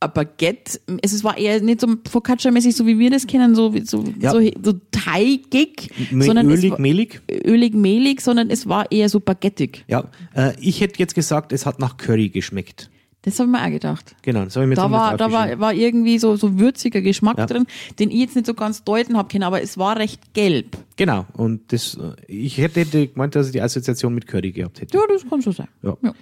ein 0.00 0.10
Baguette. 0.12 0.80
Es 1.00 1.12
ist- 1.12 1.22
war 1.24 1.38
eher 1.38 1.60
nicht 1.62 1.80
so 1.80 1.86
Focaccia-mäßig, 2.10 2.72
so 2.74 2.86
wie 2.86 2.98
wir 2.98 3.10
das 3.10 3.26
kennen, 3.26 3.54
so, 3.54 3.72
so, 3.84 4.04
Ja. 4.20 4.32
so, 4.32 4.40
so 4.62 4.72
teigig, 4.90 5.90
me- 6.10 6.24
sondern 6.24 6.50
es 6.50 6.58
ölig, 6.60 6.70
war, 6.72 6.80
mehlig. 6.80 7.22
ölig, 7.44 7.74
mehlig, 7.74 8.20
sondern 8.20 8.50
es 8.50 8.68
war 8.68 8.90
eher 8.90 9.08
so 9.08 9.20
baguettig. 9.20 9.84
Ja, 9.88 10.10
äh, 10.34 10.52
ich 10.60 10.80
hätte 10.80 10.98
jetzt 10.98 11.14
gesagt, 11.14 11.52
es 11.52 11.66
hat 11.66 11.78
nach 11.78 11.96
Curry 11.98 12.28
geschmeckt. 12.30 12.90
Das 13.24 13.38
habe 13.38 13.48
ich 13.48 13.52
mir 13.52 13.64
auch 13.64 13.70
gedacht. 13.70 14.16
Genau, 14.22 14.44
das 14.44 14.56
habe 14.56 14.64
ich 14.64 14.68
mir 14.70 14.74
Da 14.74 14.90
war, 14.90 15.16
da 15.16 15.30
war, 15.30 15.58
war 15.60 15.72
irgendwie 15.72 16.18
so, 16.18 16.34
so 16.36 16.58
würziger 16.58 17.00
Geschmack 17.00 17.38
Ja. 17.38 17.46
drin, 17.46 17.66
den 18.00 18.10
ich 18.10 18.16
jetzt 18.18 18.34
nicht 18.34 18.46
so 18.46 18.54
ganz 18.54 18.82
deuten 18.82 19.16
habe 19.16 19.28
können, 19.28 19.44
aber 19.44 19.62
es 19.62 19.78
war 19.78 19.96
recht 19.96 20.34
gelb. 20.34 20.76
Genau, 20.96 21.26
und 21.34 21.72
das, 21.72 21.96
ich 22.26 22.58
hätte, 22.58 22.80
hätte 22.80 23.06
gemeint, 23.06 23.34
dass 23.36 23.46
ich 23.46 23.52
die 23.52 23.60
Assoziation 23.62 24.12
mit 24.14 24.26
Curry 24.26 24.50
gehabt 24.50 24.80
hätte. 24.80 24.96
Ja, 24.98 25.04
das 25.08 25.28
kann 25.28 25.40
schon 25.40 25.52
sein. 25.52 25.68
Ja. 25.82 25.96
Ja. 26.02 26.12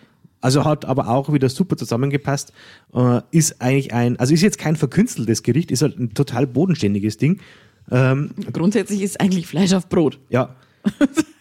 Also 0.43 0.65
hat 0.65 0.85
aber 0.85 1.09
auch 1.09 1.33
wieder 1.33 1.49
super 1.49 1.77
zusammengepasst. 1.77 2.53
Äh, 2.95 3.21
ist 3.31 3.61
eigentlich 3.61 3.93
ein, 3.93 4.19
also 4.19 4.33
ist 4.35 4.43
jetzt 4.43 4.59
kein 4.59 4.77
verkünsteltes 4.77 5.43
Gericht, 5.43 5.71
ist 5.71 5.83
halt 5.83 5.99
ein 5.99 6.15
total 6.15 6.47
bodenständiges 6.47 7.17
Ding. 7.19 7.41
Ähm, 7.91 8.31
Grundsätzlich 8.53 9.03
ist 9.03 9.21
eigentlich 9.21 9.47
Fleisch 9.47 9.73
auf 9.73 9.89
Brot. 9.89 10.19
ja, 10.29 10.55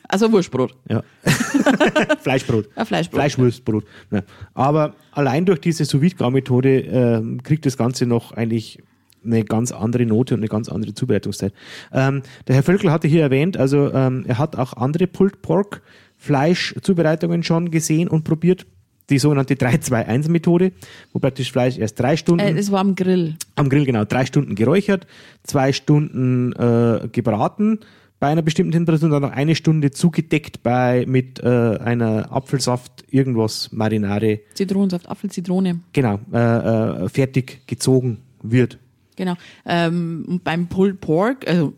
Also 0.10 0.32
Wurstbrot. 0.32 0.76
ja. 0.90 1.04
Fleischbrot. 2.22 2.68
Ja, 2.76 2.84
Fleischbrot. 2.84 3.20
Fleischwurstbrot. 3.20 3.86
Ja. 4.12 4.24
Aber 4.56 4.96
allein 5.12 5.46
durch 5.46 5.62
diese 5.62 5.86
sous 5.86 6.02
methode 6.20 6.80
ähm, 6.80 7.44
kriegt 7.44 7.66
das 7.66 7.78
Ganze 7.78 8.08
noch 8.08 8.32
eigentlich 8.32 8.80
eine 9.24 9.44
ganz 9.44 9.72
andere 9.72 10.06
Note 10.06 10.34
und 10.34 10.40
eine 10.40 10.48
ganz 10.48 10.68
andere 10.68 10.96
Zubereitungszeit. 10.96 11.54
Ähm, 11.94 12.24
der 12.48 12.56
Herr 12.56 12.64
Völkel 12.64 12.92
hatte 12.92 13.08
hier 13.08 13.22
erwähnt, 13.22 13.58
also 13.58 13.94
ähm, 13.94 14.26
er 14.28 14.40
hat 14.40 14.56
auch 14.56 14.74
andere 14.74 15.06
Pulled 15.08 15.42
Pork 15.44 15.82
Fleischzubereitungen 16.18 17.44
schon 17.44 17.70
gesehen 17.70 18.08
und 18.08 18.24
probiert. 18.24 18.66
Die 19.10 19.18
sogenannte 19.18 19.56
3-2-1-Methode, 19.56 20.72
wo 21.14 21.20
praktisch 21.20 21.52
Fleisch 21.52 21.80
erst 21.80 22.00
drei 22.00 22.16
Stunden 22.16 22.46
Äh, 22.46 22.54
das 22.54 22.72
war 22.72 22.80
am 22.80 22.94
Grill. 22.94 23.36
am 23.56 23.68
Grill 23.68 23.86
genau 23.86 24.06
drei 24.06 24.26
Stunden 24.26 24.54
geräuchert, 24.54 25.08
zwei 25.44 25.74
Stunden 25.74 26.54
äh, 26.54 27.08
gebraten 27.12 27.80
bei 28.20 28.28
einer 28.28 28.42
bestimmten 28.42 28.72
Temperatur 28.72 29.06
und 29.06 29.12
dann 29.12 29.22
noch 29.22 29.32
eine 29.32 29.56
Stunde 29.56 29.92
zugedeckt 29.92 30.62
bei 30.64 31.06
mit 31.08 31.40
äh, 31.40 31.48
einer 31.48 32.32
Apfelsaft 32.32 33.06
irgendwas 33.10 33.72
Marinade 33.72 34.42
Zitronensaft, 34.54 35.10
Apfel, 35.10 35.30
Zitrone. 35.30 35.80
genau 35.94 36.20
äh, 36.34 36.38
äh, 36.38 37.10
fertig 37.10 37.66
gezogen 37.68 38.20
wird. 38.42 38.78
Genau. 39.16 39.36
Ähm, 39.66 40.40
beim 40.44 40.68
Pulled 40.68 41.02
Pork, 41.02 41.48
also 41.48 41.74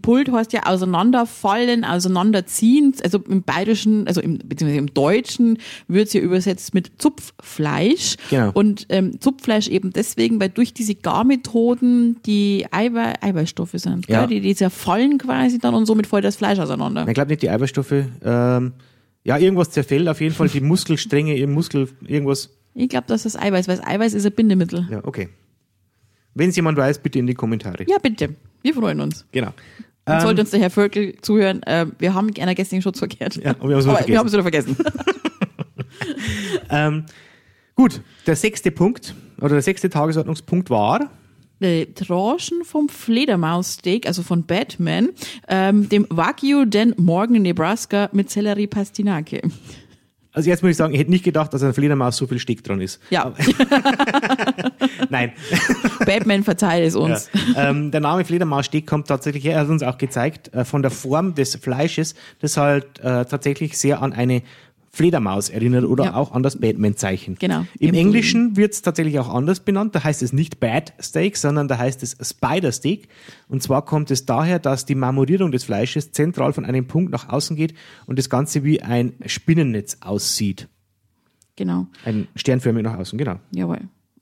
Pulled 0.00 0.30
heißt 0.30 0.52
ja 0.52 0.66
auseinanderfallen, 0.66 1.84
auseinanderziehen. 1.84 2.94
Also 3.02 3.18
im 3.18 3.42
Bayerischen, 3.42 4.06
also 4.06 4.20
im, 4.20 4.38
beziehungsweise 4.38 4.78
im 4.78 4.92
Deutschen 4.94 5.58
wird 5.88 6.08
es 6.08 6.12
ja 6.12 6.20
übersetzt 6.20 6.74
mit 6.74 6.92
Zupffleisch. 6.98 8.16
Genau. 8.30 8.50
Und 8.54 8.86
ähm, 8.88 9.20
Zupffleisch 9.20 9.68
eben 9.68 9.92
deswegen, 9.92 10.40
weil 10.40 10.48
durch 10.48 10.74
diese 10.74 10.94
Garmethoden 10.94 12.16
die 12.26 12.66
Eiwei 12.70 13.14
Eiweißstoffe 13.20 13.74
sind. 13.74 14.08
Ja. 14.08 14.26
Die, 14.26 14.40
die 14.40 14.54
zerfallen 14.54 15.18
quasi 15.18 15.58
dann 15.58 15.74
und 15.74 15.86
somit 15.86 16.06
fällt 16.06 16.24
das 16.24 16.36
Fleisch 16.36 16.58
auseinander. 16.58 17.06
Ich 17.06 17.14
glaube 17.14 17.30
nicht 17.30 17.42
die 17.42 17.50
Eiweißstoffe. 17.50 18.04
Ähm, 18.24 18.72
ja, 19.24 19.38
irgendwas 19.38 19.70
zerfällt 19.70 20.08
auf 20.08 20.20
jeden 20.20 20.34
Fall 20.34 20.48
die 20.48 20.60
Muskelstränge, 20.60 21.34
ihr 21.36 21.48
Muskel, 21.48 21.88
irgendwas. 22.06 22.50
Ich 22.74 22.88
glaube, 22.88 23.06
das 23.08 23.24
ist 23.24 23.40
Eiweiß, 23.40 23.68
weil 23.68 23.80
Eiweiß 23.82 24.12
ist 24.12 24.26
ein 24.26 24.32
Bindemittel. 24.32 24.86
Ja, 24.90 25.00
okay. 25.04 25.28
Wenn 26.34 26.50
es 26.50 26.56
jemand 26.56 26.76
weiß, 26.76 26.98
bitte 26.98 27.20
in 27.20 27.26
die 27.26 27.34
Kommentare. 27.34 27.84
Ja, 27.88 27.98
bitte. 28.02 28.34
Wir 28.64 28.72
freuen 28.72 29.00
uns. 29.02 29.26
Genau. 29.30 29.50
Ähm, 30.06 30.20
sollte 30.20 30.40
uns 30.40 30.50
der 30.50 30.60
Herr 30.60 30.70
Völkel 30.70 31.16
zuhören. 31.20 31.62
Äh, 31.64 31.86
wir 31.98 32.14
haben 32.14 32.30
einer 32.38 32.54
gestern 32.54 32.80
Schutz 32.80 32.98
verkehrt. 32.98 33.36
Ja, 33.36 33.52
und 33.60 33.68
wir 33.68 33.76
haben 33.76 34.26
es 34.26 34.32
wieder 34.32 34.42
vergessen. 34.42 34.76
ähm, 36.70 37.04
gut, 37.74 38.00
der 38.26 38.36
sechste 38.36 38.70
Punkt 38.70 39.14
oder 39.38 39.50
der 39.50 39.62
sechste 39.62 39.90
Tagesordnungspunkt 39.90 40.70
war 40.70 41.10
Die 41.60 41.92
Tranchen 41.92 42.64
vom 42.64 42.88
Fledermaussteak, 42.88 44.06
also 44.06 44.22
von 44.22 44.44
Batman, 44.44 45.10
ähm, 45.46 45.90
dem 45.90 46.06
Wagyu 46.08 46.64
den 46.64 46.94
Morgan 46.96 47.36
in 47.36 47.42
Nebraska 47.42 48.08
mit 48.12 48.30
Sellerie 48.30 48.66
Pastinake. 48.66 49.42
Also 50.34 50.50
jetzt 50.50 50.62
muss 50.62 50.72
ich 50.72 50.76
sagen, 50.76 50.92
ich 50.92 51.00
hätte 51.00 51.10
nicht 51.12 51.24
gedacht, 51.24 51.54
dass 51.54 51.62
an 51.62 51.68
der 51.68 51.74
Fledermaus 51.74 52.16
so 52.16 52.26
viel 52.26 52.40
Steak 52.40 52.64
dran 52.64 52.80
ist. 52.80 53.00
Ja, 53.08 53.32
Nein. 55.08 55.32
Batman 56.06 56.42
verzeiht 56.42 56.84
es 56.84 56.96
uns. 56.96 57.30
Ja. 57.54 57.70
Ähm, 57.70 57.92
der 57.92 58.00
Name 58.00 58.24
Fledermaussteak 58.24 58.84
kommt 58.84 59.06
tatsächlich 59.06 59.44
her, 59.44 59.54
er 59.54 59.60
hat 59.60 59.68
uns 59.68 59.84
auch 59.84 59.96
gezeigt, 59.96 60.52
äh, 60.52 60.64
von 60.64 60.82
der 60.82 60.90
Form 60.90 61.36
des 61.36 61.54
Fleisches, 61.54 62.16
das 62.40 62.56
halt 62.56 62.98
äh, 62.98 63.24
tatsächlich 63.24 63.78
sehr 63.78 64.02
an 64.02 64.12
eine 64.12 64.42
Fledermaus 64.94 65.48
erinnert 65.48 65.84
oder 65.84 66.04
Ja. 66.04 66.14
auch 66.14 66.32
an 66.32 66.42
das 66.42 66.60
Batman-Zeichen. 66.60 67.34
Genau. 67.40 67.66
Im 67.78 67.88
Im 67.90 67.94
Englischen 67.94 68.56
wird 68.56 68.72
es 68.72 68.82
tatsächlich 68.82 69.18
auch 69.18 69.28
anders 69.28 69.60
benannt. 69.60 69.94
Da 69.94 70.04
heißt 70.04 70.22
es 70.22 70.32
nicht 70.32 70.60
Bat 70.60 70.92
Steak, 71.02 71.36
sondern 71.36 71.66
da 71.66 71.78
heißt 71.78 72.02
es 72.02 72.16
Spider 72.20 72.70
Steak. 72.70 73.08
Und 73.48 73.62
zwar 73.62 73.84
kommt 73.84 74.10
es 74.10 74.24
daher, 74.24 74.58
dass 74.60 74.86
die 74.86 74.94
Marmorierung 74.94 75.50
des 75.50 75.64
Fleisches 75.64 76.12
zentral 76.12 76.52
von 76.52 76.64
einem 76.64 76.86
Punkt 76.86 77.10
nach 77.10 77.28
außen 77.28 77.56
geht 77.56 77.74
und 78.06 78.18
das 78.18 78.30
Ganze 78.30 78.62
wie 78.62 78.82
ein 78.82 79.14
Spinnennetz 79.26 79.98
aussieht. 80.00 80.68
Genau. 81.56 81.86
Ein 82.04 82.28
sternförmig 82.36 82.82
nach 82.84 82.98
außen, 82.98 83.18
genau. 83.18 83.36
Jawohl. 83.52 83.80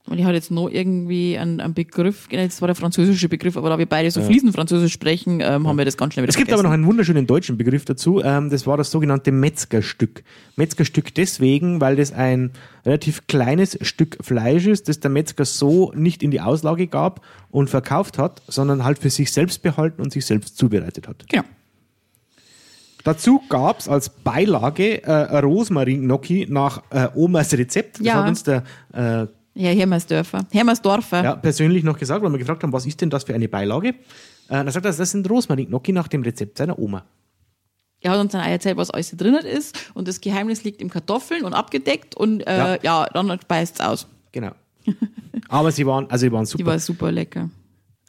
Und 0.08 0.18
ich 0.18 0.24
hatte 0.24 0.34
jetzt 0.34 0.50
noch 0.50 0.68
irgendwie 0.68 1.38
einen, 1.38 1.60
einen 1.60 1.74
Begriff, 1.74 2.28
genau, 2.28 2.42
das 2.42 2.60
war 2.60 2.66
der 2.66 2.74
französische 2.74 3.28
Begriff, 3.28 3.56
aber 3.56 3.68
da 3.70 3.78
wir 3.78 3.86
beide 3.86 4.10
so 4.10 4.20
fließend 4.20 4.52
Französisch 4.52 4.92
sprechen, 4.92 5.40
ähm, 5.40 5.68
haben 5.68 5.78
wir 5.78 5.84
das 5.84 5.96
ganz 5.96 6.12
schnell 6.14 6.24
wieder 6.24 6.30
Es 6.30 6.36
gibt 6.36 6.52
aber 6.52 6.64
noch 6.64 6.72
einen 6.72 6.84
wunderschönen 6.86 7.26
deutschen 7.28 7.56
Begriff 7.56 7.84
dazu. 7.84 8.20
Ähm, 8.20 8.50
das 8.50 8.66
war 8.66 8.76
das 8.76 8.90
sogenannte 8.90 9.30
Metzgerstück. 9.30 10.24
Metzgerstück 10.56 11.14
deswegen, 11.14 11.80
weil 11.80 11.94
das 11.94 12.12
ein 12.12 12.50
relativ 12.84 13.28
kleines 13.28 13.78
Stück 13.82 14.18
Fleisch 14.20 14.66
ist, 14.66 14.88
das 14.88 14.98
der 14.98 15.10
Metzger 15.10 15.44
so 15.44 15.92
nicht 15.94 16.24
in 16.24 16.32
die 16.32 16.40
Auslage 16.40 16.88
gab 16.88 17.24
und 17.52 17.70
verkauft 17.70 18.18
hat, 18.18 18.42
sondern 18.48 18.82
halt 18.84 18.98
für 18.98 19.10
sich 19.10 19.30
selbst 19.30 19.62
behalten 19.62 20.02
und 20.02 20.12
sich 20.12 20.26
selbst 20.26 20.58
zubereitet 20.58 21.06
hat. 21.06 21.24
Genau. 21.28 21.44
Dazu 23.04 23.40
gab's 23.48 23.88
als 23.88 24.08
Beilage 24.10 25.02
äh, 25.04 25.38
Rosmarin-Gnocchi 25.38 26.46
nach 26.48 26.82
äh, 26.90 27.08
Omas 27.14 27.52
Rezept. 27.52 27.98
Das 28.00 28.06
Ja. 28.06 28.14
hat 28.14 28.28
uns 28.28 28.42
der 28.44 28.62
äh, 28.92 29.26
Ja, 29.54 29.70
Hermersdörfer. 29.70 30.46
Hermersdorfer. 30.50 31.22
ja, 31.24 31.36
persönlich 31.36 31.84
noch 31.84 31.98
gesagt, 31.98 32.22
weil 32.24 32.30
wir 32.32 32.38
gefragt 32.38 32.62
haben, 32.62 32.72
was 32.72 32.86
ist 32.86 33.00
denn 33.00 33.10
das 33.10 33.24
für 33.24 33.34
eine 33.34 33.48
Beilage? 33.48 33.88
Äh, 33.88 33.94
dann 34.48 34.70
sagt 34.70 34.86
er, 34.86 34.92
das 34.92 35.10
sind 35.10 35.28
Rosmarin-Gnocchi 35.28 35.92
nach 35.92 36.08
dem 36.08 36.22
Rezept 36.22 36.58
seiner 36.58 36.78
Oma. 36.78 37.04
Er 38.00 38.12
hat 38.12 38.18
uns 38.18 38.32
dann 38.32 38.40
auch 38.40 38.46
erzählt, 38.48 38.76
was 38.76 38.90
alles 38.90 39.10
drin 39.16 39.34
ist 39.34 39.90
und 39.94 40.08
das 40.08 40.20
Geheimnis 40.20 40.64
liegt 40.64 40.80
im 40.82 40.90
Kartoffeln 40.90 41.44
und 41.44 41.54
abgedeckt 41.54 42.16
und 42.16 42.40
äh, 42.46 42.56
Ja. 42.56 42.78
ja. 42.82 43.06
dann 43.12 43.38
speist 43.40 43.76
es 43.78 43.86
aus. 43.86 44.06
Genau. 44.32 44.52
Aber 45.48 45.70
sie 45.70 45.86
waren, 45.86 46.10
also 46.10 46.26
sie 46.26 46.32
waren 46.32 46.44
super. 46.46 46.58
Die 46.64 46.66
war 46.66 46.78
super 46.78 47.12
lecker. 47.12 47.50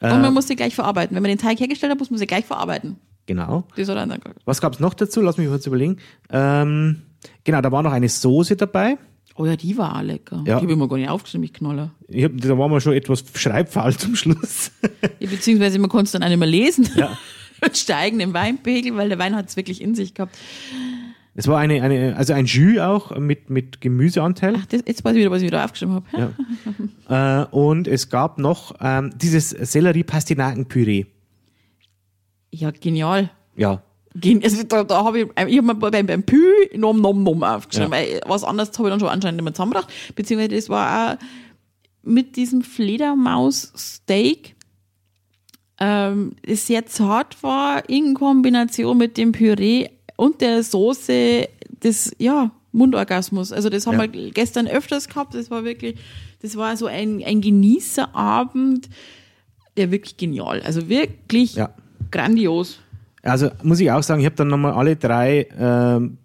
Äh. 0.00 0.12
und 0.12 0.22
man 0.22 0.34
muss 0.34 0.48
sie 0.48 0.56
gleich 0.56 0.74
verarbeiten. 0.74 1.14
Wenn 1.14 1.22
man 1.22 1.28
den 1.30 1.38
Teig 1.38 1.60
hergestellt 1.60 1.92
hat, 1.92 1.98
muss 2.00 2.10
man 2.10 2.18
sie 2.18 2.26
gleich 2.26 2.44
verarbeiten. 2.44 2.96
Genau. 3.26 3.64
Das 3.76 3.88
hat 3.88 3.96
er 3.96 4.06
dann 4.06 4.18
gesagt. 4.20 4.40
Was 4.44 4.60
gab's 4.60 4.80
noch 4.80 4.94
dazu? 4.94 5.20
Lass 5.20 5.38
mich 5.38 5.48
kurz 5.48 5.66
überlegen. 5.66 5.98
Ähm, 6.30 7.02
genau, 7.44 7.60
da 7.60 7.70
war 7.70 7.82
noch 7.82 7.92
eine 7.92 8.08
Soße 8.08 8.56
dabei. 8.56 8.98
Oh 9.36 9.46
ja, 9.46 9.56
die 9.56 9.76
war 9.76 9.96
auch 9.96 10.02
lecker. 10.02 10.36
Ja. 10.46 10.58
Die 10.58 10.62
habe 10.62 10.72
ich 10.72 10.78
mir 10.78 10.88
gar 10.88 10.96
nicht 10.96 11.08
aufgeschrieben, 11.08 11.44
ich 11.44 11.52
Knoller. 11.52 11.90
Ich 12.06 12.24
hab, 12.24 12.36
da 12.36 12.56
waren 12.56 12.70
wir 12.70 12.80
schon 12.80 12.92
etwas 12.92 13.24
schreibfaul 13.34 13.96
zum 13.96 14.16
Schluss. 14.16 14.70
Ja, 15.20 15.30
beziehungsweise 15.30 15.78
man 15.78 15.88
konnte 15.90 16.06
es 16.06 16.12
dann 16.12 16.22
auch 16.22 16.28
nicht 16.28 16.38
mehr 16.38 16.48
lesen. 16.48 16.88
Ja. 16.96 17.16
Mit 17.62 17.76
steigendem 17.76 18.34
Weinpegel, 18.34 18.96
weil 18.96 19.08
der 19.08 19.18
Wein 19.18 19.34
hat 19.34 19.48
es 19.48 19.56
wirklich 19.56 19.80
in 19.80 19.94
sich 19.94 20.14
gehabt. 20.14 20.36
Es 21.34 21.48
war 21.48 21.58
eine, 21.58 21.82
eine 21.82 22.16
also 22.16 22.32
ein 22.32 22.46
Jus 22.46 22.78
auch 22.78 23.16
mit, 23.16 23.50
mit 23.50 23.80
Gemüseanteil. 23.80 24.54
Ach, 24.56 24.66
das, 24.66 24.82
jetzt 24.86 25.04
weiß 25.04 25.12
ich 25.12 25.20
wieder, 25.20 25.30
was 25.30 25.42
ich 25.42 25.48
wieder 25.48 25.64
aufgeschrieben 25.64 25.94
habe. 25.94 26.32
Ja. 27.08 27.42
äh, 27.42 27.46
und 27.50 27.88
es 27.88 28.08
gab 28.08 28.38
noch 28.38 28.74
ähm, 28.80 29.12
dieses 29.16 29.50
Sellerie-Pastinaken-Püree. 29.50 31.06
Ja, 32.52 32.70
genial. 32.70 33.30
Ja. 33.56 33.82
Also, 34.42 34.62
da, 34.62 34.84
da 34.84 35.04
habe 35.04 35.20
ich, 35.20 35.26
ich 35.48 35.58
hab 35.58 35.64
mir 35.64 35.74
beim, 35.74 36.06
beim 36.06 36.22
Pü 36.22 36.40
nom 36.76 37.00
nom 37.00 37.22
nom 37.24 37.42
aufgeschrieben, 37.42 37.92
Ja. 37.92 37.98
weil 37.98 38.20
was 38.26 38.44
anderes 38.44 38.70
habe 38.78 38.88
ich 38.88 38.92
dann 38.92 39.00
schon 39.00 39.08
anscheinend 39.08 39.38
nicht 39.38 39.44
mehr 39.44 39.54
zusammengebracht. 39.54 39.92
Beziehungsweise 40.14 40.54
das 40.54 40.68
war 40.68 41.14
auch 41.14 41.18
mit 42.02 42.36
diesem 42.36 42.62
Fledermaus-Steak, 42.62 44.54
ähm, 45.80 46.32
das 46.46 46.66
sehr 46.66 46.86
zart 46.86 47.42
war, 47.42 47.88
in 47.88 48.14
Kombination 48.14 48.96
mit 48.98 49.16
dem 49.16 49.32
Püree 49.32 49.88
und 50.16 50.40
der 50.40 50.62
Soße, 50.62 51.48
das, 51.80 52.12
ja, 52.18 52.52
Mundorgasmus. 52.72 53.52
Also 53.52 53.68
das 53.68 53.86
haben 53.86 54.00
Ja. 54.00 54.12
wir 54.12 54.30
gestern 54.32 54.66
öfters 54.66 55.08
gehabt. 55.08 55.34
Das 55.34 55.50
war 55.50 55.64
wirklich, 55.64 55.96
das 56.42 56.56
war 56.56 56.76
so 56.76 56.86
ein, 56.86 57.22
ein 57.24 57.40
Genießerabend, 57.40 58.88
der 59.76 59.90
wirklich 59.90 60.16
genial. 60.16 60.60
Also 60.62 60.88
wirklich 60.88 61.54
Ja. 61.54 61.70
grandios. 62.10 62.78
Also 63.24 63.50
muss 63.62 63.80
ich 63.80 63.90
auch 63.90 64.02
sagen, 64.02 64.20
ich 64.20 64.26
habe 64.26 64.36
dann 64.36 64.48
nochmal 64.48 64.72
alle 64.72 64.96
drei 64.96 65.46
ähm, 65.58 66.18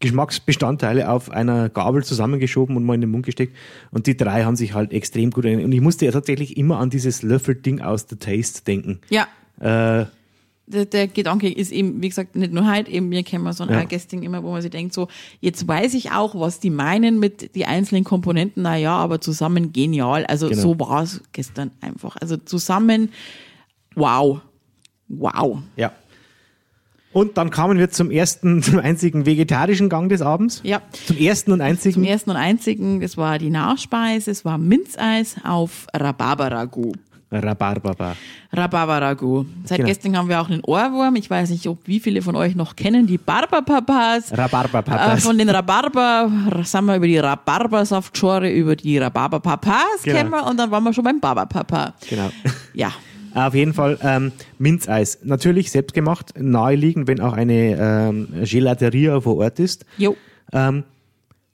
Geschmacksbestandteile 0.00 1.10
auf 1.10 1.30
einer 1.30 1.68
Gabel 1.68 2.04
zusammengeschoben 2.04 2.76
und 2.76 2.84
mal 2.84 2.94
in 2.94 3.00
den 3.02 3.10
Mund 3.10 3.24
gesteckt. 3.24 3.56
Und 3.90 4.06
die 4.06 4.16
drei 4.16 4.44
haben 4.44 4.56
sich 4.56 4.74
halt 4.74 4.92
extrem 4.92 5.30
gut 5.30 5.44
erinnert. 5.44 5.64
Und 5.64 5.72
ich 5.72 5.80
musste 5.80 6.04
ja 6.06 6.12
tatsächlich 6.12 6.56
immer 6.56 6.78
an 6.78 6.90
dieses 6.90 7.22
Löffelding 7.22 7.80
aus 7.80 8.06
The 8.08 8.16
Taste 8.16 8.62
denken. 8.64 9.00
Ja, 9.10 9.26
Äh, 9.58 10.06
der, 10.68 10.84
der 10.84 11.06
Gedanke 11.06 11.48
ist 11.48 11.70
eben, 11.70 12.02
wie 12.02 12.08
gesagt, 12.08 12.34
nicht 12.34 12.52
nur 12.52 12.68
heute, 12.70 12.90
eben 12.90 13.08
mir 13.08 13.22
kennen 13.22 13.44
wir 13.44 13.52
so 13.52 13.62
ein 13.62 13.70
Ja. 13.70 13.76
ja. 13.78 13.84
Gästing 13.84 14.22
immer, 14.24 14.42
wo 14.42 14.50
man 14.50 14.60
sich 14.62 14.70
denkt, 14.72 14.92
so, 14.92 15.06
jetzt 15.40 15.66
weiß 15.68 15.94
ich 15.94 16.10
auch, 16.10 16.34
was 16.34 16.58
die 16.58 16.70
meinen 16.70 17.20
mit 17.20 17.54
die 17.54 17.66
einzelnen 17.66 18.02
Komponenten, 18.02 18.64
na 18.64 18.76
ja, 18.76 18.96
aber 18.96 19.20
zusammen 19.20 19.72
genial. 19.72 20.26
Also 20.26 20.48
Genau. 20.48 20.60
so 20.60 20.80
war 20.80 21.04
es 21.04 21.22
gestern 21.32 21.70
einfach. 21.80 22.16
Also 22.20 22.36
zusammen, 22.36 23.10
wow. 23.94 24.40
Wow. 25.08 25.58
ja. 25.76 25.92
Und 27.16 27.38
dann 27.38 27.48
kamen 27.48 27.78
wir 27.78 27.88
zum 27.88 28.10
ersten, 28.10 28.62
zum 28.62 28.78
einzigen 28.78 29.24
vegetarischen 29.24 29.88
Gang 29.88 30.10
des 30.10 30.20
Abends. 30.20 30.60
Ja. 30.64 30.82
Zum 31.06 31.16
ersten 31.16 31.50
und 31.50 31.62
einzigen. 31.62 31.94
Zum 31.94 32.04
ersten 32.04 32.28
und 32.28 32.36
einzigen, 32.36 33.00
das 33.00 33.16
war 33.16 33.38
die 33.38 33.48
Nachspeise, 33.48 34.30
es 34.30 34.44
war 34.44 34.58
Minzeis 34.58 35.36
auf 35.42 35.86
Rhabarberagout. 35.94 36.92
Rhabarbaba. 37.32 38.14
Rhabarberagout. 38.52 39.46
Seit 39.64 39.78
Genau. 39.78 39.88
gestern 39.88 40.16
haben 40.16 40.28
wir 40.28 40.40
auch 40.42 40.50
einen 40.50 40.62
Ohrwurm. 40.62 41.16
Ich 41.16 41.28
weiß 41.30 41.48
nicht, 41.50 41.66
ob 41.66 41.78
wie 41.88 42.00
viele 42.00 42.20
von 42.20 42.36
euch 42.36 42.54
noch 42.54 42.76
kennen, 42.76 43.06
die 43.06 43.16
Barberpapas. 43.18 44.30
Äh, 44.30 44.36
Rhabarberpapas. 44.36 45.24
von 45.24 45.38
den 45.38 45.48
Rhabarber 45.48 46.30
sind 46.64 46.84
wir 46.84 46.96
über 46.96 47.06
die 47.06 47.18
Rhabarbersaftschore, 47.18 48.50
über 48.52 48.76
die 48.76 48.98
Rhabarberpapas 48.98 50.02
Genau. 50.04 50.16
kennen 50.18 50.30
wir 50.30 50.46
und 50.46 50.58
dann 50.58 50.70
waren 50.70 50.84
wir 50.84 50.92
schon 50.92 51.02
beim 51.04 51.18
Barberpapa. 51.18 51.94
Genau. 52.10 52.30
Ja. 52.74 52.92
Auf 53.36 53.54
jeden 53.54 53.74
Fall 53.74 53.98
ähm, 54.02 54.32
Minzeis. 54.58 55.18
Natürlich 55.22 55.70
selbst 55.70 55.92
gemacht, 55.94 56.32
naheliegend, 56.38 57.06
wenn 57.06 57.20
auch 57.20 57.34
eine 57.34 57.76
ähm, 57.78 58.28
Gelateria 58.44 59.20
vor 59.20 59.36
Ort 59.36 59.58
ist. 59.60 59.84
Jo. 59.98 60.16
Ähm, 60.52 60.84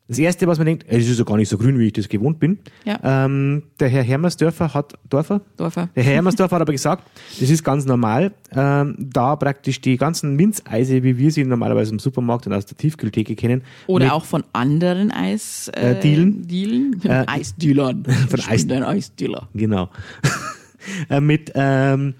das 0.08 0.18
Erste, 0.18 0.46
was 0.46 0.58
man 0.58 0.66
denkt, 0.66 0.84
es 0.88 1.08
ist 1.08 1.18
ja 1.18 1.24
gar 1.24 1.36
nicht 1.38 1.48
so 1.48 1.56
grün, 1.56 1.78
wie 1.78 1.86
ich 1.86 1.92
das 1.94 2.08
gewohnt 2.08 2.38
bin. 2.38 2.58
Ja. 2.84 2.98
Ähm, 3.24 3.62
der 3.80 3.88
Herr 3.88 4.02
Hermersdörfer 4.02 4.74
hat, 4.74 4.92
Dorfer? 5.08 5.40
Dorfer. 5.56 5.88
Der 5.96 6.02
Herr 6.02 6.12
Hermersdorfer 6.14 6.56
hat 6.56 6.62
aber 6.62 6.72
gesagt, 6.72 7.04
das 7.40 7.48
ist 7.48 7.64
ganz 7.64 7.86
normal, 7.86 8.32
ähm, 8.54 8.94
da 8.98 9.36
praktisch 9.36 9.80
die 9.80 9.96
ganzen 9.96 10.36
Minzeise, 10.36 11.02
wie 11.02 11.16
wir 11.16 11.30
sie 11.32 11.44
normalerweise 11.44 11.92
im 11.92 11.98
Supermarkt 11.98 12.46
und 12.46 12.52
aus 12.52 12.66
der 12.66 12.76
Tiefkühltheke 12.76 13.34
kennen, 13.36 13.62
Oder 13.86 14.12
auch 14.12 14.24
von 14.26 14.44
anderen 14.52 15.12
Eis, 15.12 15.68
äh, 15.74 15.92
Äh, 15.92 16.00
Dielen? 16.00 16.46
Dielen. 16.46 17.00
Äh, 17.04 17.24
Eisdealern. 17.26 18.04
von 18.28 18.38
Ich 18.38 18.48
Eis- 18.50 18.66
bin 18.66 18.76
ein 18.78 18.84
Eisdealer. 18.84 19.48
Genau. 19.54 19.88
Äh, 21.08 21.20
mit 21.20 21.52
ähm, 21.54 22.14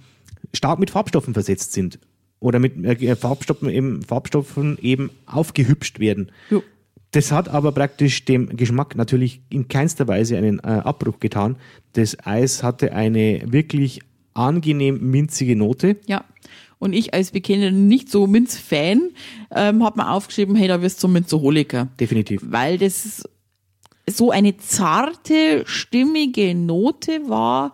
stark 0.55 0.79
mit 0.79 0.91
Farbstoffen 0.91 1.35
versetzt 1.35 1.73
sind. 1.73 1.99
Oder 2.41 2.59
mit 2.59 2.85
äh, 2.85 3.17
Farbstoffen 3.17 3.71
eben, 3.71 4.03
Farbstoffen 4.03 4.79
eben 4.81 5.11
aufgehübscht 5.27 6.01
werden. 6.01 6.33
Jo. 6.51 6.63
Das 7.13 7.31
hat 7.31 7.49
aber 7.49 7.73
praktisch 7.73 8.25
dem 8.25 8.57
Geschmack 8.57 8.97
natürlich 8.97 9.43
in 9.51 9.69
keinster 9.69 10.09
Weise 10.09 10.37
einen 10.39 10.59
äh, 10.61 10.63
Abbruch 10.63 11.21
getan. 11.21 11.57
Das 11.93 12.17
Eis 12.25 12.63
hatte 12.63 12.95
eine 12.95 13.43
wirklich 13.47 14.01
angenehm 14.35 15.11
minzige 15.11 15.55
Note. 15.55 15.99
Ja. 16.07 16.25
Und 16.79 16.95
ich 16.95 17.15
als 17.15 17.31
bekennender 17.31 17.71
nicht 17.71 18.11
so 18.11 18.27
Minz-Fan 18.27 19.11
ähm, 19.55 19.85
habe 19.85 20.01
mir 20.01 20.11
aufgeschrieben, 20.11 20.57
hey, 20.57 20.67
da 20.69 20.83
wirst 20.83 21.03
du 21.03 21.07
Minzoholiker. 21.07 21.89
Definitiv. 22.01 22.43
Weil 22.45 22.79
das 22.79 23.23
so 24.09 24.31
eine 24.31 24.57
zarte, 24.57 25.63
stimmige 25.67 26.55
Note 26.55 27.29
war. 27.29 27.73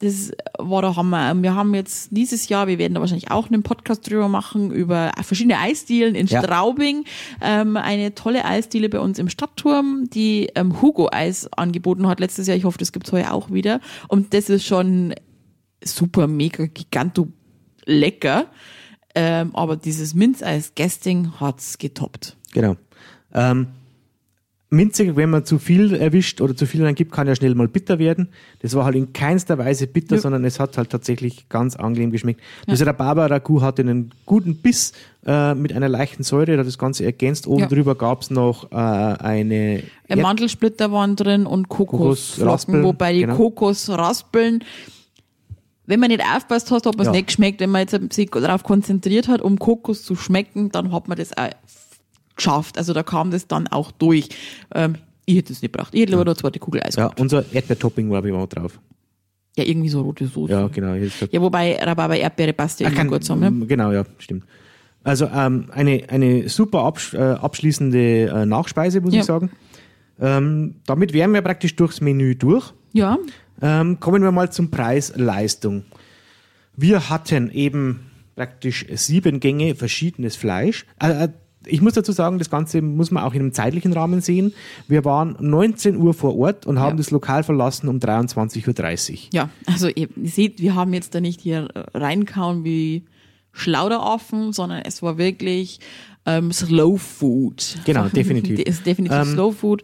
Das 0.00 0.30
war 0.58 0.82
der 0.82 0.94
Hammer. 0.94 1.34
Wir 1.42 1.56
haben 1.56 1.74
jetzt 1.74 2.10
dieses 2.12 2.48
Jahr, 2.48 2.68
wir 2.68 2.78
werden 2.78 2.94
da 2.94 3.00
wahrscheinlich 3.00 3.32
auch 3.32 3.48
einen 3.48 3.64
Podcast 3.64 4.08
drüber 4.08 4.28
machen, 4.28 4.70
über 4.70 5.10
verschiedene 5.22 5.58
Eisdielen 5.58 6.14
in 6.14 6.28
Ja. 6.28 6.40
Straubing. 6.40 7.04
Ähm, 7.40 7.76
eine 7.76 8.14
tolle 8.14 8.44
Eisdiele 8.44 8.88
bei 8.88 9.00
uns 9.00 9.18
im 9.18 9.28
Stadtturm, 9.28 10.08
die 10.08 10.50
ähm, 10.54 10.80
Hugo 10.80 11.08
Eis 11.10 11.52
angeboten 11.52 12.06
hat 12.06 12.20
letztes 12.20 12.46
Jahr. 12.46 12.56
Ich 12.56 12.64
hoffe, 12.64 12.78
das 12.78 12.92
gibt's 12.92 13.10
heuer 13.10 13.32
auch 13.32 13.50
wieder. 13.50 13.80
Und 14.06 14.34
das 14.34 14.48
ist 14.50 14.64
schon 14.64 15.14
super, 15.82 16.28
mega, 16.28 16.66
giganto 16.66 17.28
lecker. 17.84 18.46
Ähm, 19.16 19.50
aber 19.56 19.76
dieses 19.76 20.14
Minzeis-Gasting 20.14 21.40
hat's 21.40 21.78
getoppt. 21.78 22.36
Genau. 22.52 22.76
Ähm, 23.34 23.66
minzig, 24.70 25.16
wenn 25.16 25.30
man 25.30 25.44
zu 25.46 25.58
viel 25.58 25.94
erwischt 25.94 26.40
oder 26.42 26.54
zu 26.54 26.66
viel 26.66 26.84
reingibt, 26.84 27.10
kann 27.10 27.26
ja 27.26 27.34
schnell 27.34 27.54
mal 27.54 27.68
bitter 27.68 27.98
werden. 27.98 28.28
Das 28.60 28.74
war 28.74 28.84
halt 28.84 28.96
in 28.96 29.12
keinster 29.14 29.56
Weise 29.56 29.86
bitter, 29.86 30.16
Ja. 30.16 30.20
sondern 30.20 30.44
es 30.44 30.60
hat 30.60 30.76
halt 30.76 30.90
tatsächlich 30.90 31.48
ganz 31.48 31.74
angenehm 31.76 32.10
geschmeckt. 32.10 32.40
Das 32.66 32.84
Rhabarber-Ragout 32.84 33.62
hatte 33.62 33.80
einen 33.82 34.10
guten 34.26 34.56
Biss 34.56 34.92
äh, 35.26 35.54
mit 35.54 35.72
einer 35.72 35.88
leichten 35.88 36.22
Säure, 36.22 36.46
der 36.46 36.58
hat 36.58 36.66
das 36.66 36.76
Ganze 36.78 37.04
ergänzt. 37.04 37.46
Oben 37.46 37.62
Ja. 37.62 37.66
drüber 37.68 37.94
gab's 37.94 38.30
noch 38.30 38.70
äh, 38.70 38.74
eine 38.76 39.82
Äh, 40.08 40.16
Mandelsplitter 40.16 40.92
waren 40.92 41.16
drin 41.16 41.46
und 41.46 41.68
Kokosflocken, 41.68 42.44
Kokosraspeln, 42.46 42.84
wobei 42.84 43.12
die 43.14 43.20
genau. 43.20 43.36
Kokosraspeln, 43.36 44.64
wenn 45.86 46.00
man 46.00 46.08
nicht 46.10 46.22
aufpasst 46.22 46.70
hat, 46.70 46.84
hat 46.84 46.96
man 46.96 47.06
es 47.06 47.06
Ja. 47.06 47.12
nicht 47.12 47.28
geschmeckt. 47.28 47.60
Wenn 47.60 47.70
man 47.70 47.86
jetzt 47.88 48.12
sich 48.12 48.30
darauf 48.30 48.62
konzentriert 48.62 49.28
hat, 49.28 49.40
um 49.40 49.58
Kokos 49.58 50.02
zu 50.02 50.14
schmecken, 50.16 50.70
dann 50.70 50.92
hat 50.92 51.08
man 51.08 51.16
das 51.16 51.34
auch 51.36 51.48
geschafft. 52.38 52.78
Also 52.78 52.92
da 52.94 53.02
kam 53.02 53.30
das 53.30 53.46
dann 53.46 53.66
auch 53.68 53.90
durch. 53.92 54.28
Ähm, 54.74 54.96
ich 55.26 55.36
hätte 55.36 55.52
es 55.52 55.60
nicht 55.60 55.72
gebraucht. 55.72 55.94
Ich 55.94 56.00
hätte 56.00 56.12
lieber 56.12 56.24
noch 56.24 56.32
eine 56.32 56.36
zweite 56.40 56.58
Kugel 56.58 56.82
Eis 56.82 56.94
ja, 56.96 57.04
gehabt. 57.04 57.20
unser 57.20 57.44
Erdbeertopping 57.52 58.10
war 58.10 58.24
immer 58.24 58.46
drauf. 58.46 58.80
Ja, 59.58 59.64
irgendwie 59.64 59.88
so 59.90 60.00
rote 60.00 60.26
Soße. 60.26 60.50
Ja, 60.52 60.60
Ja, 60.62 60.68
genau. 60.68 60.94
gesagt, 60.94 61.32
wobei 61.42 61.76
Rhabarber 61.76 62.16
Erdbeere 62.16 62.52
passt 62.54 62.80
ja 62.80 62.88
immer 62.88 63.04
gut 63.04 63.24
zusammen. 63.24 63.58
Ne? 63.58 63.66
Genau, 63.66 63.92
ja, 63.92 64.04
stimmt. 64.18 64.44
Also 65.04 65.26
ähm, 65.26 65.66
eine, 65.72 66.04
eine 66.08 66.48
super 66.48 66.82
absch 66.84 67.12
äh, 67.14 67.18
abschließende 67.18 68.26
äh, 68.26 68.46
Nachspeise, 68.46 69.00
muss 69.00 69.12
Ja. 69.14 69.20
ich 69.20 69.26
sagen. 69.26 69.50
Ähm, 70.20 70.76
damit 70.86 71.12
wären 71.12 71.32
wir 71.34 71.42
praktisch 71.42 71.76
durchs 71.76 72.00
Menü 72.00 72.34
durch. 72.36 72.72
Ja, 72.92 73.18
Ähm, 73.60 73.98
kommen 74.00 74.22
wir 74.22 74.30
mal 74.32 74.50
zum 74.50 74.70
Preis 74.70 75.12
Leistung. 75.16 75.84
Wir 76.76 77.10
hatten 77.10 77.50
eben 77.50 78.00
praktisch 78.36 78.86
sieben 78.94 79.40
Gänge 79.40 79.74
verschiedenes 79.74 80.36
Fleisch. 80.36 80.86
Äh, 81.02 81.24
äh, 81.24 81.28
ich 81.66 81.80
muss 81.82 81.94
dazu 81.94 82.12
sagen, 82.12 82.38
das 82.38 82.50
Ganze 82.50 82.80
muss 82.82 83.10
man 83.10 83.24
auch 83.24 83.34
in 83.34 83.40
einem 83.40 83.52
zeitlichen 83.52 83.92
Rahmen 83.92 84.20
sehen. 84.20 84.54
Wir 84.86 85.04
waren 85.04 85.36
19 85.40 85.96
Uhr 85.96 86.14
vor 86.14 86.36
Ort 86.38 86.66
und 86.66 86.78
haben 86.78 86.92
Ja. 86.92 86.96
das 86.98 87.10
Lokal 87.10 87.42
verlassen 87.42 87.88
um 87.88 87.98
23.30 87.98 89.12
Uhr. 89.12 89.18
ja. 89.32 89.48
Also 89.66 89.88
ihr 89.88 90.08
seht, 90.22 90.60
wir 90.60 90.74
haben 90.74 90.92
jetzt 90.94 91.14
da 91.14 91.20
nicht 91.20 91.40
hier 91.40 91.68
reinkauen 91.94 92.64
wie 92.64 93.04
Schlauderaffen, 93.52 94.52
sondern 94.52 94.82
es 94.84 95.02
war 95.02 95.18
wirklich 95.18 95.80
ähm, 96.26 96.52
Slow 96.52 96.96
Food. 96.98 97.78
Genau, 97.84 98.04
definitiv. 98.14 98.58
ist 98.60 98.86
definitiv 98.86 99.18
Ähm, 99.18 99.24
Slow 99.32 99.52
Food. 99.52 99.82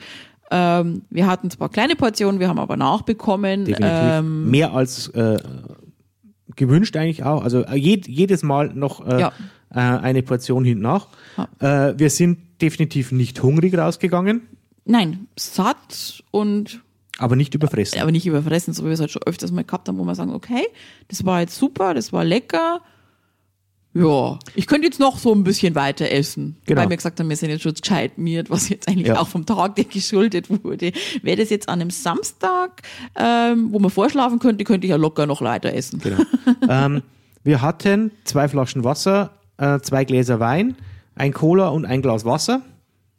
Ähm, 0.50 1.02
wir 1.10 1.26
hatten 1.26 1.50
zwar 1.50 1.68
kleine 1.70 1.96
Portionen, 1.96 2.38
wir 2.38 2.48
haben 2.48 2.58
aber 2.58 2.76
nachbekommen. 2.76 3.64
Definitiv. 3.64 3.88
Ähm, 3.90 4.50
Mehr 4.50 4.72
als 4.74 5.08
äh, 5.08 5.38
gewünscht 6.56 6.96
eigentlich 6.96 7.22
auch. 7.24 7.42
Also 7.42 7.62
äh, 7.64 7.76
jed, 7.76 8.06
jedes 8.08 8.42
Mal 8.42 8.72
noch 8.74 9.06
äh, 9.06 9.20
Ja. 9.20 9.32
äh, 9.70 9.78
eine 9.78 10.22
Portion 10.22 10.64
hinten 10.64 10.82
nach. 10.82 11.08
Äh, 11.60 11.94
wir 11.98 12.10
sind 12.10 12.38
definitiv 12.62 13.12
nicht 13.12 13.42
hungrig 13.42 13.76
rausgegangen, 13.76 14.42
nein, 14.84 15.26
satt 15.36 16.22
und 16.30 16.80
aber 17.18 17.36
nicht 17.36 17.54
überfressen. 17.54 18.00
aber 18.00 18.10
nicht 18.12 18.26
überfressen, 18.26 18.74
so 18.74 18.82
wie 18.82 18.86
wir 18.88 18.92
es 18.94 19.00
halt 19.00 19.10
schon 19.10 19.22
öfters 19.24 19.52
mal 19.52 19.64
gehabt 19.64 19.88
haben, 19.88 19.98
wo 19.98 20.04
wir 20.04 20.14
sagen, 20.14 20.32
okay, 20.32 20.64
das 21.08 21.24
war 21.24 21.40
jetzt 21.40 21.56
super, 21.56 21.94
das 21.94 22.12
war 22.12 22.24
lecker. 22.24 22.80
Ja, 23.94 24.38
ich 24.56 24.66
könnte 24.66 24.86
jetzt 24.88 24.98
noch 24.98 25.18
so 25.18 25.32
ein 25.32 25.44
bisschen 25.44 25.76
weiter 25.76 26.10
essen. 26.10 26.56
Genau. 26.66 26.80
Weil 26.82 26.90
wir 26.90 26.96
gesagt 26.96 27.20
haben, 27.20 27.28
wir 27.28 27.36
sind 27.36 27.50
jetzt 27.50 27.62
schon 27.62 27.74
gescheit 27.74 28.18
miert, 28.18 28.50
was 28.50 28.68
jetzt 28.68 28.88
eigentlich 28.88 29.06
Ja. 29.06 29.20
auch 29.20 29.28
vom 29.28 29.46
Tag, 29.46 29.76
der 29.76 29.84
geschuldet 29.84 30.50
wurde. 30.50 30.90
Wäre 31.22 31.36
das 31.36 31.50
jetzt 31.50 31.68
an 31.68 31.80
einem 31.80 31.90
Samstag, 31.90 32.82
ähm, 33.16 33.68
wo 33.72 33.78
man 33.78 33.90
vorschlafen 33.90 34.40
könnte, 34.40 34.64
könnte 34.64 34.86
ich 34.86 34.90
ja 34.90 34.96
locker 34.96 35.26
noch 35.26 35.42
weiter 35.42 35.72
essen. 35.72 36.00
Genau. 36.00 36.18
ähm, 36.68 37.02
wir 37.44 37.62
hatten 37.62 38.10
zwei 38.24 38.48
Flaschen 38.48 38.82
Wasser, 38.82 39.30
äh, 39.58 39.78
zwei 39.80 40.04
Gläser 40.04 40.40
Wein, 40.40 40.76
ein 41.14 41.32
Cola 41.32 41.68
und 41.68 41.84
ein 41.86 42.02
Glas 42.02 42.24
Wasser 42.24 42.62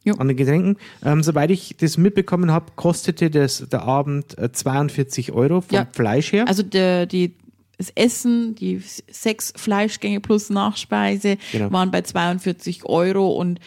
Jo. 0.04 0.14
an 0.18 0.28
den 0.28 0.36
Getränken. 0.36 0.76
Ähm, 1.02 1.22
soweit 1.22 1.50
ich 1.50 1.76
das 1.78 1.96
mitbekommen 1.96 2.50
habe, 2.52 2.66
kostete 2.76 3.30
das, 3.30 3.66
der 3.70 3.82
Abend 3.82 4.36
äh, 4.36 4.52
42 4.52 5.32
Euro 5.32 5.62
vom 5.62 5.74
Ja. 5.74 5.86
Fleisch 5.90 6.32
her. 6.32 6.46
Also 6.46 6.62
der, 6.62 7.06
die, 7.06 7.34
das 7.78 7.90
Essen, 7.94 8.54
die 8.54 8.78
sechs 9.10 9.52
Fleischgänge 9.56 10.20
plus 10.20 10.48
Nachspeise 10.50 11.36
Genau. 11.52 11.70
waren 11.72 11.90
bei 11.90 12.02
42 12.02 12.84
Euro 12.86 13.28
und 13.32 13.60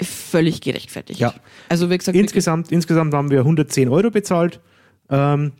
völlig 0.00 0.60
gerechtfertigt. 0.60 1.20
Ja. 1.20 1.34
Also 1.68 1.90
wie 1.90 1.96
gesagt, 1.98 2.16
insgesamt, 2.16 2.70
insgesamt 2.70 3.14
haben 3.14 3.30
wir 3.30 3.40
110 3.40 3.88
Euro 3.88 4.10
bezahlt. 4.10 4.60
Ähm, 5.08 5.52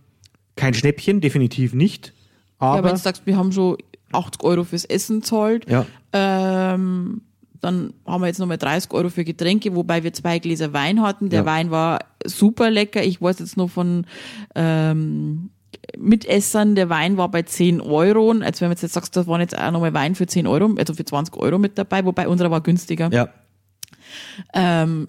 kein 0.56 0.74
Schnäppchen, 0.74 1.20
definitiv 1.20 1.72
nicht. 1.74 2.12
ja, 2.60 2.68
Aber 2.68 2.84
wenn 2.84 2.90
du 2.92 2.98
sagst, 2.98 3.26
wir 3.26 3.36
haben 3.36 3.52
schon 3.52 3.76
80 4.12 4.42
Euro 4.44 4.64
fürs 4.64 4.84
Essen 4.84 5.22
zahlt, 5.22 5.68
ja, 5.70 5.86
ähm, 6.12 7.22
dann 7.60 7.94
haben 8.06 8.20
wir 8.22 8.26
jetzt 8.28 8.38
nochmal 8.38 8.58
30 8.58 8.92
Euro 8.92 9.08
für 9.08 9.24
Getränke, 9.24 9.74
wobei 9.74 10.04
wir 10.04 10.12
zwei 10.12 10.38
Gläser 10.38 10.72
Wein 10.74 11.00
hatten. 11.02 11.30
Der 11.30 11.40
Ja. 11.40 11.46
Wein 11.46 11.70
war 11.70 12.00
super 12.24 12.70
lecker. 12.70 13.02
Ich 13.02 13.20
weiß 13.20 13.38
jetzt 13.38 13.56
nur 13.56 13.68
von 13.70 14.06
ähm, 14.54 15.50
Mitessern, 15.98 16.74
der 16.74 16.88
Wein 16.88 17.16
war 17.16 17.30
bei 17.30 17.42
10 17.42 17.80
Euro. 17.80 18.30
Also 18.30 18.60
wenn 18.62 18.70
du 18.70 18.76
jetzt 18.80 18.92
sagst, 18.92 19.16
da 19.16 19.26
waren 19.26 19.40
jetzt 19.40 19.56
auch 19.58 19.70
nochmal 19.70 19.94
Wein 19.94 20.14
für 20.14 20.26
10 20.26 20.46
Euro, 20.46 20.74
also 20.78 20.94
für 20.94 21.04
20 21.04 21.36
Euro 21.36 21.58
mit 21.58 21.78
dabei, 21.78 22.04
wobei 22.04 22.28
unserer 22.28 22.50
war 22.50 22.60
günstiger. 22.60 23.08
ja, 23.12 23.28
Ähm, 24.54 25.08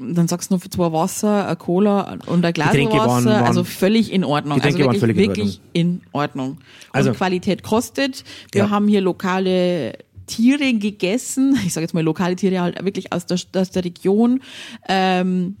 dann 0.00 0.28
sagst 0.28 0.50
du 0.50 0.54
nur 0.54 0.60
für 0.60 0.70
zwei 0.70 0.92
Wasser, 0.92 1.48
ein 1.48 1.58
Cola 1.58 2.18
und 2.26 2.44
ein 2.44 2.52
Glas 2.52 2.68
Wasser, 2.74 2.94
waren- 2.94 3.24
waren- 3.24 3.44
also 3.44 3.64
völlig 3.64 4.12
in 4.12 4.22
Ordnung. 4.24 4.56
Getränke 4.58 4.88
also 4.88 5.00
wirklich, 5.08 5.16
wirklich 5.28 5.60
in 5.72 6.02
Ordnung. 6.12 6.58
Also- 6.92 7.10
und 7.10 7.16
Qualität 7.16 7.62
kostet. 7.64 8.22
Wir 8.52 8.62
Ja. 8.64 8.70
haben 8.70 8.86
hier 8.86 9.00
lokale 9.00 9.94
Tiere 10.26 10.72
gegessen, 10.74 11.58
ich 11.66 11.72
sage 11.72 11.84
jetzt 11.84 11.94
mal 11.94 12.02
lokale 12.04 12.36
Tiere 12.36 12.60
halt 12.60 12.84
wirklich 12.84 13.12
aus 13.12 13.26
der, 13.26 13.38
aus 13.56 13.70
der 13.70 13.84
Region. 13.84 14.40
Ähm, 14.88 15.56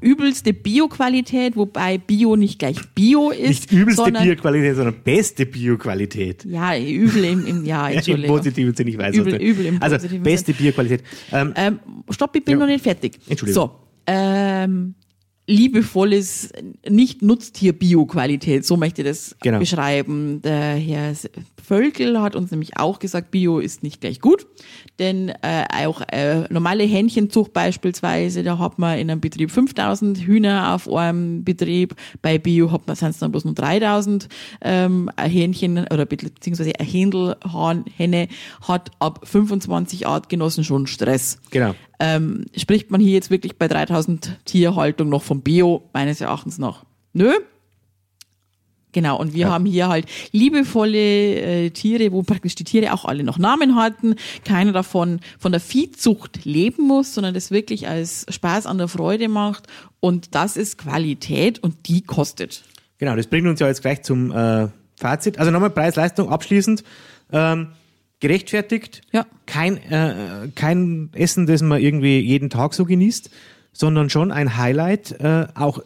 übelste 0.00 0.52
Bio-Qualität, 0.52 1.56
wobei 1.56 1.98
Bio 1.98 2.36
nicht 2.36 2.58
gleich 2.58 2.76
Bio 2.94 3.30
ist, 3.30 3.48
nicht 3.48 3.72
übelste 3.72 4.04
sondern 4.04 4.24
Bioqualität, 4.24 4.76
sondern 4.76 4.94
beste 5.04 5.46
Bioqualität. 5.46 6.44
ja 6.44 6.76
übel 6.78 7.24
im, 7.24 7.46
im 7.46 7.64
ja, 7.64 7.88
Im 7.90 7.96
Entschuldigung. 7.96 8.36
positiven 8.36 8.74
Sinn, 8.74 8.88
ich 8.88 8.98
weiß 8.98 9.16
Übel- 9.16 9.32
was 9.34 9.40
übel 9.40 9.66
im 9.66 9.82
Also 9.82 9.96
beste 10.18 10.52
Bioqualität. 10.54 11.02
Ähm, 11.32 11.52
Ähm, 11.56 11.80
stopp, 12.10 12.34
ich 12.36 12.44
bin 12.44 12.52
Ja. 12.54 12.60
noch 12.60 12.66
nicht 12.66 12.82
fertig. 12.82 13.18
Entschuldigung. 13.28 13.62
So, 13.62 13.70
ähm, 14.06 14.94
liebevolles, 15.46 16.52
nicht 16.88 17.22
Nutztier-Bio-Qualität, 17.22 18.64
so 18.64 18.76
möchte 18.76 19.02
ich 19.02 19.08
das 19.08 19.36
Genau. 19.42 19.58
beschreiben. 19.58 20.40
Der 20.42 20.74
Herr 20.76 21.12
Völkel 21.60 22.20
hat 22.20 22.34
uns 22.34 22.50
nämlich 22.50 22.76
auch 22.76 22.98
gesagt, 22.98 23.30
Bio 23.30 23.58
ist 23.58 23.82
nicht 23.82 24.00
gleich 24.00 24.20
gut, 24.20 24.46
denn 24.98 25.28
äh, 25.42 25.64
auch 25.84 26.00
äh, 26.10 26.44
normale 26.50 26.84
Hähnchenzucht 26.84 27.52
beispielsweise, 27.52 28.42
da 28.42 28.58
hat 28.58 28.78
man 28.78 28.98
in 28.98 29.10
einem 29.10 29.20
Betrieb 29.20 29.50
5000 29.50 30.18
Hühner 30.18 30.74
auf 30.74 30.92
einem 30.92 31.44
Betrieb, 31.44 31.94
bei 32.22 32.38
Bio 32.38 32.70
hat 32.72 32.86
man 32.86 32.96
sind 32.96 33.10
es 33.10 33.18
dann 33.18 33.30
bloß 33.30 33.44
nur 33.44 33.54
3000 33.54 34.28
ähm, 34.62 35.10
ein 35.16 35.30
Hähnchen 35.30 35.86
oder 35.90 36.06
beziehungsweise 36.06 36.72
ein 36.78 36.86
Händel, 36.86 37.36
Henne 37.96 38.28
hat 38.66 38.90
ab 38.98 39.20
25 39.24 40.06
Artgenossen 40.06 40.64
schon 40.64 40.86
Stress 40.86 41.40
genau. 41.50 41.74
ähm, 41.98 42.46
spricht 42.56 42.90
man 42.90 43.00
hier 43.00 43.12
jetzt 43.12 43.30
wirklich 43.30 43.56
bei 43.56 43.68
3000 43.68 44.38
Tierhaltung 44.44 45.08
noch 45.08 45.22
vom 45.22 45.42
Bio? 45.42 45.88
Meines 45.92 46.20
Erachtens 46.20 46.58
noch. 46.58 46.84
Nö. 47.12 47.32
Genau, 48.92 49.18
und 49.18 49.34
wir 49.34 49.46
Ja. 49.46 49.50
haben 49.50 49.66
hier 49.66 49.88
halt 49.88 50.06
liebevolle 50.32 50.96
äh, 51.66 51.70
Tiere, 51.70 52.12
wo 52.12 52.22
praktisch 52.22 52.54
die 52.56 52.64
Tiere 52.64 52.92
auch 52.92 53.04
alle 53.04 53.22
noch 53.22 53.38
Namen 53.38 53.76
hatten. 53.76 54.16
Keiner 54.44 54.72
davon 54.72 55.20
von 55.38 55.52
der 55.52 55.60
Viehzucht 55.60 56.44
leben 56.44 56.86
muss, 56.86 57.14
sondern 57.14 57.34
das 57.34 57.50
wirklich 57.50 57.88
als 57.88 58.26
Spaß 58.28 58.66
an 58.66 58.78
der 58.78 58.88
Freude 58.88 59.28
macht. 59.28 59.66
Und 60.00 60.34
das 60.34 60.56
ist 60.56 60.78
Qualität 60.78 61.58
und 61.60 61.88
die 61.88 62.00
kostet. 62.02 62.64
Genau, 62.98 63.16
das 63.16 63.26
bringt 63.28 63.46
uns 63.46 63.60
ja 63.60 63.66
jetzt 63.68 63.82
gleich 63.82 64.02
zum 64.02 64.32
äh, 64.32 64.68
Fazit. 64.96 65.38
Also 65.38 65.50
nochmal 65.50 65.70
Preis-Leistung 65.70 66.28
abschließend. 66.28 66.82
Ähm, 67.32 67.68
gerechtfertigt. 68.20 69.02
Ja. 69.12 69.26
Kein, 69.46 69.76
äh, 69.90 70.48
kein 70.54 71.10
Essen, 71.14 71.46
das 71.46 71.62
man 71.62 71.80
irgendwie 71.80 72.18
jeden 72.18 72.50
Tag 72.50 72.74
so 72.74 72.84
genießt, 72.84 73.30
sondern 73.72 74.10
schon 74.10 74.30
ein 74.32 74.56
Highlight, 74.56 75.12
äh, 75.20 75.46
auch 75.54 75.80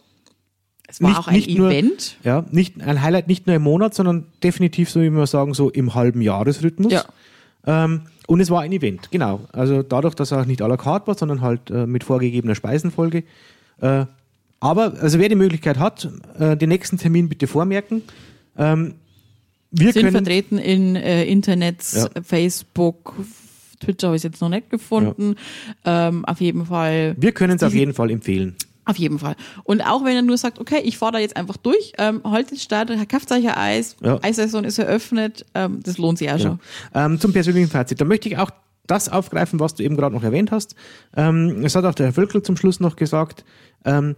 Es 0.87 1.01
war 1.01 1.09
Nicht- 1.09 1.19
auch 1.19 1.27
ein 1.27 1.35
nicht 1.35 1.57
nur- 1.57 1.71
Event. 1.71 2.17
ja, 2.23 2.45
nicht 2.51 2.81
ein 2.81 3.01
Highlight 3.01 3.27
nicht 3.27 3.47
nur 3.47 3.55
im 3.55 3.63
Monat, 3.63 3.93
sondern 3.95 4.25
definitiv, 4.43 4.89
so 4.89 5.01
wie 5.01 5.09
wir 5.09 5.25
sagen, 5.27 5.53
so 5.53 5.69
im 5.69 5.95
halben 5.95 6.21
Jahresrhythmus. 6.21 6.91
Ja. 6.93 7.03
Ähm, 7.65 8.01
und 8.27 8.39
es 8.39 8.49
war 8.51 8.61
ein 8.61 8.71
Event, 8.71 9.09
genau. 9.11 9.41
Also 9.51 9.81
dadurch, 9.83 10.13
dass 10.15 10.31
er 10.31 10.41
auch 10.41 10.45
nicht 10.45 10.61
à 10.61 10.67
la 10.67 10.77
carte 10.77 11.07
war, 11.07 11.17
sondern 11.17 11.41
halt 11.41 11.69
äh, 11.71 11.87
mit 11.87 12.03
vorgegebener 12.03 12.55
Speisenfolge. 12.55 13.23
Äh, 13.81 14.05
aber, 14.59 14.93
also 15.01 15.19
wer 15.19 15.29
die 15.29 15.35
Möglichkeit 15.35 15.79
hat, 15.79 16.07
äh, 16.39 16.55
den 16.55 16.69
nächsten 16.69 16.97
Termin 16.97 17.29
bitte 17.29 17.47
vormerken. 17.47 18.03
Ähm, 18.57 18.93
wir 19.71 19.91
sind 19.91 20.03
können, 20.03 20.11
vertreten 20.15 20.57
in 20.57 20.95
äh, 20.95 21.25
Internets, 21.25 21.93
Ja. 21.95 22.21
Facebook, 22.23 23.15
Twitter 23.79 24.07
habe 24.07 24.17
ich 24.17 24.23
jetzt 24.23 24.39
noch 24.41 24.49
nicht 24.49 24.69
gefunden. 24.69 25.35
Ähm, 25.83 26.23
auf 26.25 26.39
jeden 26.39 26.65
Fall. 26.65 27.15
wir 27.19 27.31
können 27.33 27.57
es 27.57 27.63
auf 27.63 27.73
jeden 27.73 27.93
Fall 27.93 28.09
empfehlen. 28.11 28.55
Auf 28.85 28.97
jeden 28.97 29.17
Fall. 29.19 29.35
Und 29.63 29.81
auch 29.81 30.05
wenn 30.05 30.15
er 30.15 30.21
nur 30.21 30.37
sagt, 30.37 30.59
okay, 30.59 30.79
ich 30.83 30.97
fahre 30.97 31.13
da 31.13 31.19
jetzt 31.19 31.35
einfach 31.35 31.57
durch, 31.57 31.93
ähm, 31.97 32.21
euch 32.23 32.45
ein 32.51 33.47
Eis, 33.57 33.95
Ja. 34.01 34.19
Eissaison 34.21 34.63
ist 34.63 34.77
eröffnet, 34.77 35.45
ähm, 35.55 35.81
das 35.83 35.97
lohnt 35.97 36.19
sich 36.19 36.29
auch 36.29 36.37
Genau. 36.37 36.49
schon. 36.49 36.59
Ähm, 36.93 37.19
zum 37.19 37.33
persönlichen 37.33 37.69
Fazit. 37.69 37.99
Da 37.99 38.05
möchte 38.05 38.29
ich 38.29 38.37
auch 38.37 38.51
das 38.85 39.09
aufgreifen, 39.09 39.59
was 39.59 39.73
du 39.73 39.83
eben 39.83 39.95
gerade 39.97 40.13
noch 40.15 40.23
erwähnt 40.23 40.51
hast. 40.51 40.75
Ähm, 41.17 41.63
es 41.65 41.75
hat 41.75 41.85
auch 41.85 41.95
der 41.95 42.07
Herr 42.07 42.13
Völkel 42.13 42.43
zum 42.43 42.55
Schluss 42.57 42.79
noch 42.79 42.95
gesagt, 42.95 43.43
ähm, 43.83 44.15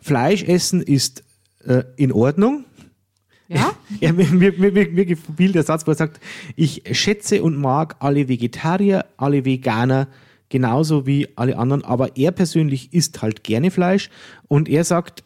Fleisch 0.00 0.42
essen 0.44 0.82
ist 0.82 1.24
äh, 1.66 1.82
in 1.96 2.12
Ordnung. 2.12 2.64
Ja? 3.48 3.72
Ja, 4.00 4.12
mir, 4.12 4.26
mir, 4.26 4.52
mir 4.52 4.70
mir 4.90 5.04
gefiel 5.06 5.52
der 5.52 5.62
Satz, 5.62 5.86
wo 5.86 5.90
er 5.90 5.96
sagt, 5.96 6.20
ich 6.56 6.82
schätze 6.92 7.42
und 7.42 7.56
mag 7.56 7.96
alle 8.00 8.28
Vegetarier, 8.28 9.04
alle 9.16 9.44
Veganer 9.44 10.08
genauso 10.54 11.04
wie 11.04 11.26
alle 11.34 11.58
anderen, 11.58 11.84
aber 11.84 12.16
er 12.16 12.30
persönlich 12.30 12.92
isst 12.92 13.22
halt 13.22 13.42
gerne 13.42 13.72
Fleisch 13.72 14.08
und 14.46 14.68
er 14.68 14.84
sagt, 14.84 15.24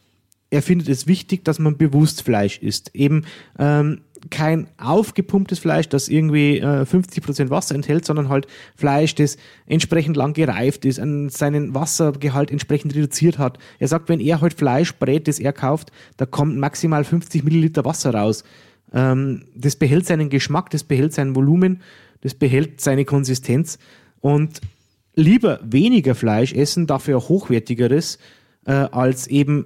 er 0.49 0.63
findet 0.63 0.89
es 0.89 1.05
wichtig, 1.05 1.45
dass 1.45 1.59
man 1.59 1.77
bewusst 1.77 2.23
Fleisch 2.23 2.57
isst. 2.57 2.95
Eben 2.95 3.25
ähm, 3.59 4.01
kein 4.31 4.69
aufgepumptes 4.79 5.59
Fleisch, 5.59 5.87
das 5.87 6.07
irgendwie 6.07 6.57
äh, 6.57 6.81
50% 6.81 7.51
Wasser 7.51 7.75
enthält, 7.75 8.05
sondern 8.05 8.27
halt 8.27 8.47
Fleisch, 8.75 9.13
das 9.13 9.37
entsprechend 9.67 10.17
lang 10.17 10.33
gereift 10.33 10.83
ist, 10.83 10.99
an 10.99 11.29
seinen 11.29 11.75
Wassergehalt 11.75 12.49
entsprechend 12.49 12.95
reduziert 12.95 13.37
hat. 13.37 13.59
Er 13.77 13.87
sagt, 13.87 14.09
wenn 14.09 14.19
er 14.19 14.41
halt 14.41 14.55
Fleisch 14.55 14.95
brät, 14.95 15.27
das 15.27 15.37
er 15.37 15.53
kauft, 15.53 15.91
da 16.17 16.25
kommt 16.25 16.57
maximal 16.57 17.03
50 17.03 17.43
Milliliter 17.43 17.85
Wasser 17.85 18.15
raus. 18.15 18.43
Ähm, 18.91 19.43
das 19.53 19.75
behält 19.75 20.07
seinen 20.07 20.31
Geschmack, 20.31 20.71
das 20.71 20.83
behält 20.83 21.13
sein 21.13 21.35
Volumen, 21.35 21.83
das 22.21 22.33
behält 22.33 22.81
seine 22.81 23.05
Konsistenz 23.05 23.77
und 24.21 24.61
lieber 25.15 25.59
weniger 25.63 26.15
Fleisch 26.15 26.53
essen, 26.53 26.87
dafür 26.87 27.19
hochwertigeres, 27.19 28.19
äh, 28.65 28.71
als 28.71 29.27
eben 29.27 29.65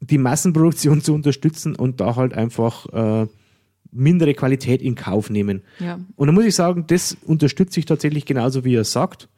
die 0.00 0.18
Massenproduktion 0.18 1.00
zu 1.02 1.14
unterstützen 1.14 1.76
und 1.76 2.00
da 2.00 2.16
halt 2.16 2.34
einfach 2.34 2.86
äh, 2.92 3.26
mindere 3.90 4.34
Qualität 4.34 4.82
in 4.82 4.94
Kauf 4.94 5.30
nehmen. 5.30 5.62
Ja. 5.78 6.00
Und 6.16 6.26
da 6.26 6.32
muss 6.32 6.44
ich 6.44 6.54
sagen, 6.54 6.84
das 6.86 7.16
unterstütze 7.24 7.78
ich 7.78 7.86
tatsächlich 7.86 8.24
genauso, 8.24 8.64
wie 8.64 8.74
er 8.74 8.84
sagt. 8.84 9.28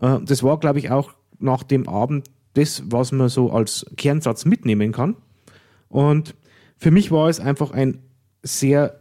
Äh, 0.00 0.18
das 0.24 0.42
war, 0.42 0.58
glaube 0.58 0.78
ich, 0.78 0.90
auch 0.90 1.14
nach 1.38 1.62
dem 1.62 1.88
Abend 1.88 2.28
das, 2.54 2.82
was 2.86 3.12
man 3.12 3.28
so 3.28 3.50
als 3.50 3.86
Kernsatz 3.96 4.44
mitnehmen 4.44 4.92
kann. 4.92 5.16
Und 5.88 6.34
für 6.76 6.90
mich 6.90 7.10
war 7.10 7.28
es 7.28 7.40
einfach 7.40 7.72
ein 7.72 7.98
sehr 8.42 9.00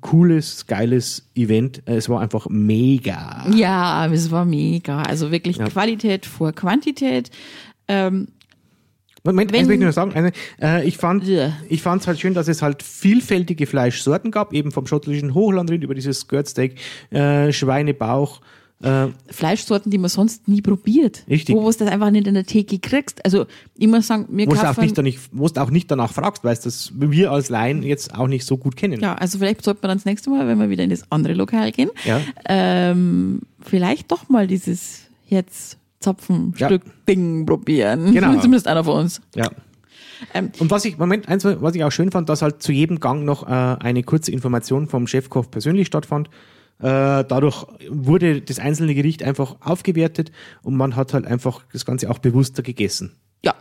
cooles, 0.00 0.66
geiles 0.66 1.28
Event. 1.34 1.82
Äh, 1.86 1.96
Es 1.96 2.08
war 2.08 2.20
einfach 2.20 2.46
mega. 2.48 3.46
Ja, 3.54 4.06
es 4.06 4.30
war 4.30 4.44
mega. 4.44 5.02
Also 5.02 5.30
wirklich 5.30 5.56
Ja. 5.58 5.66
Qualität 5.68 6.26
vor 6.26 6.52
Quantität. 6.52 7.30
Ähm, 7.88 8.28
Moment, 9.24 9.52
Wenn- 9.52 9.60
eins 9.60 9.68
möchte 9.68 9.82
ich 9.82 9.86
noch 9.86 9.92
sagen. 9.92 10.12
Eine, 10.14 10.32
äh, 10.62 10.86
ich 10.86 10.96
fand 10.96 11.24
Ja. 11.26 11.52
ich 11.68 11.82
fand 11.82 12.00
es 12.02 12.06
halt 12.06 12.20
schön, 12.20 12.34
dass 12.34 12.48
es 12.48 12.62
halt 12.62 12.82
vielfältige 12.82 13.66
Fleischsorten 13.66 14.30
gab, 14.30 14.52
eben 14.52 14.70
vom 14.70 14.86
schottischen 14.86 15.34
Hochlandrind 15.34 15.82
über 15.84 15.94
dieses 15.94 16.20
Skirtsteak, 16.20 16.76
äh, 17.10 17.52
Schweinebauch, 17.52 18.40
äh, 18.82 19.08
Fleischsorten, 19.28 19.90
die 19.90 19.98
man 19.98 20.08
sonst 20.08 20.46
nie 20.46 20.62
probiert. 20.62 21.24
Richtig. 21.28 21.56
Wo 21.56 21.68
du 21.70 21.76
das 21.78 21.88
einfach 21.88 22.10
nicht 22.10 22.26
in 22.28 22.34
der 22.34 22.44
Theke 22.44 22.78
kriegst. 22.78 23.24
Also 23.24 23.46
ich 23.76 23.88
muss 23.88 24.06
sagen, 24.06 24.26
mir 24.30 24.46
wo 24.46 24.52
auch 24.52 24.62
kaufen- 24.62 24.82
nicht, 24.82 24.96
danach, 24.96 25.12
wo 25.32 25.48
du 25.48 25.60
auch 25.60 25.70
nicht 25.70 25.90
danach 25.90 26.12
fragst, 26.12 26.44
weil 26.44 26.54
das 26.56 26.92
wir 26.94 27.32
als 27.32 27.48
Laien 27.48 27.82
jetzt 27.82 28.14
auch 28.14 28.28
nicht 28.28 28.44
so 28.44 28.56
gut 28.56 28.76
kennen. 28.76 29.00
Ja, 29.00 29.14
also 29.14 29.38
vielleicht 29.38 29.64
sollte 29.64 29.80
man 29.82 29.88
dann 29.88 29.98
das 29.98 30.04
nächste 30.04 30.30
Mal, 30.30 30.46
wenn 30.46 30.58
wir 30.60 30.70
wieder 30.70 30.84
in 30.84 30.90
das 30.90 31.10
andere 31.10 31.34
Lokal 31.34 31.72
gehen, 31.72 31.90
Ja. 32.04 32.20
ähm, 32.48 33.40
vielleicht 33.60 34.12
doch 34.12 34.28
mal 34.28 34.46
dieses 34.46 35.00
Herzzapfenstück-Ding 35.26 37.46
probieren. 37.46 38.12
Genau. 38.12 38.34
Zumindest 38.40 38.66
einer 38.66 38.84
von 38.84 39.00
uns. 39.00 39.20
Ja. 39.34 39.48
Ähm, 40.34 40.50
Und 40.58 40.70
was 40.70 40.84
ich, 40.84 40.98
Moment, 40.98 41.28
eins, 41.28 41.44
was 41.44 41.74
ich 41.74 41.84
auch 41.84 41.92
schön 41.92 42.10
fand, 42.10 42.28
dass 42.28 42.42
halt 42.42 42.62
zu 42.62 42.72
jedem 42.72 42.98
Gang 43.00 43.24
noch 43.24 43.44
äh, 43.48 43.52
eine 43.52 44.02
kurze 44.02 44.32
Information 44.32 44.88
vom 44.88 45.06
Chefkoch 45.06 45.50
persönlich 45.50 45.86
stattfand. 45.86 46.28
Äh, 46.80 47.24
dadurch 47.24 47.66
wurde 47.88 48.40
das 48.40 48.58
einzelne 48.58 48.94
Gericht 48.94 49.22
einfach 49.22 49.56
aufgewertet 49.60 50.30
und 50.62 50.76
man 50.76 50.96
hat 50.96 51.12
halt 51.12 51.26
einfach 51.26 51.64
das 51.72 51.84
Ganze 51.84 52.10
auch 52.10 52.18
bewusster 52.18 52.62
gegessen. 52.62 53.16
Ja. 53.44 53.54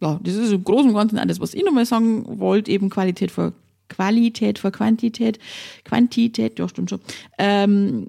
Ja, 0.00 0.18
das 0.22 0.34
ist 0.34 0.52
im 0.52 0.64
Großen 0.64 0.88
und 0.88 0.96
Ganzen 0.96 1.18
alles, 1.18 1.40
was 1.40 1.54
ich 1.54 1.64
nochmal 1.64 1.86
sagen 1.86 2.40
wollte, 2.40 2.70
eben 2.70 2.90
Qualität 2.90 3.30
vor 3.30 3.52
Qualität 3.90 4.58
vor 4.58 4.70
Quantität, 4.70 5.38
Quantität, 5.84 6.58
ja, 6.58 6.68
stimmt 6.68 6.90
schon. 6.90 7.00
Ähm, 7.38 8.06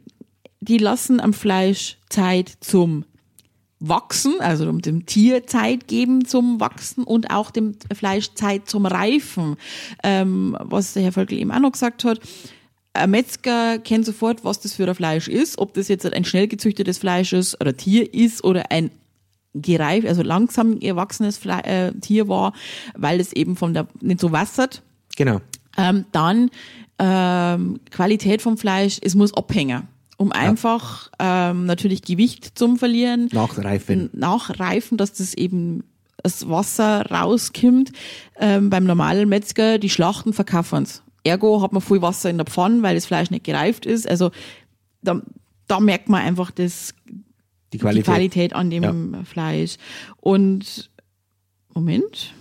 die 0.62 0.78
lassen 0.78 1.20
am 1.20 1.34
Fleisch 1.34 1.97
Zeit 2.07 2.53
zum 2.62 3.03
Wachsen, 3.80 4.36
also 4.39 4.70
um 4.70 4.82
dem 4.82 5.07
Tier 5.07 5.47
Zeit 5.47 5.88
geben 5.88 6.24
zum 6.26 6.59
Wachsen 6.59 7.03
und 7.03 7.32
auch 7.32 7.49
dem 7.49 7.76
Fleisch 7.93 8.36
Zeit 8.36 8.70
zum 8.70 8.86
Reifen. 8.86 9.57
Ähm, 10.03 10.55
was 10.59 10.93
der 10.93 11.03
Herr 11.03 11.12
Völkel 11.12 11.39
eben 11.39 11.51
auch 11.51 11.59
noch 11.59 11.72
gesagt 11.72 12.03
hat, 12.03 12.20
ein 12.94 13.12
Metzger 13.12 13.80
kennt 13.80 14.06
sofort, 14.06 14.44
was 14.44 14.60
das 14.60 14.74
für 14.74 14.88
ein 14.88 14.96
Fleisch 14.96 15.28
ist, 15.28 15.58
ob 15.58 15.74
das 15.74 15.88
jetzt 15.88 16.06
ein 16.06 16.26
schnell 16.26 16.48
gezüchtetes 16.48 16.98
Fleisch 16.98 17.34
ist 17.34 17.60
oder 17.62 17.76
Tier 17.76 18.14
ist 18.14 18.44
oder 18.44 18.72
ein 18.72 18.92
gereift, 19.54 20.08
also 20.08 20.22
langsam 20.22 20.80
erwachsenes 20.80 21.38
Fle 21.38 21.64
äh, 21.64 21.92
Tier 22.00 22.28
war, 22.28 22.54
weil 22.96 23.20
es 23.20 23.34
eben 23.34 23.56
von 23.56 23.74
der 23.74 23.88
nicht 24.00 24.22
so 24.22 24.32
wassert. 24.32 24.82
Genau. 25.18 25.42
Ähm, 25.78 26.06
dann 26.12 26.50
ähm, 27.00 27.80
Qualität 27.89 28.42
vom 28.42 28.58
Fleisch, 28.58 29.00
es 29.02 29.16
muss 29.16 29.34
abhängen, 29.34 29.88
um 30.18 30.32
einfach 30.32 31.10
ähm, 31.20 31.66
natürlich 31.66 32.02
Gewicht 32.02 32.58
zum 32.58 32.78
Verlieren, 32.78 33.30
Nachreifen. 33.32 34.10
nachreifen, 34.14 34.98
dass 34.98 35.14
das 35.14 35.34
eben 35.34 35.84
das 36.24 36.48
Wasser 36.48 37.08
rauskommt. 37.10 37.92
Ähm, 38.39 38.70
beim 38.70 38.84
normalen 38.84 39.28
Metzger, 39.28 39.80
die 39.80 39.89
Schlachten 39.89 40.34
verkaufen's. 40.34 41.02
Ergo 41.24 41.61
hat 41.61 41.72
man 41.74 41.82
viel 41.82 42.01
Wasser 42.01 42.30
in 42.30 42.38
der 42.38 42.45
Pfanne, 42.45 42.82
weil 42.84 42.95
das 42.95 43.05
Fleisch 43.05 43.30
nicht 43.30 43.43
gereift 43.43 43.86
ist. 43.86 44.07
Also 44.07 44.32
da, 45.01 45.22
da 45.67 45.80
merkt 45.80 46.09
man 46.09 46.22
einfach 46.22 46.51
das, 46.51 46.93
Die 47.74 47.78
Qualität. 47.78 48.05
die 48.07 48.11
Qualität 48.11 48.53
an 48.53 48.69
dem 48.69 49.24
Fleisch. 49.26 49.78
Und 50.17 50.89
Moment. 51.74 52.34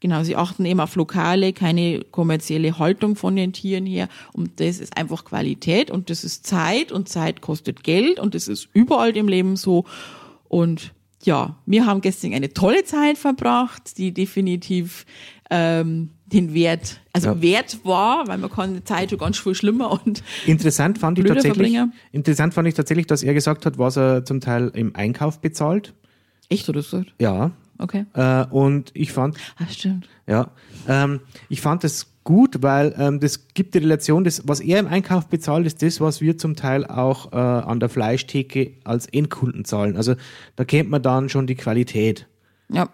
Genau, 0.00 0.22
sie 0.22 0.34
achten 0.34 0.64
eben 0.64 0.80
auf 0.80 0.96
lokale, 0.96 1.52
keine 1.52 2.00
kommerzielle 2.00 2.78
Haltung 2.78 3.16
von 3.16 3.36
den 3.36 3.52
Tieren 3.52 3.84
her. 3.84 4.08
Und 4.32 4.58
das 4.58 4.78
ist 4.78 4.96
einfach 4.96 5.26
Qualität 5.26 5.90
und 5.90 6.08
das 6.08 6.24
ist 6.24 6.46
Zeit 6.46 6.90
und 6.90 7.08
Zeit 7.08 7.42
kostet 7.42 7.84
Geld 7.84 8.18
und 8.18 8.34
das 8.34 8.48
ist 8.48 8.68
überall 8.72 9.14
im 9.14 9.28
Leben 9.28 9.56
so. 9.56 9.84
Und 10.48 10.92
ja, 11.22 11.56
wir 11.66 11.86
haben 11.86 12.00
gestern 12.00 12.32
eine 12.34 12.52
tolle 12.52 12.84
Zeit 12.84 13.18
verbracht, 13.18 13.98
die 13.98 14.12
definitiv 14.12 15.04
ähm, 15.50 16.10
den 16.26 16.54
Wert, 16.54 17.00
also 17.12 17.30
Ja. 17.30 17.42
wert 17.42 17.78
war, 17.84 18.26
weil 18.28 18.38
man 18.38 18.50
kann 18.50 18.74
die 18.74 18.84
Zeit 18.84 19.10
schon 19.10 19.18
ganz 19.18 19.36
viel 19.38 19.54
schlimmer 19.54 19.90
und 20.04 20.22
Interessant 20.46 20.98
fand 20.98 21.18
ich 21.18 21.24
tatsächlich, 21.26 21.54
Verbringer. 21.72 21.92
interessant 22.12 22.54
fand 22.54 22.68
ich 22.68 22.74
tatsächlich, 22.74 23.06
dass 23.08 23.22
er 23.24 23.34
gesagt 23.34 23.66
hat, 23.66 23.76
was 23.78 23.96
er 23.96 24.24
zum 24.24 24.40
Teil 24.40 24.70
im 24.74 24.94
Einkauf 24.94 25.40
bezahlt. 25.40 25.92
echt 26.48 26.68
oder 26.68 26.82
so. 26.82 27.02
Ja. 27.20 27.50
Okay. 27.78 28.04
Äh, 28.12 28.44
und 28.50 28.90
ich 28.94 29.10
fand, 29.10 29.36
Ah, 29.58 29.64
stimmt. 29.70 30.06
ja, 30.26 30.50
ähm, 30.86 31.20
ich 31.48 31.62
fand 31.62 31.82
das 31.82 32.09
gut, 32.24 32.62
weil 32.62 32.94
ähm, 32.98 33.20
das 33.20 33.48
gibt 33.54 33.74
die 33.74 33.78
Relation, 33.78 34.24
das, 34.24 34.42
was 34.46 34.60
er 34.60 34.78
im 34.78 34.86
Einkauf 34.86 35.26
bezahlt, 35.26 35.66
ist 35.66 35.82
das, 35.82 36.00
was 36.00 36.20
wir 36.20 36.38
zum 36.38 36.56
Teil 36.56 36.86
auch 36.86 37.32
äh, 37.32 37.36
an 37.36 37.80
der 37.80 37.88
Fleischtheke 37.88 38.72
als 38.84 39.06
Endkunden 39.06 39.64
zahlen. 39.64 39.96
Also 39.96 40.14
da 40.56 40.64
kennt 40.64 40.90
man 40.90 41.02
dann 41.02 41.28
schon 41.28 41.46
die 41.46 41.54
Qualität. 41.54 42.26
Ja. 42.72 42.88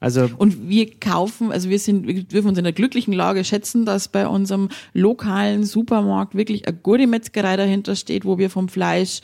Also 0.00 0.28
Und 0.36 0.68
wir 0.68 0.90
kaufen, 0.98 1.52
also 1.52 1.70
wir 1.70 1.78
sind, 1.78 2.08
wir 2.08 2.24
dürfen 2.24 2.48
uns 2.48 2.58
in 2.58 2.64
der 2.64 2.72
glücklichen 2.72 3.14
Lage 3.14 3.44
schätzen, 3.44 3.86
dass 3.86 4.08
bei 4.08 4.26
unserem 4.26 4.68
lokalen 4.92 5.62
Supermarkt 5.62 6.34
wirklich 6.34 6.66
eine 6.66 6.76
gute 6.76 7.06
Metzgerei 7.06 7.56
dahinter 7.56 7.94
steht, 7.94 8.24
wo 8.24 8.36
wir 8.36 8.50
vom 8.50 8.68
Fleisch, 8.68 9.20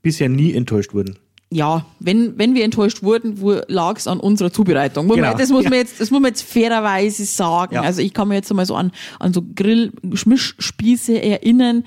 bisher 0.00 0.30
nie 0.30 0.54
enttäuscht 0.54 0.94
wurden. 0.94 1.18
Ja, 1.54 1.86
wenn, 2.00 2.36
wenn 2.36 2.56
wir 2.56 2.64
enttäuscht 2.64 3.04
wurden, 3.04 3.38
lag 3.68 3.96
es 3.96 4.08
an 4.08 4.18
unserer 4.18 4.52
Zubereitung. 4.52 5.06
Muss 5.06 5.14
Genau. 5.16 5.28
man, 5.28 5.38
das 5.38 5.50
muss 5.50 5.62
man 5.62 5.74
Ja. 5.74 5.78
jetzt, 5.78 6.00
das 6.00 6.10
muss 6.10 6.20
man 6.20 6.30
jetzt 6.30 6.42
fairerweise 6.42 7.24
sagen. 7.24 7.76
Ja. 7.76 7.82
Also 7.82 8.02
ich 8.02 8.12
kann 8.12 8.26
mir 8.26 8.34
jetzt 8.34 8.52
mal 8.52 8.66
so 8.66 8.74
an, 8.74 8.90
an 9.20 9.32
so 9.32 9.40
Grill-Schmischspieße 9.54 11.22
erinnern, 11.22 11.84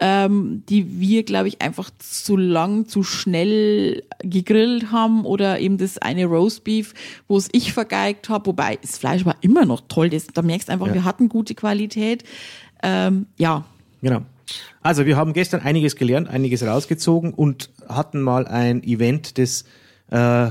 ähm, 0.00 0.62
die 0.68 1.00
wir, 1.00 1.24
glaube 1.24 1.48
ich, 1.48 1.60
einfach 1.60 1.90
zu 1.98 2.36
lang, 2.36 2.86
zu 2.86 3.02
schnell 3.02 4.04
gegrillt 4.22 4.92
haben 4.92 5.24
oder 5.24 5.58
eben 5.58 5.78
das 5.78 5.98
eine 5.98 6.26
Roastbeef, 6.26 6.94
wo 7.26 7.36
es 7.36 7.48
ich 7.50 7.72
vergeigt 7.72 8.28
habe, 8.28 8.46
wobei 8.46 8.78
das 8.80 8.98
Fleisch 8.98 9.24
war 9.24 9.34
immer 9.40 9.64
noch 9.64 9.80
toll. 9.88 10.10
Das, 10.10 10.28
da 10.28 10.42
merkst 10.42 10.68
du 10.68 10.72
einfach, 10.72 10.86
Ja. 10.86 10.94
wir 10.94 11.04
hatten 11.04 11.28
gute 11.28 11.54
Qualität. 11.56 12.22
Ähm, 12.84 13.26
ja, 13.36 13.64
Genau. 14.00 14.20
Also 14.80 15.06
wir 15.06 15.16
haben 15.16 15.32
gestern 15.32 15.60
einiges 15.60 15.96
gelernt, 15.96 16.28
einiges 16.28 16.62
rausgezogen 16.62 17.34
und 17.34 17.70
hatten 17.88 18.20
mal 18.20 18.46
ein 18.46 18.82
Event, 18.82 19.38
das 19.38 19.64
äh, 20.10 20.50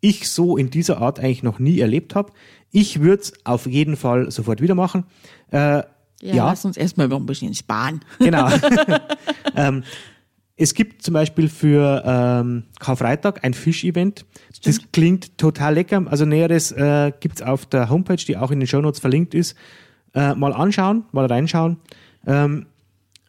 ich 0.00 0.28
so 0.28 0.56
in 0.56 0.70
dieser 0.70 1.00
Art 1.00 1.20
eigentlich 1.20 1.42
noch 1.42 1.58
nie 1.58 1.80
erlebt 1.80 2.14
habe. 2.14 2.32
Ich 2.70 3.00
würde 3.00 3.22
es 3.22 3.32
auf 3.44 3.66
jeden 3.66 3.96
Fall 3.96 4.30
sofort 4.30 4.60
wieder 4.60 4.74
machen. 4.74 5.04
Äh, 5.50 5.58
ja, 5.58 5.84
ja, 6.20 6.46
lass 6.46 6.64
uns 6.64 6.76
erstmal 6.76 7.08
noch 7.08 7.18
ein 7.18 7.26
bisschen 7.26 7.54
sparen. 7.54 8.00
genau. 8.18 8.48
ähm, 9.56 9.84
es 10.56 10.74
gibt 10.74 11.02
zum 11.02 11.14
Beispiel 11.14 11.48
für 11.48 12.02
ähm, 12.06 12.64
Karfreitag 12.78 13.44
ein 13.44 13.54
Fisch-Event. 13.54 14.24
Das 14.64 14.78
klingt 14.92 15.36
total 15.38 15.74
lecker. 15.74 16.04
Also 16.08 16.24
Näheres 16.24 16.70
äh, 16.72 17.12
gibt's 17.18 17.42
auf 17.42 17.66
der 17.66 17.88
Homepage, 17.88 18.16
die 18.16 18.36
auch 18.36 18.50
in 18.50 18.60
den 18.60 18.66
Shownotes 18.66 19.00
verlinkt 19.00 19.34
ist. 19.34 19.56
Äh, 20.14 20.34
mal 20.34 20.52
anschauen, 20.52 21.04
mal 21.12 21.26
reinschauen. 21.26 21.78
Ähm, 22.26 22.66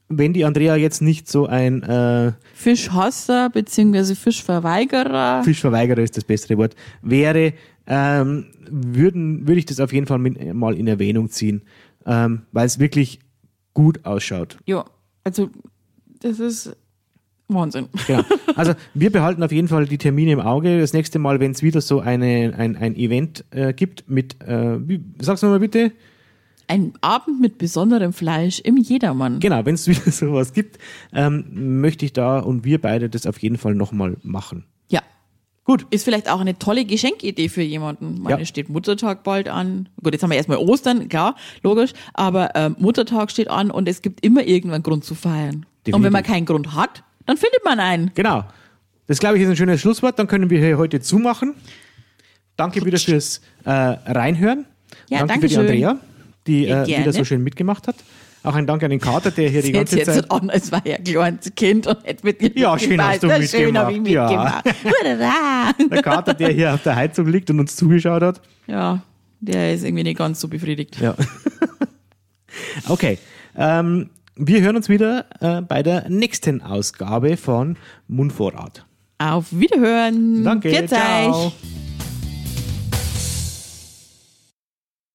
wenn 0.09 0.33
die 0.33 0.45
Andrea 0.45 0.75
jetzt 0.75 1.01
nicht 1.01 1.29
so 1.29 1.47
ein 1.47 1.83
äh, 1.83 2.33
Fischhasser 2.53 3.49
beziehungsweise 3.49 4.15
Fischverweigerer. 4.15 5.43
Fischverweigerer 5.43 6.01
ist 6.01 6.17
das 6.17 6.23
bessere 6.23 6.57
Wort, 6.57 6.75
wäre, 7.01 7.53
ähm, 7.87 8.47
würden, 8.69 9.47
würde 9.47 9.59
ich 9.59 9.65
das 9.65 9.79
auf 9.79 9.93
jeden 9.93 10.05
Fall 10.05 10.19
mit, 10.19 10.53
mal 10.53 10.75
in 10.75 10.87
Erwähnung 10.87 11.29
ziehen, 11.29 11.63
ähm, 12.05 12.43
weil 12.51 12.65
es 12.65 12.79
wirklich 12.79 13.19
gut 13.73 14.05
ausschaut. 14.05 14.57
Ja, 14.65 14.85
also 15.23 15.49
das 16.19 16.39
ist 16.39 16.75
Wahnsinn. 17.47 17.89
Genau. 18.07 18.23
Also 18.55 18.73
wir 18.93 19.11
behalten 19.11 19.43
auf 19.43 19.51
jeden 19.51 19.67
Fall 19.67 19.85
die 19.85 19.97
Termine 19.97 20.33
im 20.33 20.39
Auge. 20.39 20.79
Das 20.79 20.93
nächste 20.93 21.19
Mal, 21.19 21.39
wenn 21.39 21.51
es 21.51 21.63
wieder 21.63 21.81
so 21.81 21.99
eine, 21.99 22.53
ein, 22.57 22.75
ein 22.75 22.95
Event 22.95 23.45
äh, 23.51 23.73
gibt 23.73 24.09
mit, 24.09 24.41
äh, 24.43 24.77
wie, 24.87 25.03
sag's 25.19 25.41
nochmal 25.41 25.59
bitte, 25.59 25.91
Ein 26.67 26.93
Abend 27.01 27.41
mit 27.41 27.57
besonderem 27.57 28.13
Fleisch 28.13 28.59
im 28.59 28.77
Jedermann. 28.77 29.39
genau, 29.39 29.65
wenn 29.65 29.75
es 29.75 29.87
wieder 29.89 30.11
sowas 30.11 30.53
gibt, 30.53 30.77
ähm, 31.13 31.79
möchte 31.81 32.05
ich 32.05 32.13
da 32.13 32.39
und 32.39 32.63
wir 32.65 32.79
beide 32.81 33.09
das 33.09 33.25
auf 33.27 33.37
jeden 33.39 33.57
Fall 33.57 33.75
nochmal 33.75 34.17
machen. 34.23 34.65
Ja. 34.89 35.01
Gut. 35.65 35.85
Ist 35.91 36.03
vielleicht 36.03 36.29
auch 36.29 36.39
eine 36.41 36.57
tolle 36.59 36.85
Geschenkidee 36.85 37.47
für 37.49 37.61
jemanden. 37.61 38.21
Meine 38.21 38.39
Ja. 38.41 38.45
steht 38.45 38.69
Muttertag 38.69 39.23
bald 39.23 39.47
an. 39.49 39.89
Gut, 40.01 40.13
jetzt 40.13 40.21
haben 40.23 40.29
wir 40.29 40.37
erstmal 40.37 40.57
Ostern, 40.57 41.07
klar, 41.09 41.35
logisch. 41.63 41.93
Aber 42.13 42.55
ähm, 42.55 42.75
Muttertag 42.79 43.31
steht 43.31 43.49
an 43.49 43.71
und 43.71 43.87
es 43.87 44.01
gibt 44.01 44.25
immer 44.25 44.43
irgendwann 44.45 44.83
Grund 44.83 45.03
zu 45.05 45.15
feiern. 45.15 45.55
Und 45.55 45.65
Definitiv. 45.87 46.03
wenn 46.05 46.13
man 46.13 46.23
keinen 46.23 46.45
Grund 46.45 46.73
hat, 46.75 47.03
dann 47.25 47.37
findet 47.37 47.63
man 47.65 47.79
einen. 47.79 48.11
Genau. 48.15 48.43
Das 49.07 49.19
glaube 49.19 49.37
ich 49.37 49.43
ist 49.43 49.49
ein 49.49 49.55
schönes 49.57 49.81
Schlusswort. 49.81 50.17
Dann 50.19 50.27
können 50.27 50.49
wir 50.49 50.59
hier 50.59 50.77
heute 50.77 51.01
zumachen. 51.01 51.55
Danke 52.55 52.85
wieder 52.85 52.97
fürs 52.99 53.41
äh, 53.65 53.69
Reinhören. 53.71 54.65
Ja, 55.09 55.19
danke 55.19 55.33
danke 55.33 55.41
für 55.41 55.47
die 55.47 55.53
schön. 55.55 55.61
Andrea, 55.61 55.99
die 56.47 56.65
äh, 56.67 56.69
wieder 56.69 56.85
gerne. 56.85 57.13
so 57.13 57.23
schön 57.23 57.43
mitgemacht 57.43 57.87
hat. 57.87 57.95
Auch 58.43 58.55
ein 58.55 58.67
Dank 58.67 58.83
an 58.83 58.89
den 58.89 58.99
Kater, 58.99 59.31
der 59.31 59.49
hier 59.49 59.61
die 59.61 59.69
Jetzt 59.69 59.91
ganze 59.91 59.97
jetzt 59.99 60.13
Zeit. 60.13 60.29
an, 60.31 60.49
als 60.49 60.69
war 60.71 60.85
ja 60.85 60.97
ein 60.97 61.03
kleines 61.05 61.55
Kind 61.55 61.87
und 61.87 61.97
hätte 62.03 62.25
mit 62.25 62.59
Ja, 62.59 62.77
schön 62.77 63.01
hast 63.01 63.23
du 63.23 63.27
Ja, 63.27 63.41
Schön 63.41 63.77
hab 63.77 63.89
ich 63.89 64.01
mitgemacht. 64.01 64.65
mitgemacht. 64.65 65.19
Ja. 65.19 65.73
Der 65.89 66.01
Kater, 66.01 66.33
der 66.33 66.49
hier 66.49 66.73
auf 66.73 66.83
der 66.83 66.95
Heizung 66.97 67.27
liegt 67.27 67.49
und 67.49 67.59
uns 67.61 67.75
zugeschaut 67.77 68.21
hat. 68.21 68.41
ja, 68.67 69.01
der 69.39 69.73
ist 69.73 69.83
irgendwie 69.85 70.03
nicht 70.03 70.17
ganz 70.17 70.39
so 70.41 70.47
befriedigt. 70.49 70.99
Ja. 70.99 71.15
okay. 72.89 73.17
Ähm, 73.55 74.09
wir 74.35 74.61
hören 74.61 74.75
uns 74.75 74.89
wieder 74.89 75.25
äh, 75.39 75.61
bei 75.61 75.83
der 75.83 76.09
nächsten 76.09 76.61
Ausgabe 76.61 77.37
von 77.37 77.77
Mundvorrat. 78.07 78.85
Auf 79.19 79.47
Wiederhören. 79.51 80.43
Danke. 80.43 80.85
Ciao. 80.87 81.53